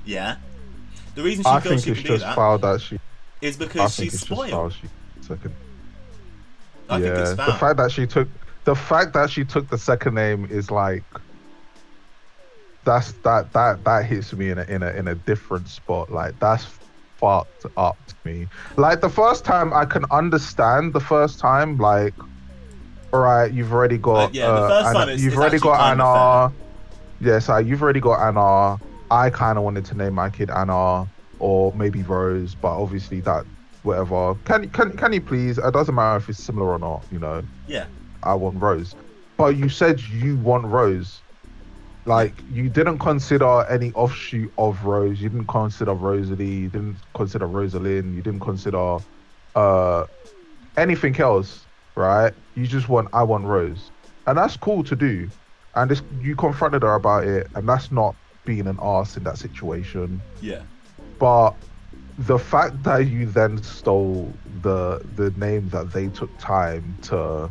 [0.05, 0.37] Yeah?
[1.17, 3.01] The reason she I feels think she it's can do just that foul that she.
[3.41, 4.73] Is because she's it's just foul spoiled.
[4.73, 4.89] she
[5.23, 5.55] second.
[6.89, 8.29] I yeah, think it's the fact that she took
[8.65, 11.03] the fact that she took the second name is like
[12.85, 16.11] that's that that that hits me in a in a in a different spot.
[16.13, 16.67] Like that's
[17.19, 18.47] fucked up to me.
[18.77, 22.15] Like the first time I can understand the first time, like
[23.13, 25.41] all right, you've already got Uh, yeah, the uh, first Anna- time it's- you've it's
[25.41, 26.53] already got Anna.
[27.21, 28.79] Yes, uh, you've already got Anna.
[29.11, 31.07] I kind of wanted to name my kid Anna
[31.39, 33.45] or maybe Rose, but obviously that
[33.83, 34.35] whatever.
[34.45, 35.59] Can can can you please?
[35.59, 37.07] It doesn't matter if it's similar or not.
[37.11, 37.87] You know, Yeah.
[38.23, 38.95] I want Rose.
[39.37, 41.23] But you said you want Rose.
[42.07, 45.21] Like you didn't consider any offshoot of Rose.
[45.21, 46.47] You didn't consider Rosalie.
[46.47, 48.15] You didn't consider Rosalind.
[48.15, 48.99] You didn't consider
[49.55, 50.07] uh
[50.77, 52.33] anything else, right?
[52.55, 53.91] You just want I want Rose,
[54.27, 55.29] and that's cool to do.
[55.75, 59.37] And this, you confronted her about it, and that's not being an ass in that
[59.37, 60.23] situation.
[60.41, 60.63] Yeah.
[61.19, 61.55] But
[62.19, 64.33] the fact that you then stole
[64.63, 67.51] the the name that they took time to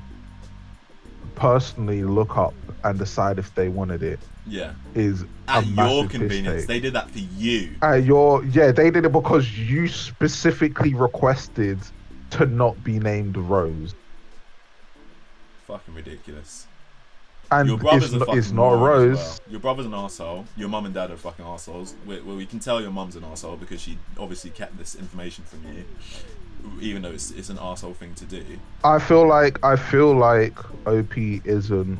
[1.35, 4.73] personally look up and decide if they wanted it Yeah.
[4.93, 6.65] is At your convenience.
[6.65, 7.71] They did that for you.
[7.83, 11.79] Uh, your yeah, they did it because you specifically requested
[12.31, 13.93] to not be named Rose.
[15.67, 16.67] fucking ridiculous.
[17.51, 19.17] And Your brother's it's, a it's not Rose.
[19.17, 19.39] well.
[19.49, 20.45] Your brother's an asshole.
[20.57, 21.95] Your mum and dad are fucking assholes.
[22.05, 25.43] We, well, we can tell your mum's an asshole because she obviously kept this information
[25.43, 25.85] from you,
[26.81, 28.43] even though it's it's an asshole thing to do.
[28.83, 30.57] I feel like I feel like
[30.87, 31.99] OP isn't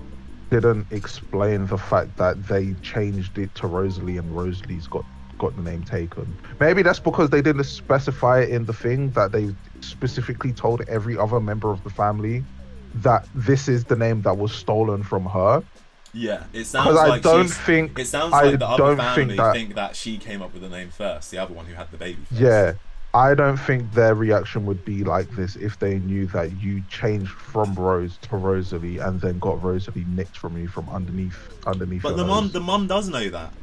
[0.50, 5.06] didn't explain the fact that they changed it to Rosalie and Rosalie's got
[5.38, 6.36] got the name taken.
[6.60, 11.18] Maybe that's because they didn't specify it in the thing that they specifically told every
[11.18, 12.44] other member of the family
[13.02, 15.64] that this is the name that was stolen from her.
[16.14, 19.36] Yeah, it sounds Because I like don't think It sounds I like the other family
[19.36, 19.96] think think that- that...
[19.96, 21.30] she came up with the name first.
[21.32, 22.20] The other one who had the baby.
[22.30, 22.42] First.
[22.42, 22.74] Yeah.
[23.14, 27.32] I don't think their reaction would be like this if they knew that you changed
[27.32, 32.02] from Rose to Rosalie and then got Rosalie nicked from you from underneath underneath.
[32.04, 32.54] But the mum, nose.
[32.54, 33.54] the mum does know that.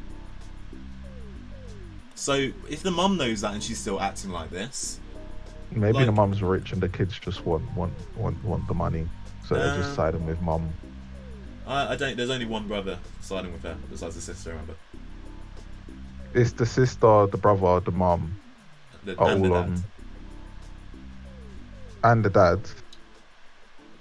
[2.15, 2.33] So
[2.69, 4.99] if the mum knows that and she's still acting like this,
[5.71, 9.07] Maybe Like- the mum's rich and the kids just want want want, want the money,
[9.45, 10.69] so they're just um, siding with mum.
[11.67, 12.17] I, I don't.
[12.17, 14.49] There's only one brother siding with her besides the sister.
[14.51, 14.73] Remember,
[16.33, 18.35] It's the sister, the brother, the mum,
[19.05, 19.69] the, are and the all dad.
[19.69, 19.83] on,
[22.03, 22.59] and the dad.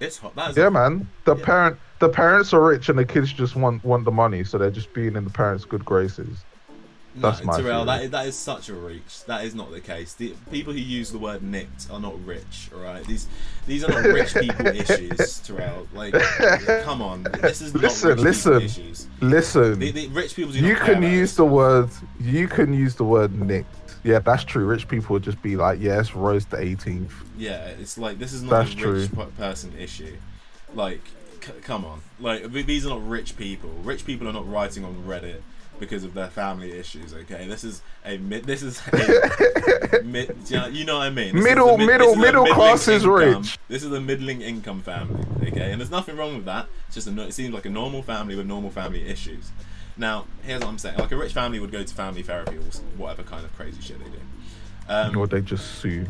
[0.01, 0.35] It's hot.
[0.35, 1.06] That is Yeah, man.
[1.24, 1.44] The Yeah.
[1.44, 4.70] parent, the parents are rich and the kids just want want the money, so they're
[4.70, 6.44] just being in the parents' good graces.
[7.14, 9.24] No, That's my Tyrell, that that is such a reach.
[9.26, 10.14] That is not the case.
[10.14, 12.70] The people who use the word nicked are not rich.
[12.74, 13.26] All right, these
[13.66, 15.86] these are not rich people issues, Tyrell.
[15.94, 16.14] Like,
[16.84, 18.62] come on, this is not Listen, rich listen.
[18.62, 19.06] issues.
[19.20, 21.90] Listen, The, the rich people do you not can use the word.
[22.18, 23.66] You can use the word nicked.
[24.05, 24.64] Yeah, that's true.
[24.64, 28.43] Rich people would just be like, "Yes, Rose the 18th." Yeah, it's like this is
[28.43, 29.24] not That's a rich true.
[29.26, 30.16] pe- person issue.
[30.74, 31.02] Like,
[31.43, 33.68] c- come on, like these are not rich people.
[33.84, 35.43] Rich people are not writing on Reddit
[35.81, 37.12] because of their family issues.
[37.15, 38.44] Okay, this is a mid.
[38.44, 40.36] This is a mid.
[40.49, 41.35] You know, what I mean?
[41.35, 43.59] This Middle- mid- middle- this is a middle class is rich.
[43.69, 45.24] This is a middling income family.
[45.49, 46.66] Okay, and there's nothing wrong with that.
[46.86, 49.51] It's just a, it seems like a normal family with normal family issues.
[49.97, 52.62] Now, here's what I'm saying: like a rich family would go to family therapy or
[52.97, 54.19] whatever kind of crazy shit they do.
[54.89, 56.07] Um, or they just sue.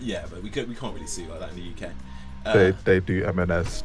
[0.00, 1.92] yeah, but we could we can't really see like that in the UK.
[2.44, 3.84] Uh, They they do M&S.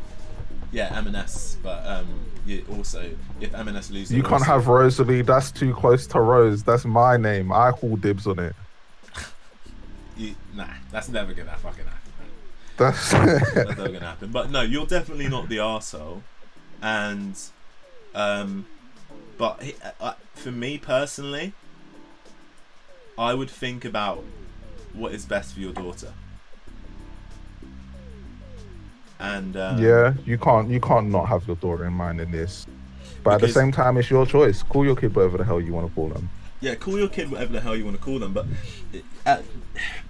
[0.72, 2.08] yeah, M&S, but um,
[2.46, 3.10] you also
[3.42, 5.22] if M&S lose, You can't have Rosalie.
[5.22, 6.64] That's too close to Rose.
[6.64, 7.52] That's my name.
[7.52, 8.56] I call dibs on it.
[10.18, 12.12] You, nah, that's never gonna fucking happen.
[12.20, 12.30] Man.
[12.78, 14.32] That's That's never gonna happen.
[14.32, 16.22] But no, you're definitely not the arsehole.
[16.82, 17.38] and
[18.14, 18.66] um,
[19.38, 21.52] but he, uh, for me personally,
[23.18, 24.24] I would think about
[24.94, 26.14] what is best for your daughter.
[29.34, 30.14] And um, yeah.
[30.26, 32.66] You can't you can't not have your daughter in mind in this.
[33.24, 34.62] But at the same time, it's your choice.
[34.62, 36.30] Call your kid whatever the hell you want to call them.
[36.62, 38.46] yeah, call your kid whatever the hell you want to call them, but
[39.26, 39.44] at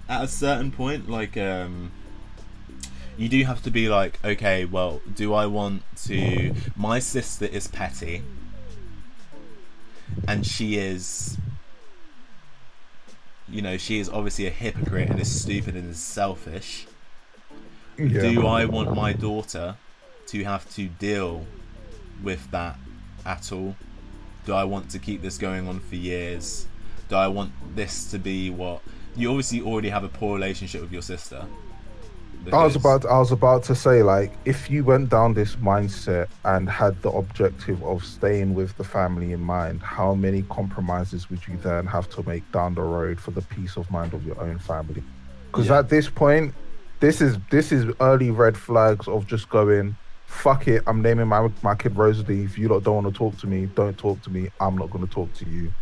[0.08, 1.90] at a certain point, like um,
[3.16, 6.54] you do have to be like, okay, well, do I want to?
[6.76, 8.22] My sister is petty,
[10.28, 11.38] and she is,
[13.48, 16.86] you know, she is obviously a hypocrite and is stupid and is selfish.
[17.98, 18.20] Yeah.
[18.20, 19.76] Do I want my daughter
[20.28, 21.44] to have to deal
[22.22, 22.78] with that
[23.24, 23.74] at all?
[24.44, 26.66] Do I want to keep this going on for years?
[27.08, 28.82] Do I want this to be what
[29.16, 31.44] you obviously already have a poor relationship with your sister?
[32.52, 35.56] I was because- about I was about to say like if you went down this
[35.56, 41.28] mindset and had the objective of staying with the family in mind, how many compromises
[41.28, 44.24] would you then have to make down the road for the peace of mind of
[44.24, 45.02] your own family?
[45.50, 45.78] Because Yeah.
[45.80, 46.54] at this point,
[47.00, 49.96] this is this is early red flags of just going,
[50.26, 52.42] fuck it, I'm naming my my kid Rosalie.
[52.42, 54.48] If you lot don't want to talk to me, don't talk to me.
[54.60, 55.72] I'm not gonna talk to you.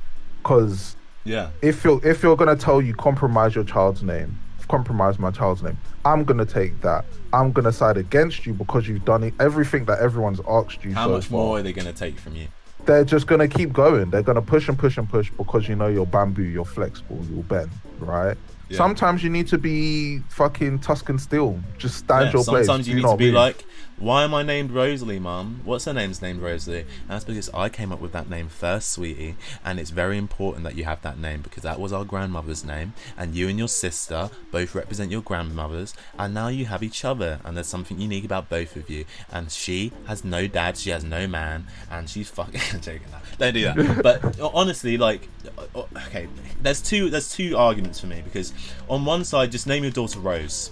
[0.42, 4.38] Cause yeah, if you're if you're gonna tell you compromise your child's name,
[4.68, 7.04] compromise my child's name, I'm gonna take that.
[7.32, 10.94] I'm gonna side against you because you've done everything that everyone's asked you.
[10.94, 11.38] how so much far.
[11.38, 12.48] more are they going to take from you?
[12.84, 14.10] They're just gonna keep going.
[14.10, 17.42] They're gonna push and push and push because you know you're bamboo, you're flexible, you'll
[17.44, 18.36] bend, right?
[18.68, 18.78] Yeah.
[18.78, 21.60] Sometimes you need to be fucking Tuscan steel.
[21.78, 22.66] Just stand Yeah, your place.
[22.66, 23.34] sometimes you Do need to be move.
[23.34, 23.64] like,
[23.98, 25.60] why am I named Rosalie, Mum?
[25.64, 26.80] What's her name's named Rosalie?
[26.80, 29.36] And that's because I came up with that name first, sweetie.
[29.64, 32.94] And it's very important that you have that name because that was our grandmother's name.
[33.16, 35.94] And you and your sister both represent your grandmothers.
[36.18, 37.38] And now you have each other.
[37.44, 39.04] And there's something unique about both of you.
[39.30, 41.66] And she has no dad, she has no man.
[41.90, 43.20] And she's fucking I'm joking now.
[43.38, 44.02] Don't do that.
[44.02, 45.28] But honestly, like,
[45.74, 46.28] uh, okay,
[46.60, 48.52] there's two there's two arguments for me because
[48.88, 50.70] on one side, just name your daughter Rose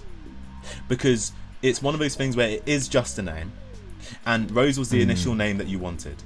[0.87, 1.31] because
[1.63, 3.53] it's one of those things where it is just a name,
[4.25, 5.09] and Rose was the hmm.
[5.09, 6.17] initial name that you wanted.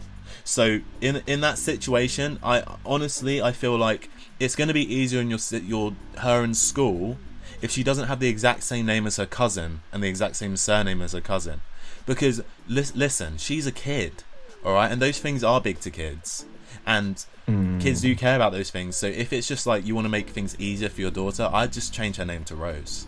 [0.43, 4.09] So in in that situation, I honestly I feel like
[4.39, 7.17] it's going to be easier in your your her in school
[7.61, 10.57] if she doesn't have the exact same name as her cousin and the exact same
[10.57, 11.61] surname as her cousin.
[12.05, 14.23] because lis- listen, she's a kid,
[14.65, 16.45] all right, and those things are big to kids,
[16.85, 17.77] and hmm.
[17.79, 18.95] kids do care about those things.
[18.95, 21.73] So if it's just like you want to make things easier for your daughter, I'd
[21.73, 23.05] just change her name to Rose.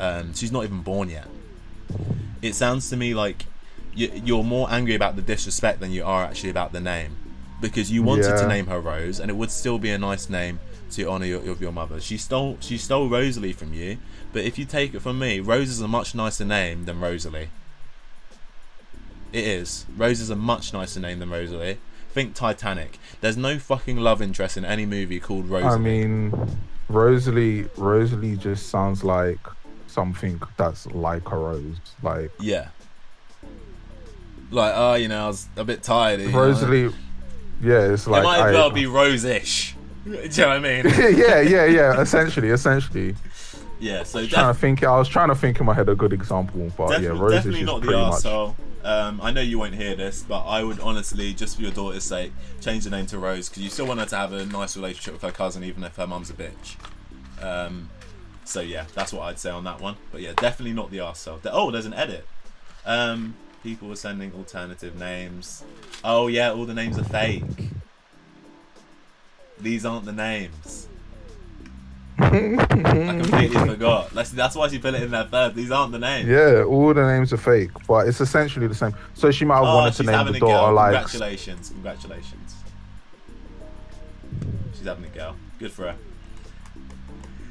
[0.00, 1.26] Um, she's not even born yet.
[2.40, 3.44] It sounds to me like
[3.94, 7.16] you, you're more angry about the disrespect than you are actually about the name,
[7.60, 10.58] because you wanted to name her Rose, and it would still be a nice name
[10.92, 12.00] to honor your, of your mother.
[12.00, 13.98] She stole she stole Rosalie from you,
[14.32, 17.50] but if you take it from me, Rose is a much nicer name than Rosalie.
[19.32, 19.84] It is.
[19.96, 21.78] Rose is a much nicer name than Rosalie.
[22.12, 22.98] Think Titanic.
[23.20, 25.74] There's no fucking love interest in any movie called Rosalie.
[25.74, 26.58] I mean,
[26.88, 27.68] Rosalie.
[27.76, 29.38] Rosalie just sounds like
[29.90, 31.76] something that's like a rose.
[32.02, 32.68] Like yeah.
[34.50, 36.20] Like, oh, you know, I was a bit tired.
[36.20, 36.92] you know.
[37.62, 39.76] Yeah, it's like it might as I- well be Rose-ish.
[40.04, 40.84] Do you know what I mean?
[41.16, 42.00] yeah, yeah, yeah.
[42.00, 43.14] Essentially, essentially.
[43.78, 44.02] yeah.
[44.02, 44.82] So Trying to think.
[44.82, 47.64] I was trying to think in my head a good example, but yeah, Rose definitely
[47.64, 48.54] not the arsehole.
[48.82, 52.04] Um, I know you won't hear this, but I would honestly, just for your daughter's
[52.04, 54.74] sake, change the name to Rose because you still want her to have a nice
[54.74, 56.76] relationship with her cousin, even if her mum's a bitch.
[57.42, 57.90] Um,
[58.50, 59.96] so yeah, that's what I'd say on that one.
[60.10, 61.38] But yeah, definitely not the arsehole.
[61.52, 62.26] Oh, there's an edit.
[62.84, 65.62] Um, people were sending alternative names.
[66.02, 67.42] Oh yeah, all the names are fake.
[69.60, 70.88] These aren't the names.
[72.18, 74.10] I completely forgot.
[74.10, 75.54] That's, that's why she put it in there first.
[75.56, 76.28] These aren't the names.
[76.28, 78.94] Yeah, all the names are fake, but it's essentially the same.
[79.14, 80.92] So she might have Oh, wanted to name the daughter like.
[80.92, 82.56] Congratulations, congratulations.
[84.76, 85.36] She's having a girl.
[85.58, 85.96] Good for her.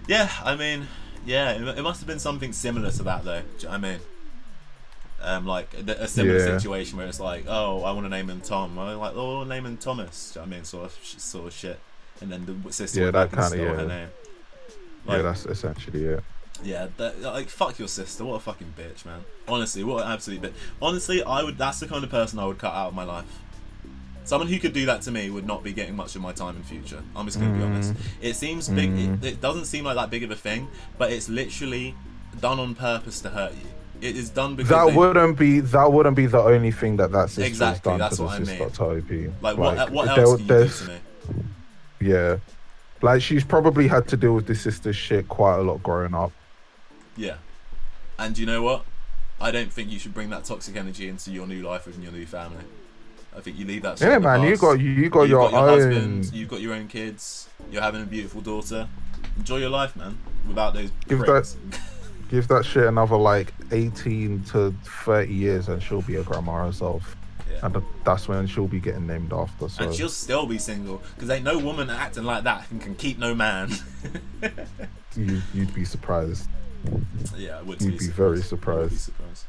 [0.10, 0.88] Yeah, I mean,
[1.23, 3.41] yeah, it, it must have been something similar to that, though.
[3.41, 3.99] Do you know I mean?
[5.22, 6.57] Um, like a, a similar Yeah.
[6.57, 8.80] situation where it's like, oh, I want to name him Tom.
[8.80, 10.31] I'm like, oh, name him Thomas.
[10.34, 10.64] Do you know I mean?
[10.65, 11.80] Sort of, sort of shit.
[12.22, 13.99] And then the sister Yeah, went that back and kinda, stole her yeah.
[13.99, 14.10] name.
[15.07, 16.23] yeah, that's essentially it.
[16.64, 18.26] yeah, that, like fuck your sister.
[18.26, 19.23] What a fucking bitch, man.
[19.48, 20.53] Honestly, what an absolute bitch.
[20.81, 21.57] Honestly, I would.
[21.60, 23.26] That's the kind of person I would cut out of my life.
[24.30, 26.56] Someone who could do that to me would not be getting much of my time
[26.56, 27.01] in future.
[27.15, 27.95] I'm just gonna be honest.
[27.95, 27.99] Mm.
[28.22, 28.91] It seems big.
[28.91, 29.23] It, mm.
[29.23, 30.68] it doesn't seem like that big of a thing,
[30.99, 31.95] but it's literally
[32.39, 34.07] done on purpose to hurt you.
[34.07, 37.11] It is done because That they- wouldn't be that wouldn't be the only thing that
[37.11, 38.69] that sister Exactly, done that's to the what I sister mean.
[38.69, 39.34] Toby.
[39.41, 39.91] like what?
[39.91, 40.97] What there- else can you do to me?
[41.99, 42.38] Yeah,
[43.01, 46.31] like she's probably had to deal with this sister's shit quite a lot growing up.
[47.18, 47.38] Yeah.
[48.19, 48.85] And you know what?
[49.41, 52.11] I don't think you should bring that toxic energy into your new life with your
[52.11, 52.64] new family.
[53.35, 54.01] I think you leave that.
[54.01, 55.91] Yeah, man, you got you, you got You've your, got your own.
[55.91, 58.88] husband, you've got your own kids, you're having a beautiful daughter.
[59.38, 60.18] Enjoy your life, man.
[60.47, 61.56] Without those Give pricks.
[62.30, 67.15] Give that shit another like eighteen to thirty years, and she'll be a grandma herself,
[67.51, 67.60] yeah.
[67.65, 69.68] and that's when she'll be getting named after.
[69.68, 72.93] So And she'll still be single because ain't no woman acting like that and can
[72.95, 73.72] keep no man.
[75.15, 76.47] you, you'd be surprised.
[77.35, 78.99] yeah, I would You'd be very would be surprised.
[78.99, 79.45] surprised.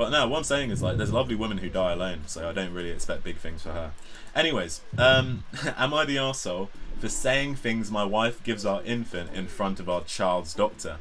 [0.00, 2.54] But no, what I'm saying is like, there's lovely women who die alone, so I
[2.54, 3.92] don't really expect big things for her.
[4.34, 5.44] Anyways, um,
[5.76, 6.68] am I the arsehole
[6.98, 10.96] for saying things my wife gives our infant in front of our child's doctor?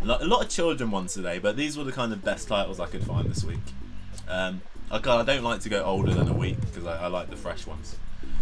[0.00, 2.86] A lot of children ones today, but these were the kind of best titles I
[2.86, 3.58] could find this week.
[4.28, 7.28] Um, I, I don't like to go older than a week because I, I like
[7.28, 7.96] the fresh ones.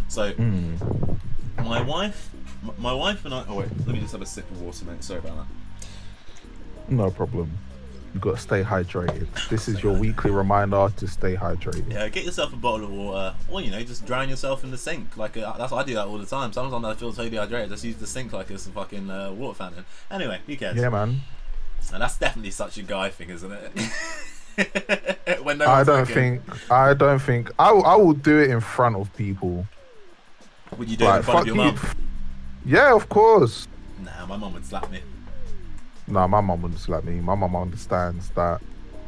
[0.08, 1.18] So, Mm.
[1.64, 2.28] my wife,
[2.76, 3.46] my wife and I.
[3.48, 5.02] Oh wait, let me just have a sip of water, mate.
[5.02, 6.90] Sorry about that.
[6.90, 7.56] No problem.
[8.14, 9.26] You got to stay hydrated.
[9.50, 11.92] This is your weekly reminder to stay hydrated.
[11.92, 14.78] Yeah, get yourself a bottle of water, or you know, just drown yourself in the
[14.78, 15.16] sink.
[15.16, 16.52] Like uh, that's I do that all the time.
[16.52, 17.68] Sometimes I feel totally hydrated.
[17.68, 19.84] just use the sink like it's a fucking uh, water fountain.
[20.10, 20.76] Anyway, who cares?
[20.76, 21.20] Yeah, man.
[21.92, 25.38] And that's definitely such a guy thing, isn't it?
[25.42, 26.14] when no I don't looking.
[26.40, 26.70] think.
[26.70, 27.50] I don't think.
[27.58, 29.66] I, will- I will do it in front of people.
[30.76, 31.72] Would you do it in front of your you.
[31.72, 31.78] mum?
[32.64, 33.68] Yeah, of course.
[34.02, 35.00] Nah, my mum would slap me.
[36.08, 37.20] Nah, my mum wouldn't slap me.
[37.20, 38.60] My mum understands that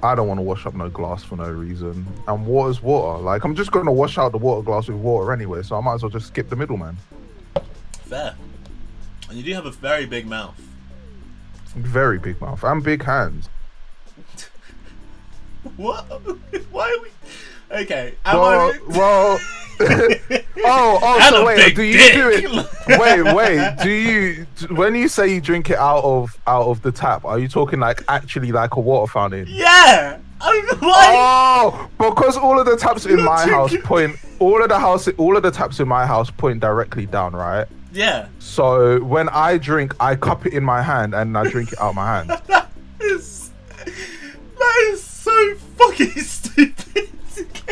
[0.02, 2.06] I don't want to wash up no glass for no reason.
[2.28, 3.22] And water's water.
[3.22, 5.80] Like, I'm just going to wash out the water glass with water anyway, so I
[5.80, 6.96] might as well just skip the middleman.
[8.04, 8.34] Fair.
[9.28, 10.60] And you do have a very big mouth.
[11.76, 13.48] Very big mouth and big hands.
[15.76, 16.04] What?
[16.70, 17.10] Why are we?
[17.70, 18.14] Okay.
[18.24, 18.78] Am Well, I...
[18.88, 19.40] well.
[19.82, 22.12] oh, oh, And so wait, do you dick.
[22.12, 22.66] do it?
[23.00, 26.92] Wait, wait, do you when you say you drink it out of out of the
[26.92, 27.24] tap?
[27.24, 29.46] Are you talking like actually like a water fountain?
[29.48, 30.18] Yeah.
[30.40, 30.66] I'm...
[30.80, 31.06] Why?
[31.12, 35.08] Oh, because all of the taps in You're my house point, all of the house,
[35.16, 37.66] all of the taps in my house point directly down, right?
[37.92, 38.28] Yeah.
[38.38, 41.94] So when I drink, I cup it in my hand and I drink it out
[41.94, 42.42] my hand.
[42.46, 42.70] That
[43.00, 43.50] is.
[43.86, 46.69] That is so fucking stupid.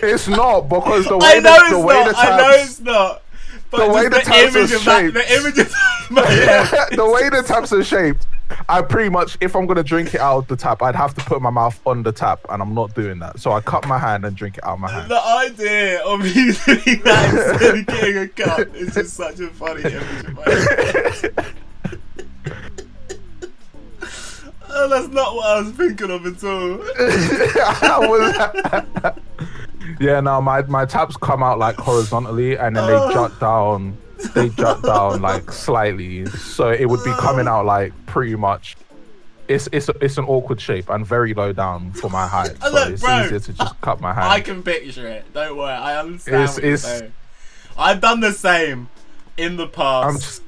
[0.03, 2.11] It's not because the way I know the, it's the way not.
[2.13, 3.23] the I know it's not.
[3.71, 5.15] But the way the, the taps are of that, shaped.
[5.15, 5.69] the image of
[6.97, 8.27] the way the taps are shaped,
[8.67, 11.25] I pretty much, if I'm gonna drink it out of the tap, I'd have to
[11.25, 13.39] put my mouth on the tap, and I'm not doing that.
[13.41, 15.11] So I cut my hand and drink it out of my hand.
[15.11, 19.83] The idea of you doing that instead getting a cup is just such a funny
[19.83, 21.35] image.
[24.71, 26.83] Oh, that's not what I was thinking of at all.
[27.83, 29.15] I was-
[30.01, 33.09] yeah, no, my my taps come out like horizontally, and then Oh.
[33.09, 33.41] they jut oh.
[33.41, 33.99] down.
[34.35, 37.53] They jut down like slightly, so it would be coming oh.
[37.53, 38.77] out like pretty much.
[39.47, 42.75] It's it's it's an awkward shape and very low down for my height, Oh, so
[42.75, 44.27] look, it's bro, easier to just cut my hand.
[44.27, 45.33] I can picture it.
[45.33, 46.59] Don't worry, I understand It's-
[46.89, 47.11] it's-
[47.79, 48.89] I've done the same
[49.39, 50.43] in the past, I'm just,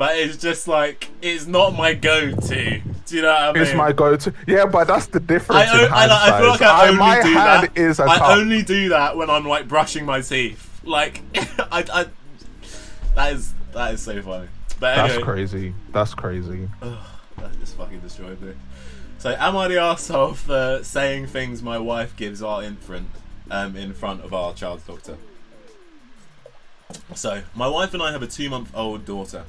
[0.00, 2.80] but it's just like it's not my go-to.
[3.04, 3.62] Do you know what I mean?
[3.62, 4.32] it's my go-to.
[4.46, 5.68] Yeah, but that's the difference.
[5.68, 6.68] I, in hand I feel like size.
[6.70, 7.76] I only do that.
[7.76, 8.30] is I cup.
[8.30, 10.80] only do that when I'm like brushing my teeth.
[10.84, 11.20] Like,
[11.70, 12.06] I, I,
[13.14, 14.48] that is that is so funny.
[14.78, 15.74] But That's crazy.
[15.92, 16.70] That's crazy.
[16.80, 18.54] that just fucking destroyed me.
[19.18, 23.10] So, am I the asshole for saying things my wife gives our infant
[23.50, 25.18] um, in front of our child's doctor?
[27.14, 29.44] So, my wife and I have a two month old daughter.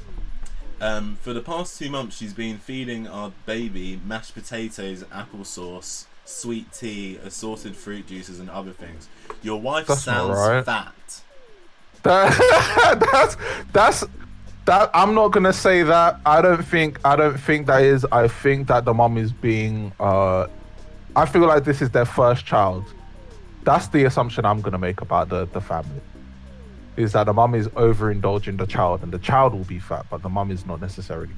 [0.81, 6.73] Um, for the past two months, she's been feeding our baby mashed potatoes, applesauce, sweet
[6.73, 9.07] tea, assorted fruit juices, and other things.
[9.43, 10.65] Your wife That's sounds right.
[10.65, 11.21] fat.
[12.01, 13.37] That, that's
[13.71, 14.03] that's
[14.65, 14.89] that.
[14.95, 16.19] I'm not gonna say that.
[16.25, 16.99] I don't think.
[17.05, 18.03] I don't think that is.
[18.11, 19.91] I think that the mom is being.
[19.99, 20.47] Uh,
[21.15, 22.85] I feel like this is their first child.
[23.65, 26.01] That's the assumption I'm gonna make about the the family.
[27.01, 30.21] Is that the mom is overindulging the child, and the child will be fat, but
[30.21, 31.33] the mom is not necessarily.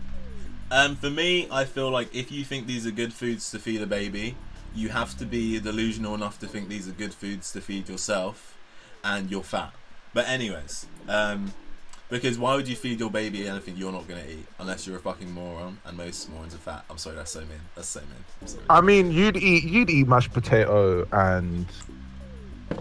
[0.71, 3.81] Um, for me, I feel like if you think these are good foods to feed
[3.81, 4.35] a baby,
[4.75, 8.57] you have to be delusional enough to think these are good foods to feed yourself,
[9.03, 9.73] and you're fat.
[10.13, 11.53] But anyways, um,
[12.09, 14.99] because why would you feed your baby anything you're not gonna eat unless you're a
[14.99, 15.79] fucking moron?
[15.85, 16.85] And most morons are fat.
[16.89, 17.49] I'm sorry, that's so mean.
[17.75, 18.59] That's so mean.
[18.69, 21.65] I mean, you'd eat you'd eat mashed potato and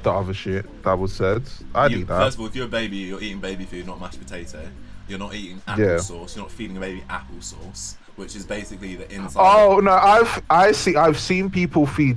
[0.03, 1.43] the other shit that was said.
[1.75, 2.19] I'd You- eat that.
[2.25, 4.61] First of all, if you're a baby, you're eating baby food, not mashed potato.
[5.09, 5.75] You're not eating Yeah.
[5.75, 6.37] applesauce.
[6.37, 9.41] You're not feeding a baby applesauce, which is basically the inside.
[9.41, 12.17] Oh no, I've I see I've seen people feed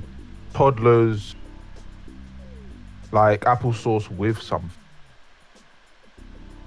[0.54, 1.34] toddlers
[3.12, 4.70] like applesauce with something.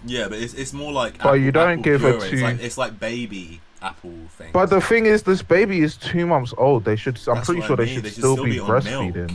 [0.06, 1.22] Yeah, but it's, it's more like.
[1.22, 2.30] But you don't apple give it puree.
[2.32, 4.50] It's to- like, it's like baby apple thing.
[4.54, 6.86] But the thing is, this baby is two months old.
[6.86, 7.18] They should.
[7.28, 9.32] I'm That's pretty sure I they should they should still, still be, be on milk.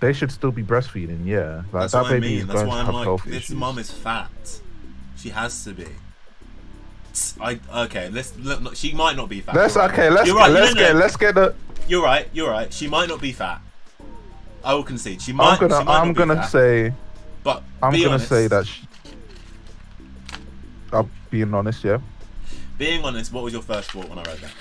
[0.00, 1.26] They should still be breastfeeding.
[1.26, 2.38] Yeah, like That's that what I baby mean.
[2.38, 4.60] is That's going why to I'm have like, this mum is fat.
[5.16, 5.86] She has to be.
[7.40, 8.08] I okay.
[8.10, 8.60] Let's look.
[8.60, 9.56] look, She might not be fat.
[9.56, 9.90] Let's right.
[9.90, 10.08] okay.
[10.08, 10.50] Let's right.
[10.50, 11.00] let's no, no, get no.
[11.00, 11.54] let's get the.
[11.88, 12.28] You're right.
[12.32, 12.72] You're right.
[12.72, 13.60] She might not be fat.
[14.62, 15.20] I will concede.
[15.20, 15.60] She might.
[15.60, 16.92] I'm gonna might I'm gonna fat, say
[17.42, 18.66] But I'm gonna honest, say that.
[18.66, 18.86] She,
[20.92, 21.98] I'm being honest, yeah.
[22.76, 24.52] Being honest, what was your first thought when I read that?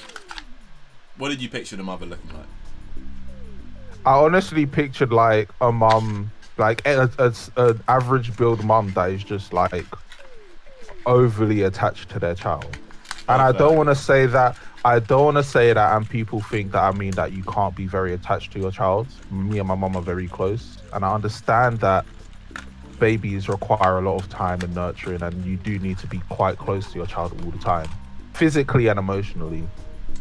[1.17, 2.45] What did you picture the mother looking like?
[4.05, 9.23] I honestly pictured like a mum, like a, a, an average build mum that is
[9.23, 9.85] just like
[11.05, 12.77] overly attached to their child.
[13.29, 14.57] And I don't want to say that.
[14.85, 17.75] I don't want to say that, and people think that I mean that you can't
[17.75, 19.07] be very attached to your child.
[19.31, 22.05] Me and my mum are very close, and I understand that
[22.97, 26.57] babies require a lot of time and nurturing, and you do need to be quite
[26.57, 27.89] close to your child all the time,
[28.33, 29.67] physically and emotionally,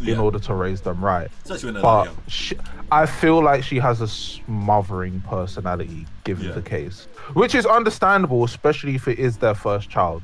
[0.04, 2.56] in order to raise them right Especially when they're that but she,
[2.92, 6.52] I feel like she has a smothering personality, given Yeah.
[6.52, 10.22] the case, which is understandable, especially if it is their first child,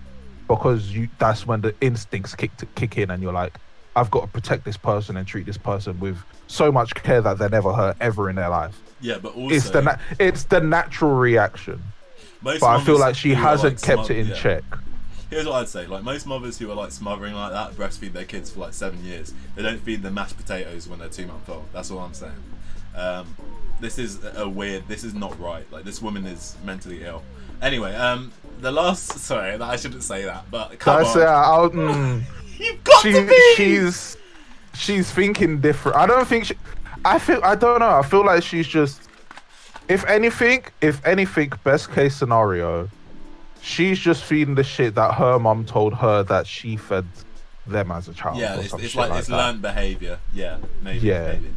[0.49, 3.55] because you that's when the instincts kick to, kick in, and you're like,
[3.97, 6.17] I've got to protect this person and treat this person with
[6.47, 8.81] so much care that they're never hurt ever in their life.
[9.01, 11.83] Yeah, but also It's the na- it's the natural reaction,
[12.43, 14.35] but I feel like she hasn't like, kept smother- it in yeah.
[14.35, 14.65] check.
[15.33, 18.27] Here's what I'd say: like most mothers who are like smothering like that, breastfeed their
[18.27, 19.33] kids for like seven years.
[19.57, 21.65] They don't feed them mashed potatoes when they're two months old.
[21.73, 22.33] That's all I'm saying.
[22.95, 23.35] Um,
[23.81, 24.87] this is a weird.
[24.89, 25.65] This is not right.
[25.73, 27.23] Like this woman is mentally ill.
[27.63, 28.31] Anyway, um,
[28.61, 29.11] the last.
[29.21, 31.71] Sorry, I shouldn't say that, but come That's on.
[31.71, 32.23] mm.
[32.59, 33.55] You've got she to be.
[33.57, 34.19] she's
[34.75, 35.97] she's thinking different.
[35.97, 36.57] I don't think she.
[37.07, 37.99] I feel I don't know.
[37.99, 39.09] I feel like she's just.
[39.89, 42.91] If anything, if anything, best case scenario,
[43.63, 47.07] she's just feeding the shit that her mom told her that she fed
[47.67, 48.37] them as a child.
[48.39, 49.37] yeah, it's, it's like, like it's that.
[49.37, 50.19] learned behavior.
[50.35, 51.07] Yeah, maybe.
[51.07, 51.33] Yeah.
[51.35, 51.51] maybe.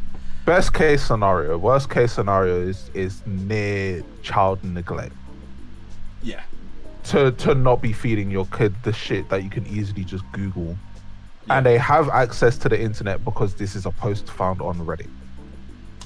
[0.44, 1.58] Best case scenario.
[1.58, 5.12] Worst case scenario is is near child neglect.
[6.22, 6.42] Yeah.
[7.04, 10.76] to to not be feeding your kid the shit that you can easily just Google.
[11.48, 11.58] Yeah.
[11.58, 15.10] And they have access to the internet because this is a post found on Reddit.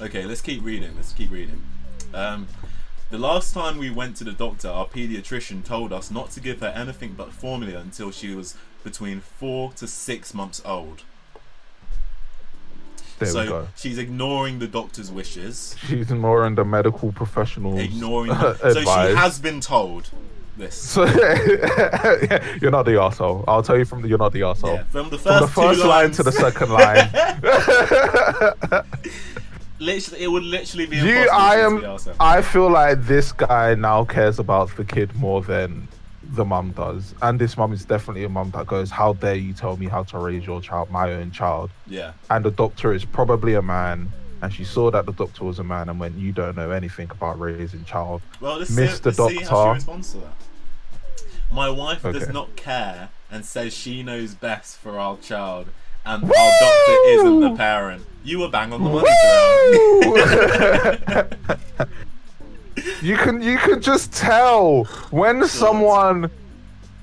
[0.01, 0.95] Okay, let's keep reading.
[0.95, 1.61] Let's keep reading.
[2.13, 2.47] Um,
[3.11, 6.61] the last time we went to the doctor, our pediatrician told us not to give
[6.61, 11.03] her anything but formula until she was between four to six months old.
[13.19, 13.67] There so we go.
[13.75, 17.79] she's ignoring the doctor's wishes, She's ignoring the medical professionals.
[17.79, 18.31] ignoring.
[18.35, 19.15] So she advice.
[19.15, 20.09] has been told
[20.57, 20.75] this.
[20.95, 21.03] So
[22.61, 23.43] you're not the asshole.
[23.47, 24.73] I'll tell you from the, you're not the asshole.
[24.73, 27.09] Yeah, from the first, From the first two line lines, to the second line.
[29.81, 31.81] Literally, it would literally be you, I am.
[31.81, 32.15] this to be arsehole.
[32.19, 35.87] I feel like this guy now cares about the kid more than
[36.23, 39.53] the mum does, and this mum is definitely a mum that goes, "How dare you
[39.53, 43.03] tell me how to raise your child, my own child?" Yeah, And the doctor is
[43.03, 46.31] probably a man, and she saw that the doctor was a man, and went, "You
[46.31, 49.13] don't know anything about raising child." well, let's, Mr.
[49.13, 49.71] see, let's see how Doctor.
[49.71, 50.33] she responds to that.
[51.51, 55.67] My wife does not care and says she knows best for our child,
[56.05, 58.05] and our doctor isn't the parent.
[58.23, 59.09] You were bang on the money,
[63.01, 66.29] you can you can just tell when someone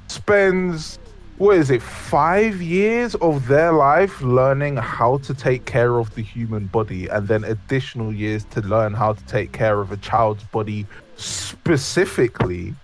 [0.06, 0.98] spends
[1.38, 6.22] what is it five years of their life learning how to take care of the
[6.22, 10.42] human body and then additional years to learn how to take care of a child's
[10.44, 10.84] body
[11.16, 12.74] specifically.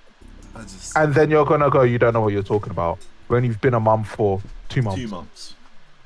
[0.55, 2.99] Just and then you're gonna go you don't know what you're talking about.
[3.27, 5.01] When you've been a mum for two months.
[5.01, 5.54] Two months.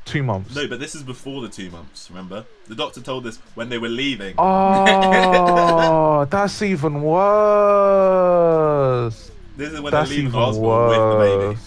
[0.08, 2.08] Two months No, but this is before the two months.
[2.10, 4.34] Remember, the doctor told us when they were leaving.
[4.38, 7.02] oh that's even
[7.58, 11.18] worse This is when that's they leave hospital with the
[11.50, 11.58] baby.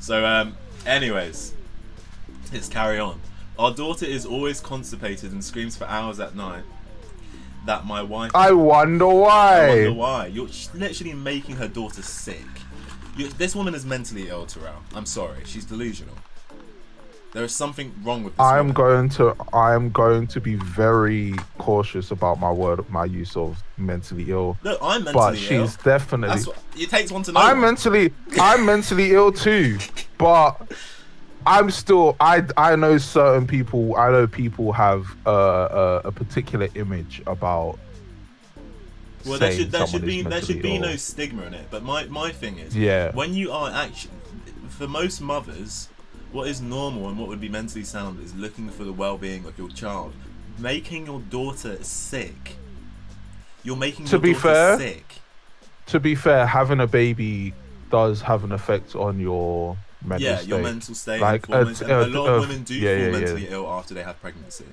[0.00, 1.54] So, um, anyways,
[2.52, 3.20] let's carry on.
[3.58, 6.64] Our daughter is always constipated and screams for hours at night.
[7.66, 8.32] That my wife.
[8.34, 9.68] I wonder I why.
[9.68, 10.26] wonder why.
[10.26, 12.44] You're literally making her daughter sick.
[13.16, 14.82] You, this woman is mentally ill, Tyrell.
[14.94, 15.38] I'm sorry.
[15.44, 16.16] She's delusional.
[17.32, 22.10] There is something wrong with this I'm going to I'm going to be very cautious
[22.10, 24.58] about my word my use of mentally ill.
[24.62, 25.66] Look, I'm mentally But ill.
[25.66, 27.40] she's definitely what, it takes one to know.
[27.40, 29.78] I'm mentally I'm mentally ill too.
[30.18, 30.60] But
[31.46, 36.68] I'm still I I know certain people I know people have uh, uh, a particular
[36.74, 37.78] image about
[39.24, 40.82] Well, there should there should be there should be ill.
[40.82, 41.66] no stigma in it.
[41.70, 43.10] But my my thing is, Yeah.
[43.14, 44.12] when you are actually,
[44.68, 45.88] for most mothers,
[46.32, 49.56] what is normal and what would be mentally sound is looking for the well-being of
[49.58, 50.12] your child.
[50.58, 52.56] Making your daughter sick,
[53.62, 55.16] you're making To be fair, sick.
[55.86, 57.52] to be fair, having a baby
[57.90, 60.48] does have an effect on your mental Yeah, state.
[60.48, 61.20] your mental state.
[61.20, 63.12] Like, performance, uh, a uh, lot of uh, women do yeah, fall yeah, yeah.
[63.18, 64.64] mentally ill after they have pregnancy.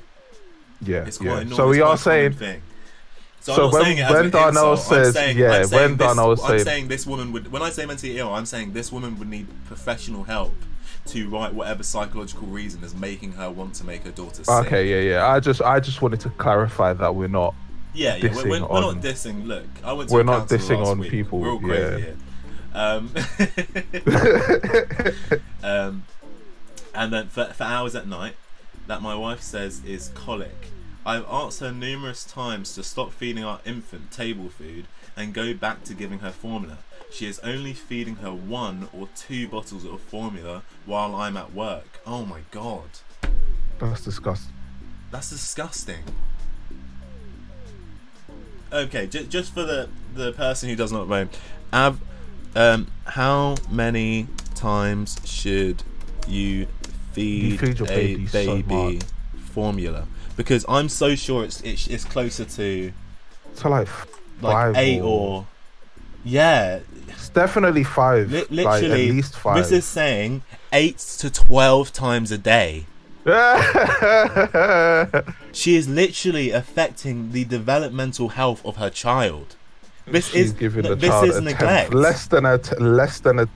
[0.82, 1.32] yeah, It's quite yeah.
[1.34, 2.62] a normal, So we are saying thing.
[3.42, 6.30] So, So I'm not when- saying it as when Darnell says- saying, yeah, when Darnell
[6.30, 7.50] was I'm saying this woman would.
[7.52, 10.54] When I say mentally ill, I'm saying this woman would need professional help
[11.12, 14.50] to right whatever psychological reason is making her want to make her daughter sick.
[14.50, 15.28] Okay, yeah, yeah.
[15.28, 17.56] I just, I just wanted to clarify that we're not.
[17.94, 18.34] Yeah, yeah.
[18.36, 19.46] We're, we're, we're not dissing.
[19.48, 21.12] Look, I went to We're not dissing on week.
[21.12, 21.98] people, We're all crazy yeah.
[21.98, 22.18] here.
[22.74, 23.12] Um,
[25.64, 26.04] um,
[26.94, 28.36] and then for, for hours at night,
[28.88, 30.70] that my wife says is colic.
[31.06, 35.84] I've asked her numerous times to stop feeding our infant table food and go back
[35.86, 36.78] to giving her formula.
[37.12, 42.00] She is only feeding her one or two bottles of formula while I'm at work.
[42.06, 42.90] Oh my god.
[43.80, 44.54] That's disgusting.
[45.12, 46.04] That's disgusting.
[48.72, 51.28] Okay, j- just for the the person who does not know,
[51.74, 52.00] Av,
[52.56, 55.84] um, how many times should
[56.28, 56.68] you
[57.14, 59.04] feed, feed your a baby baby much.
[59.52, 60.08] formula?
[60.36, 62.92] Because I'm so sure it's it's, it's closer to
[63.56, 63.88] So like,
[64.42, 65.48] like five eight or
[66.24, 66.80] yeah,
[67.30, 68.32] It's definitely five.
[68.32, 68.50] li- like,
[68.82, 69.10] literally.
[69.10, 69.58] at least five.
[69.58, 70.42] This is saying
[70.74, 72.86] eight to twelve times a day.
[75.52, 79.56] She is literally affecting the developmental health of her child.
[80.08, 82.76] This She's is giving the this child is a neglect tenth, less than a t-
[82.78, 83.48] less than a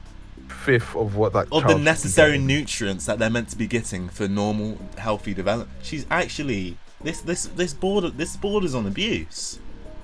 [0.48, 4.08] fifth of what that of child the necessary nutrients that they're meant to be getting
[4.10, 5.72] for normal, healthy development.
[5.82, 9.60] She's actually this this this border this borders on abuse.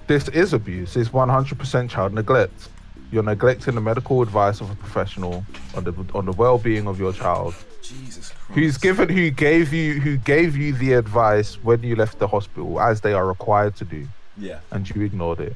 [0.07, 0.95] This is abuse.
[0.95, 2.69] It's one hundred percent child neglect.
[3.11, 5.43] You're neglecting the medical advice of a professional
[5.75, 7.55] on the on the well-being of your child.
[7.81, 8.51] Jesus Christ.
[8.59, 9.09] Who's given?
[9.09, 9.99] Who gave you?
[9.99, 13.85] Who gave you the advice when you left the hospital, as they are required to
[13.85, 14.07] do,
[14.37, 14.59] Yeah.
[14.71, 15.55] and you ignored it?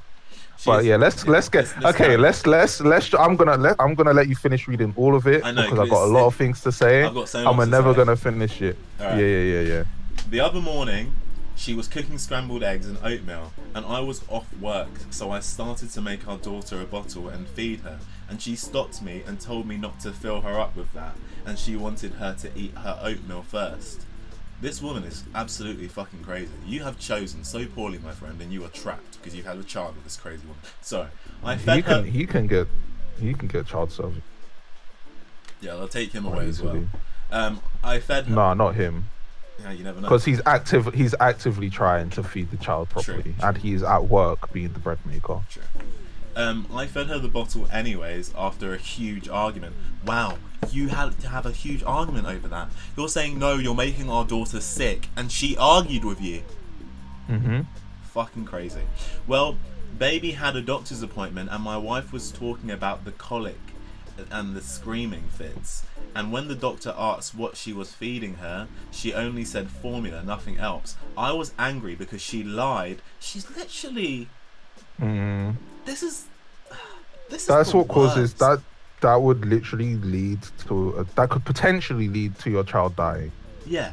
[0.57, 2.17] She But yeah, let's let's get let's- let's okay.
[2.17, 3.13] Let's let's let's.
[3.13, 5.79] I'm gonna let I'm gonna let you finish reading all of it I know, because
[5.79, 7.03] I've got a lot of things to say.
[7.03, 7.97] I've got so I'm never say.
[7.97, 8.77] gonna finish it.
[8.99, 9.19] Alright.
[9.19, 9.83] Yeah, yeah, yeah, yeah.
[10.29, 11.13] The other morning,
[11.63, 15.89] she was cooking scrambled eggs and oatmeal, and I was off work, so I started
[15.91, 17.99] to make our daughter a bottle and feed her.
[18.29, 21.15] And she stopped me and told me not to fill her up with that,
[21.45, 24.01] and she wanted her to eat her oatmeal first.
[24.59, 26.51] This woman is absolutely fucking crazy.
[26.65, 29.63] You have chosen so poorly, my friend, and you are trapped because you've had a
[29.63, 30.61] child with this crazy woman.
[30.81, 31.07] So,
[31.45, 32.01] I fed her.
[32.01, 32.67] can he can get
[33.21, 34.21] he can get child service.
[35.61, 36.83] Yeah, they'll take him away as well.
[37.31, 38.35] Um, I fed her.
[38.35, 39.05] Nah, not him.
[39.61, 40.07] Yeah, you never know.
[40.07, 40.93] because he's active.
[40.93, 44.79] He's actively trying to feed the child properly, True, and he's at work being the
[44.79, 45.41] bread maker.
[45.49, 45.63] Sure.
[46.35, 49.75] Um, I fed her the bottle anyways after a huge argument.
[50.05, 50.39] Wow,
[50.71, 52.69] you had to have a huge argument over that.
[52.97, 56.41] You're saying no, you're making our daughter sick, and she argued with you.
[57.29, 57.61] Mm-hmm.
[58.05, 58.81] Fucking crazy.
[59.27, 59.57] Well,
[59.97, 63.59] baby had a doctor's appointment, and my wife was talking about the colic
[64.31, 65.83] and the screaming fits.
[66.15, 70.57] And when the doctor asked what she was feeding her, she only said formula, nothing
[70.57, 70.95] else.
[71.17, 73.01] I was angry because she lied.
[73.19, 74.27] She's literally.
[74.99, 75.55] Mm.
[75.85, 76.25] This is.
[77.29, 78.61] This is That's the what causes that.
[79.01, 83.33] That would literally lead to a, that could potentially lead to your child dying
[83.65, 83.91] Yeah,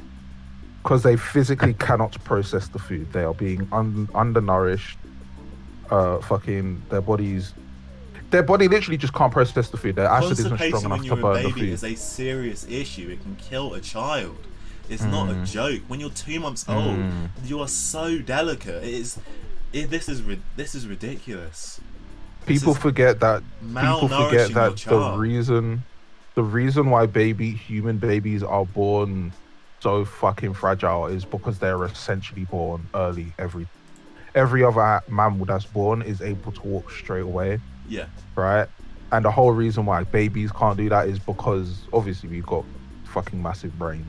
[0.82, 3.12] because they physically cannot process the food.
[3.12, 4.98] They are being un- undernourished.
[5.90, 7.52] Uh, fucking their bodies.
[8.31, 9.97] Their body literally just can't process the food.
[9.97, 11.65] Their acid isn't strong enough to burn the food.
[11.65, 13.09] is a serious issue.
[13.11, 14.39] It can kill a child.
[14.89, 15.43] It's not Mm.
[15.43, 15.82] a joke.
[15.89, 16.98] When you're two months old,
[17.44, 18.82] you are so delicate.
[18.85, 19.19] It is.
[19.73, 20.23] It, this is
[20.57, 21.81] this is ridiculous.
[22.47, 25.85] people is forget that people forget that the reason
[26.35, 29.32] the reason why baby human babies are born
[29.81, 33.69] so fucking fragile is because they're essentially born early every
[34.35, 38.06] every other mammal that's born is able to walk straight away Yeah,
[38.36, 38.66] right
[39.12, 42.64] and the whole reason why babies can't do that is because obviously we've got
[43.04, 44.06] fucking massive brain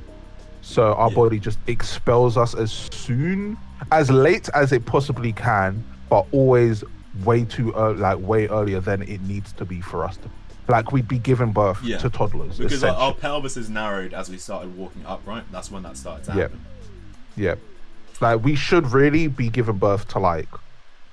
[0.62, 1.16] so our Yeah.
[1.16, 3.58] body just expels us as soon
[3.92, 6.84] as late as it possibly can but always
[7.26, 10.30] way too early like way earlier than it needs to be for us to
[10.68, 11.98] like we'd be giving birth Yeah.
[11.98, 15.44] to toddlers because uh, our, our pelvis is narrowed as we started walking upright.
[15.52, 16.42] That's when that started to Yeah.
[16.44, 16.62] happen.
[17.36, 17.56] yeah
[18.22, 20.48] like we should really be giving birth to like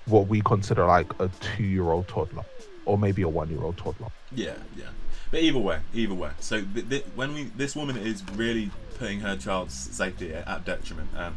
[0.04, 2.44] what we consider like a two-year-old toddler
[2.88, 4.86] or maybe a one-year-old toddler Yeah, yeah.
[5.30, 6.30] But either way, either way.
[6.40, 10.64] So th- th- when we this woman is really putting her child's safety at, at
[10.64, 11.36] detriment, um,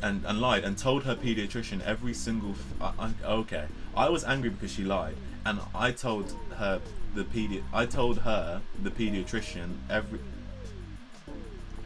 [0.00, 2.52] and and lied and told her pediatrician every single.
[2.52, 6.80] F- I, I, okay, I was angry because she lied, and I told her
[7.14, 7.62] the pedi.
[7.70, 10.18] I told her the pediatrician every.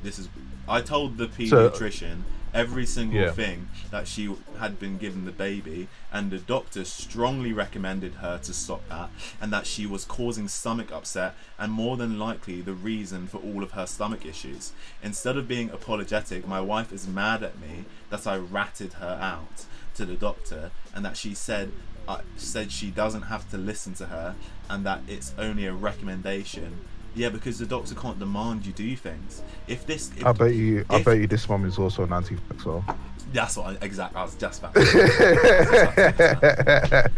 [0.04, 0.28] This is.
[0.68, 2.22] I told the So- pediatrician
[2.56, 3.30] every single Yeah.
[3.32, 8.52] thing that she had been given the baby, and the doctor strongly recommended her to
[8.54, 9.10] stop that,
[9.40, 13.62] and that she was causing stomach upset, and more than likely the reason for all
[13.62, 14.72] of her stomach issues.
[15.02, 19.66] Instead of being apologetic, my wife is mad at me that I ratted her out
[19.94, 21.72] to the doctor, and that she said.
[22.08, 24.36] Uh, said she doesn't have to listen to her,
[24.70, 26.86] and that it's only a recommendation.
[27.16, 29.42] Yeah, because the doctor can't demand you do things.
[29.66, 32.84] If this, if, i bet you i bet you this mom is also an anti-vaxxer
[33.32, 34.18] that's what I, exactly.
[34.18, 34.74] I was just about.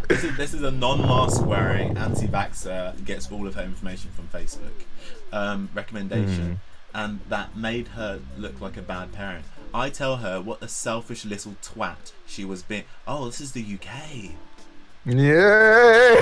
[0.09, 4.73] This, is, this is a non-mask wearing anti-vaxxer gets all of her information from Facebook
[5.33, 6.61] um, recommendation,
[6.95, 9.45] and that made her look like a bad parent.
[9.75, 12.85] I tell her what a selfish little twat she was being.
[13.07, 14.33] Oh, this is the UK.
[15.07, 16.17] Yeah,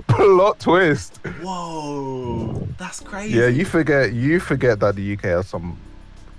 [0.08, 1.16] plot twist.
[1.42, 3.38] Whoa, that's crazy.
[3.38, 5.78] Yeah, you forget you forget that the UK has some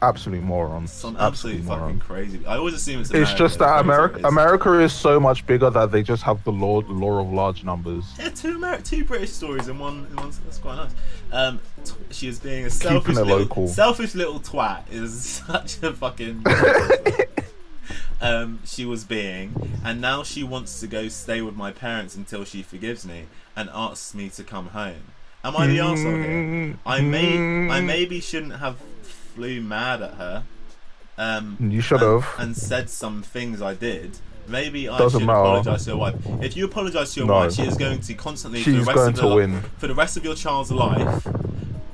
[0.02, 0.92] absolute morons.
[0.92, 2.04] Some absolute absolute fucking morons.
[2.04, 2.46] crazy.
[2.46, 3.12] I always assume it's.
[3.12, 6.82] It's just that America America is so much bigger that they just have the law
[6.88, 8.06] law of large numbers.
[8.18, 10.08] Yeah, two Ameri- two British stories in one.
[10.10, 10.92] In one that's quite nice.
[11.32, 13.68] Um, t- she is being a selfish little, local.
[13.68, 14.84] selfish little twat.
[14.92, 16.44] Is such a fucking.
[18.22, 19.54] um, she was being,
[19.84, 23.26] and now she wants to go stay with my parents until she forgives me
[23.56, 25.12] and asks me to come home.
[25.44, 26.78] Am I the arsehole here?
[26.86, 30.44] I may, I maybe shouldn't have flew mad at her.
[31.18, 32.34] Um, You should and- have.
[32.40, 34.18] and said some things I did.
[34.48, 35.40] Maybe I Doesn't should matter.
[35.40, 36.16] apologize to your wife.
[36.42, 37.34] If you apologize to your No.
[37.36, 39.62] wife, she is going to constantly for the rest going of to win.
[39.78, 41.28] for the rest of your child's life.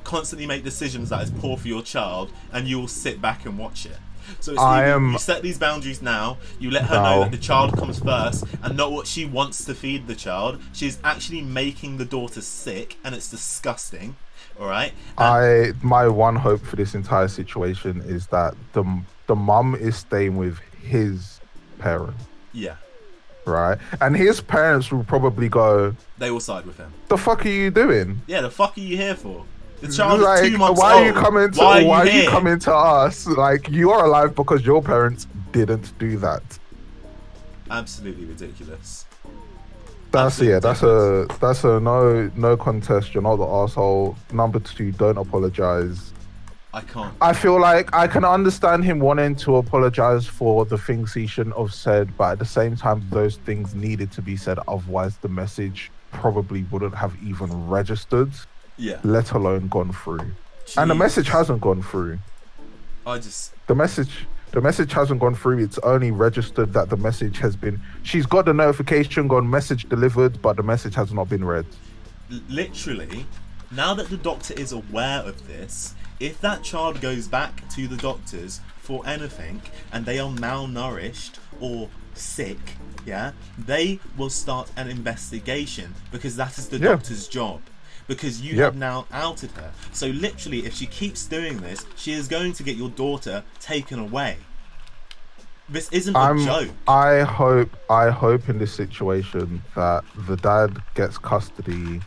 [0.04, 3.58] Constantly make decisions that is poor for your child, and you will sit back and
[3.58, 3.96] watch it.
[4.40, 6.38] So it's I am- you set these boundaries now.
[6.58, 7.02] You let her No.
[7.02, 10.60] know that the child comes first, and not what she wants to feed the child.
[10.72, 14.16] She's actually making the daughter sick, and it's disgusting.
[14.60, 14.92] All right.
[15.18, 18.84] And- I my one hope for this entire situation is that the
[19.26, 21.40] the mum is staying with his
[21.78, 22.16] parent,
[22.52, 22.74] yeah,
[23.46, 23.78] right?
[24.00, 26.92] And his parents will probably go, they will side with him.
[27.08, 29.44] "The fuck are you doing?" Yeah, the fuck are you here for?
[29.84, 31.02] The child like, is two months why old.
[31.02, 33.26] are you coming to why why, are you, are you coming to us?
[33.26, 36.42] Like you are alive because your parents didn't do that.
[37.70, 39.04] Absolutely ridiculous.
[40.10, 40.58] That's Absolute yeah.
[40.60, 43.12] That's a that's a no no contest.
[43.12, 44.16] You're not the asshole.
[44.32, 46.14] Number two, don't apologize.
[46.72, 47.14] I can't.
[47.20, 51.56] I feel like I can understand him wanting to apologize for the things he shouldn't
[51.56, 54.58] have said, but at the same time, those things needed to be said.
[54.66, 58.32] Otherwise, the message probably wouldn't have even registered,
[58.76, 58.98] Yeah.
[59.04, 60.32] let alone gone through.
[60.76, 62.18] and the message hasn't gone through.
[63.06, 65.58] I just The message, the message hasn't gone through.
[65.58, 67.80] It's only registered that the message has been.
[68.02, 71.66] She's got the notification, gone message delivered, but the message has not been read.
[72.48, 73.26] literally
[73.70, 77.96] now that the doctor is aware of this if that child goes back to the
[77.98, 79.60] doctors for anything
[79.92, 82.58] and they are malnourished or sick
[83.04, 86.90] yeah they will start an investigation because that is the Yeah.
[86.92, 87.60] doctor's job
[88.06, 88.64] because you Yep.
[88.64, 92.62] have now outed her so literally if she keeps doing this she is going to
[92.62, 94.36] get your daughter taken away
[95.68, 96.38] this isn't a I'm.
[96.44, 97.70] joke I hope.
[97.88, 102.02] I hope in this situation that the dad gets custody.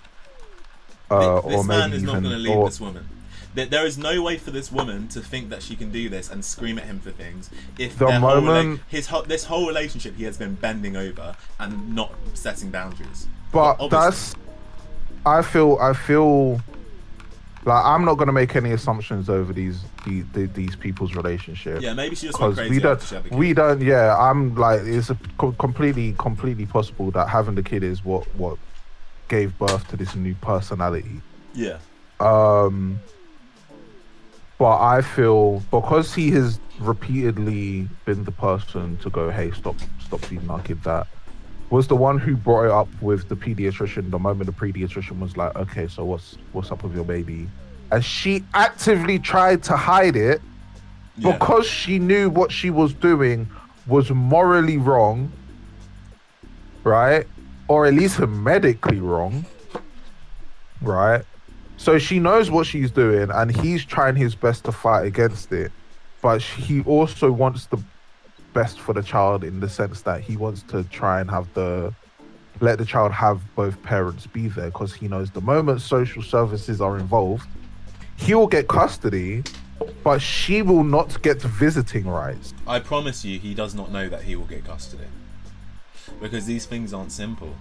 [1.10, 3.10] Uh, Thi- this or man maybe is not going to leave or- this woman.
[3.56, 6.30] There, there is no way for this woman to think that she can do this
[6.30, 7.50] and scream at him for things
[7.80, 11.96] if The their whole moment- his this whole relationship he has been bending over and
[11.96, 13.26] not setting boundaries.
[13.52, 14.36] but obviously- that's.
[15.26, 15.78] I feel.
[15.82, 16.62] I feel.
[17.66, 21.82] Like I'm not gonna make any assumptions over these the, the, these people's relationship.
[21.82, 24.18] yeah, maybe she just went crazy we after she had the don't we don't yeah
[24.18, 28.58] i'm like it's co- completely completely possible that having the kid is what what
[29.28, 31.22] gave birth to this new personality
[31.54, 31.80] yeah,
[32.20, 33.00] um
[34.58, 40.22] but i feel because he has repeatedly been the person to go hey stop stop
[40.22, 41.08] feeding our kid that
[41.70, 45.36] was the one who brought it up with the pediatrician the moment the pediatrician was
[45.36, 47.48] like okay so what's what's up with your baby
[47.92, 50.42] and she actively tried to hide it
[51.18, 51.32] yeah.
[51.32, 53.50] because she knew what she was doing
[53.88, 55.32] was morally wrong,
[56.84, 57.26] right?
[57.68, 59.46] Or at least medically wrong,
[60.82, 61.24] right?
[61.78, 65.72] So she knows what she's doing, and he's trying his best to fight against it.
[66.22, 67.78] But he also wants the
[68.54, 71.94] best for the child in the sense that he wants to try and have the
[72.60, 76.82] let the child have both parents be there because he knows the moment social services
[76.82, 77.48] are involved,
[78.16, 79.44] he will get custody,
[80.04, 82.56] but she will not get visiting rights.
[82.66, 85.04] I promise you, he does not know that he will get custody
[86.20, 87.54] because these things aren't simple.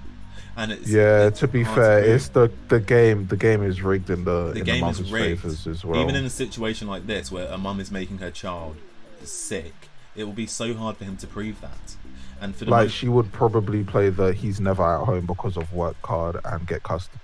[0.57, 2.15] And it's Yeah, it's to be fair, prove.
[2.15, 3.27] it's the the game.
[3.27, 5.43] The game is rigged in the, the in game the is rigged.
[5.43, 6.01] favors as well.
[6.01, 8.77] Even in a situation like this, where a mum is making her child
[9.23, 9.86] sick,
[10.17, 11.97] it will be so hard for him to prove that.
[12.41, 15.57] And for the like most, she would probably play the he's never at home because
[15.57, 17.19] of work card and get custody.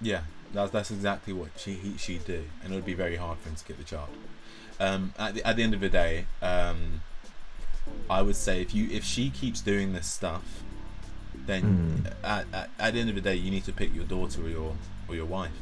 [0.00, 0.22] yeah,
[0.52, 3.48] that's that's exactly what she he, she'd do, and it would be very hard for
[3.50, 4.08] him to get the child.
[4.80, 7.02] Um, at the at the end of the day, um,
[8.08, 10.62] I would say if you if she keeps doing this stuff,
[11.46, 12.06] then Hmm.
[12.24, 14.48] at, at, at the end of the day, you need to pick your daughter or
[14.48, 14.76] your
[15.08, 15.52] or your wife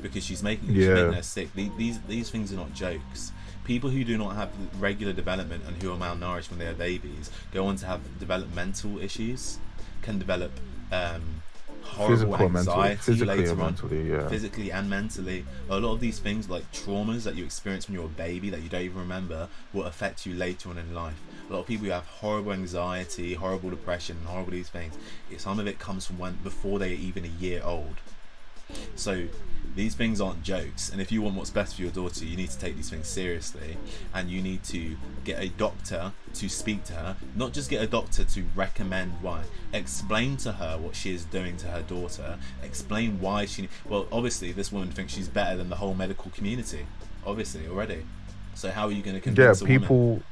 [0.00, 1.52] because she's making she's making her sick.
[1.54, 3.32] The- These these things are not jokes.
[3.64, 7.30] People who do not have regular development and who are malnourished when they are babies
[7.52, 9.58] go on to have developmental issues,
[10.02, 10.52] can develop
[10.92, 11.42] um,
[11.84, 14.28] horrible Physical anxiety physically later and on mentally, yeah.
[14.28, 15.44] physically and mentally.
[15.70, 18.62] A lot of these things, like traumas that you experience when you're a baby that
[18.62, 21.20] you don't even remember, will affect you later on in life.
[21.48, 24.94] A lot of people who have horrible anxiety, horrible depression, and horrible these things,
[25.36, 27.96] some of it comes from when before they're even a year old.
[28.96, 29.26] So
[29.76, 32.50] these things aren't jokes, and if you want what's best for your daughter, you need
[32.50, 33.76] to take these things seriously,
[34.14, 37.16] and you need to get a doctor to speak to her.
[37.34, 39.42] Not just get a doctor to recommend why.
[39.72, 42.38] Explain to her what she is doing to her daughter.
[42.62, 43.68] Explain why she.
[43.88, 46.86] Well, obviously, this woman thinks she's better than the whole medical community.
[47.26, 48.04] Obviously, already.
[48.54, 49.80] So how are you going to Yeah, convince a woman?
[49.80, 50.22] people,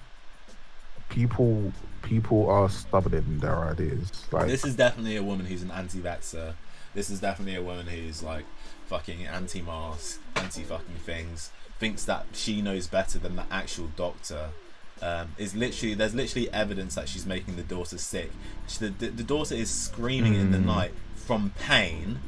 [1.09, 1.73] people,
[2.03, 4.11] people are stubborn in their ideas.
[4.31, 6.55] Like This is definitely a woman who's an anti-vaxxer.
[6.95, 8.45] This is definitely a woman who's like
[8.87, 11.51] fucking anti-mask, anti-fucking things.
[11.79, 14.51] Thinks that she knows better than the actual doctor.
[15.01, 18.31] Um, is literally there's literally evidence that she's making the daughter sick.
[18.69, 20.67] She, the, the, daughter is screaming in the Mm.
[20.67, 22.21] night from pain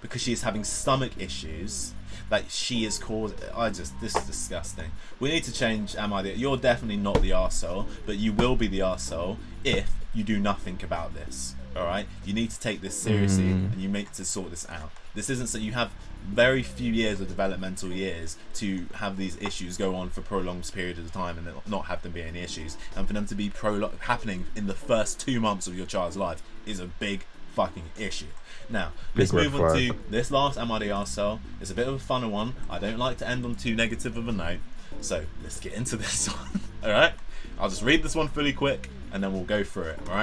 [0.00, 1.94] because she is having stomach issues
[2.30, 3.34] that she is caused.
[3.54, 4.92] I just this is disgusting.
[5.18, 5.96] We need to change.
[5.96, 6.36] Am I the?
[6.36, 10.78] You're definitely not the arsehole, but you will be the arsehole if you do nothing
[10.84, 11.56] about this.
[11.76, 13.72] All right, you need to take this seriously Mm.
[13.72, 14.90] and you make to sort this out.
[15.14, 15.90] This isn't so you have
[16.26, 20.98] very few years of developmental years to have these issues go on for prolonged periods
[20.98, 23.96] of time and not have them be any issues, and for them to be prolo-
[24.00, 27.24] happening in the first two months of your child's life is a big
[27.54, 28.26] fucking issue.
[28.68, 29.90] Now, let's move on flag.
[29.92, 31.40] to this last MRDR cell.
[31.60, 32.54] It's a bit of a funner one.
[32.68, 34.58] I don't like to end on too negative of a note,
[35.00, 36.60] so let's get into this one.
[36.82, 37.12] all right,
[37.58, 40.00] I'll just read this one fully quick, and then we'll go through it.
[40.08, 40.14] All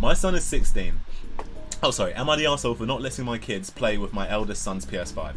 [0.00, 1.00] My son is 16.
[1.82, 2.12] Oh, sorry.
[2.14, 5.34] Am I the asshole for not letting my kids play with my eldest son's PS5?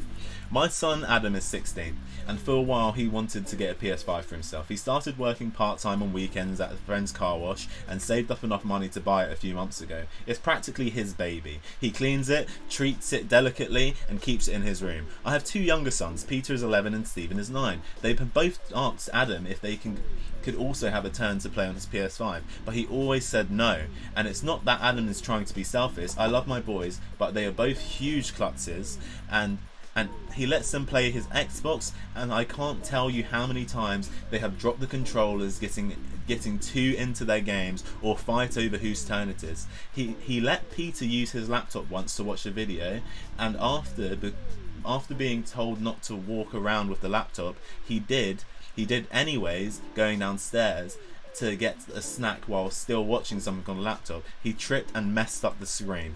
[0.49, 1.97] My son Adam is 16,
[2.27, 4.69] and for a while he wanted to get a PS5 for himself.
[4.69, 8.43] He started working part time on weekends at a friend's car wash and saved up
[8.43, 10.03] enough money to buy it a few months ago.
[10.27, 11.59] It's practically his baby.
[11.79, 15.07] He cleans it, treats it delicately, and keeps it in his room.
[15.25, 16.23] I have two younger sons.
[16.23, 17.81] Peter is 11 and Stephen is 9.
[18.01, 19.99] They have both asked Adam if they can
[20.43, 23.83] could also have a turn to play on his PS5, but he always said no.
[24.15, 26.11] And it's not that Adam is trying to be selfish.
[26.17, 28.97] I love my boys, but they are both huge klutzes,
[29.31, 29.57] and
[29.95, 34.09] and he lets them play his Xbox, and I can't tell you how many times
[34.31, 35.95] they have dropped the controllers, getting
[36.27, 39.67] getting too into their games, or fight over whose turn it is.
[39.93, 43.01] He he let Peter use his laptop once to watch a video,
[43.37, 44.33] and after be-
[44.85, 47.55] after being told not to walk around with the laptop,
[47.85, 48.43] he did.
[48.75, 50.97] He did anyways, going downstairs
[51.35, 54.23] to get a snack while still watching something on the laptop.
[54.41, 56.15] He tripped and messed up the screen.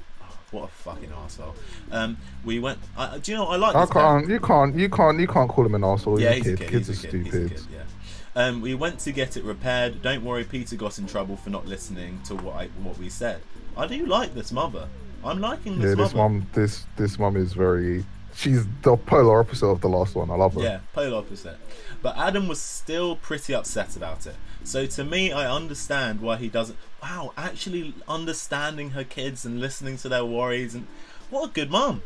[0.51, 1.55] What a fucking asshole.
[1.91, 2.79] Um, we went.
[2.97, 3.47] I, do you know?
[3.47, 3.75] I like.
[3.75, 4.29] I can't.
[4.29, 4.75] You can't.
[4.75, 5.19] You can't.
[5.19, 6.19] You can't call him an asshole.
[6.21, 6.69] yeah, he's, a kid.
[6.69, 7.25] He's Kids a are kid.
[7.25, 7.51] He's a stupid.
[7.51, 7.61] kid.
[7.73, 8.43] Yeah.
[8.43, 10.01] Um, we went to get it repaired.
[10.01, 13.41] Don't worry, Peter got in trouble for not listening to what I, what we said.
[13.75, 14.87] I do like this mother.
[15.25, 16.29] I'm liking this Yeah, this mother.
[16.29, 16.47] mum.
[16.53, 18.05] This this mum is very.
[18.35, 20.29] She's the polar opposite of the last one.
[20.29, 20.61] I love her.
[20.61, 21.57] Yeah, polar opposite.
[22.03, 24.35] But Adam was still pretty upset about it.
[24.67, 26.77] So to me, I understand why he doesn't.
[27.01, 30.87] Wow, actually understanding her kids and listening to their worries and
[31.29, 32.01] what a good mom.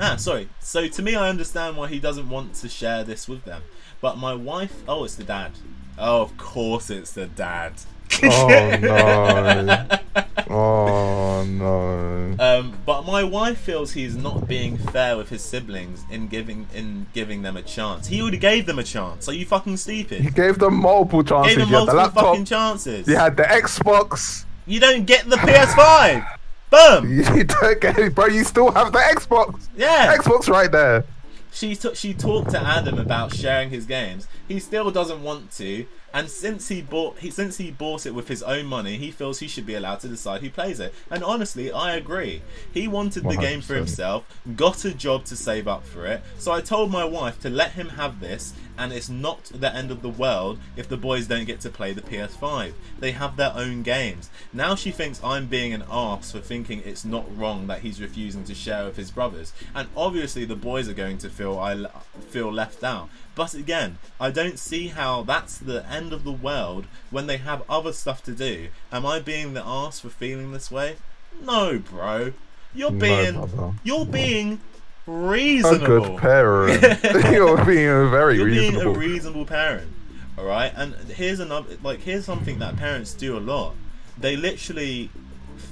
[0.00, 0.48] Ah, sorry.
[0.58, 3.62] So to me, I understand why he doesn't want to share this with them.
[4.00, 5.52] But my wife, oh, it's the dad.
[5.96, 7.74] Oh, of course, it's the dad.
[8.22, 9.86] Oh no.
[10.50, 12.36] oh no.
[12.38, 17.06] Um, but my wife feels he's not being fair with his siblings in giving in
[17.12, 18.06] giving them a chance.
[18.06, 19.28] He already gave them a chance.
[19.28, 20.22] Are you fucking stupid?
[20.22, 21.56] He gave them multiple chances.
[21.56, 22.24] Gave them had the laptop.
[22.24, 23.06] fucking chances.
[23.06, 24.44] You had the Xbox.
[24.66, 26.26] You don't get the PS5.
[26.70, 27.18] Boom.
[27.36, 28.26] You don't get it, bro.
[28.26, 29.68] You still have the Xbox.
[29.76, 30.16] Yeah.
[30.16, 31.04] Xbox right there.
[31.52, 31.96] She took.
[31.96, 34.26] She talked to Adam about sharing his games.
[34.48, 35.86] He still doesn't want to.
[36.14, 39.38] And since he bought, he since he bought it with his own money, he feels
[39.38, 40.94] he should be allowed to decide who plays it.
[41.10, 42.42] And honestly, I agree.
[42.72, 44.24] He wanted the game for himself,
[44.56, 46.22] got a job to save up for it.
[46.38, 49.90] So I told my wife to let him have this, and it's not the end
[49.90, 52.72] of the world if the boys don't get to play the PS5.
[52.98, 54.30] They have their own games.
[54.52, 58.44] Now she thinks I'm being an arse for thinking it's not wrong that he's refusing
[58.44, 59.52] to share with his brothers.
[59.74, 61.86] And obviously the boys are going to feel I
[62.28, 63.08] feel left out.
[63.34, 67.62] But again, I don't see how that's the end of the world when they have
[67.68, 68.68] other stuff to do.
[68.90, 70.96] Am I being the arse for feeling this way?
[71.40, 72.32] No, bro.
[72.74, 73.74] You're being brother.
[73.84, 74.60] you're being
[75.06, 75.86] A reasonable.
[75.86, 76.82] good parent.
[77.32, 78.94] You're being a very You're being reasonable.
[78.94, 79.90] a reasonable parent,
[80.38, 80.72] all right.
[80.76, 83.74] And here's another, like, here's something that parents do a lot.
[84.18, 85.10] They literally,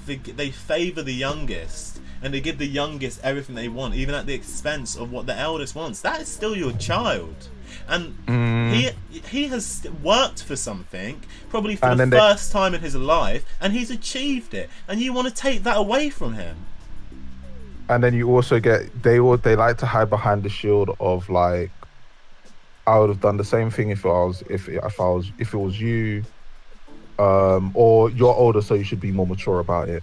[0.06, 4.34] they favor the youngest, and they give the youngest everything they want, even at the
[4.34, 6.00] expense of what the eldest wants.
[6.00, 7.48] That is still your child,
[7.88, 8.72] and Mm.
[8.72, 8.90] he
[9.28, 12.96] he has worked for something, probably for And the then they- first time in his
[12.96, 16.56] life, and he's achieved it, and you want to take that away from him.
[17.90, 21.28] And then you also get they all they like to hide behind the shield of
[21.28, 21.70] like
[22.86, 25.52] I would have done the same thing if I was if if I was if
[25.52, 26.24] it was you
[27.18, 30.02] um or you're older so you should be more mature about it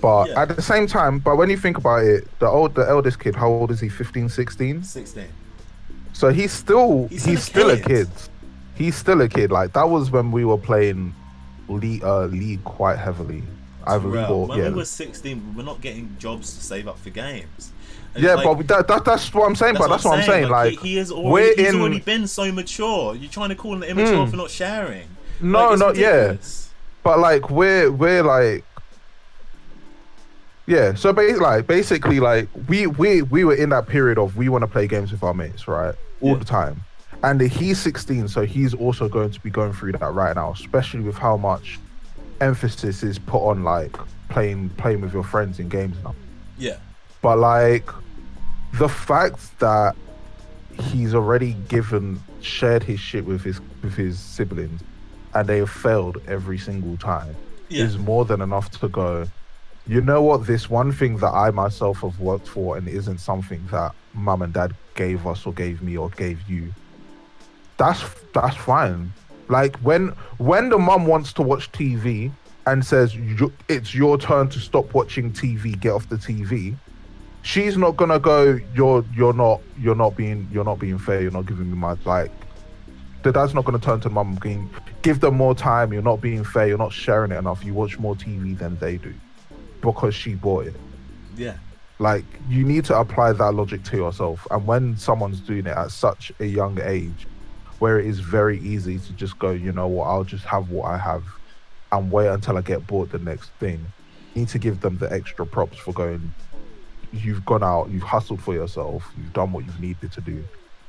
[0.00, 0.42] but Yeah.
[0.42, 3.34] at the same time but when you think about it the old the eldest kid
[3.34, 5.28] how old is he 15 16 Sixteen.
[6.12, 7.86] so he's still He's he's, still a kid.
[7.86, 8.08] kid
[8.74, 11.14] he's still a kid like that was when we were playing
[11.68, 13.42] league uh league quite heavily
[13.86, 16.62] either league Tyrell, or when yeah we were 16, we were not getting jobs to
[16.62, 17.72] save up for games.
[18.14, 19.74] And yeah, like, but that, that, that's what I'm saying.
[19.76, 20.48] But that's what I'm saying.
[20.48, 21.80] Like, he, he has already, he's in.
[21.80, 23.14] already been so mature.
[23.16, 24.30] You're trying to call him immature Mm.
[24.30, 25.08] for not sharing.
[25.40, 26.36] No, Like, it's no, yeah.
[27.02, 28.64] But like we're we're like
[30.66, 30.94] yeah.
[30.94, 34.62] So ba- like basically like we we we were in that period of we want
[34.62, 35.94] to play games with our mates, right?
[36.20, 36.38] All Yeah.
[36.38, 36.82] the time.
[37.22, 41.00] And he's 16, so he's also going to be going through that right now, especially
[41.00, 41.78] with how much
[42.40, 43.96] emphasis is put on like
[44.28, 46.14] playing playing with your friends in games now.
[46.58, 46.76] Yeah,
[47.22, 47.88] But like
[48.74, 49.96] the fact that
[50.80, 54.80] he's already given shared his shit with his with his siblings
[55.34, 57.34] and they have failed every single time
[57.68, 57.84] Yeah.
[57.84, 59.26] is more than enough to go
[59.86, 63.64] you know what this one thing that i myself have worked for and isn't something
[63.70, 66.72] that mum and dad gave us or gave me or gave you
[67.76, 68.02] that's
[68.32, 69.12] that's fine
[69.48, 70.08] like when
[70.38, 72.30] when the mum wants to watch tv
[72.66, 73.14] and says
[73.68, 76.74] it's your turn to stop watching tv get off the tv
[77.42, 81.30] she's not gonna go you're you're not you're not being you're not being fair you're
[81.30, 82.30] not giving me my like
[83.22, 84.70] the dad's not gonna turn to mum and
[85.02, 87.98] give them more time you're not being fair you're not sharing it enough you watch
[87.98, 89.12] more tv than they do
[89.82, 90.74] because she bought it
[91.36, 91.56] yeah.
[91.98, 94.46] Like you need to apply that logic to yourself.
[94.50, 97.26] And when someone's doing it at such a young age,
[97.78, 100.86] where it is very easy to just go, you know what, I'll just have what
[100.86, 101.24] I have
[101.92, 103.84] and wait until I get bored the next thing.
[104.34, 106.34] You need to give them the extra props for going.
[107.12, 110.44] You've gone out, you've hustled for yourself, you've done what you've needed to do.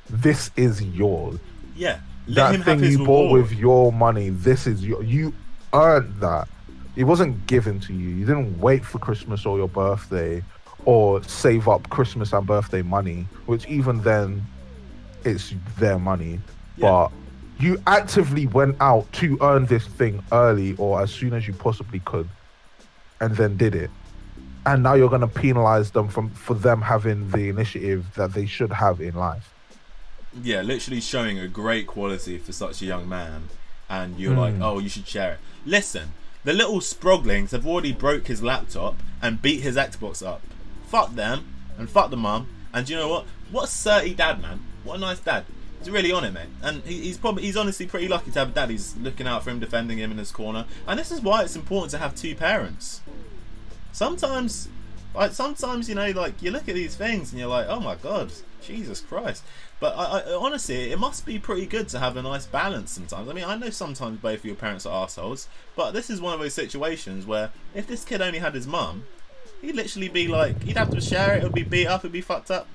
[0.09, 1.39] This is yours.
[1.75, 1.99] Yeah.
[2.27, 5.03] Let him that thing have his you bought with your money, this is your.
[5.03, 5.33] You
[5.73, 6.47] earned that.
[6.95, 8.09] It wasn't given to you.
[8.09, 10.43] You didn't wait for Christmas or your birthday,
[10.85, 14.45] or save up Christmas and birthday money, which even then,
[15.23, 16.39] it's their money.
[16.77, 16.89] Yeah.
[16.89, 17.11] But
[17.59, 21.99] you actively went out to earn this thing early or as soon as you possibly
[22.01, 22.27] could,
[23.21, 23.89] and then did it.
[24.65, 28.71] And now you're gonna penalize them from for them having the initiative that they should
[28.73, 29.51] have in life.
[30.43, 33.47] yeah, literally showing a great quality for such a young man,
[33.89, 34.39] and you're Hmm.
[34.39, 35.39] like, oh, you should share it.
[35.65, 36.11] Listen,
[36.43, 40.41] the little sproglings have already broke his laptop and beat his Xbox up.
[40.89, 41.45] Fuck them,
[41.77, 42.47] and fuck the mum.
[42.73, 43.25] And you know what?
[43.49, 44.59] What a certy dad, man.
[44.83, 45.45] What a nice dad.
[45.85, 46.49] He's really on it, mate.
[46.63, 48.71] And he, he's probably he's honestly pretty lucky to have a dad.
[48.71, 50.65] He's looking out for him, defending him in his corner.
[50.87, 53.01] And this is why it's important to have two parents.
[53.91, 54.67] Sometimes,
[55.13, 57.93] like sometimes you know, like you look at these things and you're like, oh my
[57.93, 58.31] god,
[58.63, 59.43] Jesus Christ.
[59.79, 63.29] But I, I honestly, it must be pretty good to have a nice balance sometimes.
[63.29, 66.33] I mean, I know sometimes both of your parents are assholes, but this is one
[66.33, 69.03] of those situations where if this kid only had his mum,
[69.61, 71.41] he'd literally be like, he'd have to share it.
[71.41, 72.01] It would be beat up.
[72.01, 72.67] It'd be fucked up.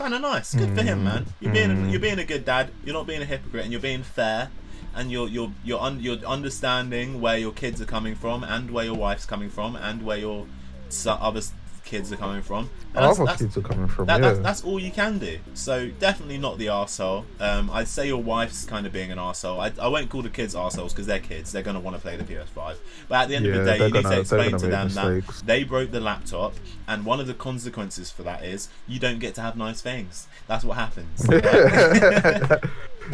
[0.00, 0.54] Kind of nice.
[0.54, 1.04] Good for him, hmm.
[1.04, 1.26] man.
[1.40, 1.88] You're being hmm.
[1.90, 2.70] you're being a good dad.
[2.86, 4.48] You're not being a hypocrite, and you're being fair.
[4.94, 8.86] And you're you're you're un- you're understanding where your kids are coming from, and where
[8.86, 10.46] your wife's coming from, and where your
[10.88, 11.42] so- other
[11.90, 12.70] kids are coming from.
[12.94, 14.28] And Other kids are coming from that, yeah.
[14.28, 15.38] that's, that's all you can do.
[15.54, 17.24] So definitely not the arsehole.
[17.40, 19.58] Um, I'd say your wife's kind of being an arsehole.
[19.58, 21.50] I, I won't call the kids arseholes because they're kids.
[21.52, 22.76] They're going to want to play the PS5.
[23.08, 24.88] But at the end Yeah, of the day, you need gonna- to explain to them
[24.90, 26.54] that they broke the laptop,
[26.86, 30.28] and one of the consequences for that is you don't get to have nice things.
[30.46, 31.22] That's what happens.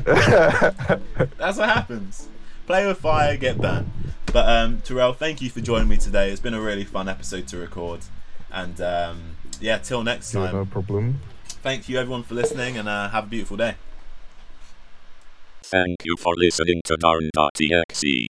[0.04, 2.28] That's what happens.
[2.66, 3.88] Play with fire, get burnt.
[4.32, 6.30] But um, Tyrell, thank you for joining me today.
[6.30, 8.00] It's been a really fun episode to record.
[8.52, 10.54] And um, yeah, till next time.
[10.54, 11.20] no problem.
[11.62, 13.74] Thank you everyone for listening and uh, have a beautiful day.
[15.64, 18.28] Thank you for listening to Darn.exe.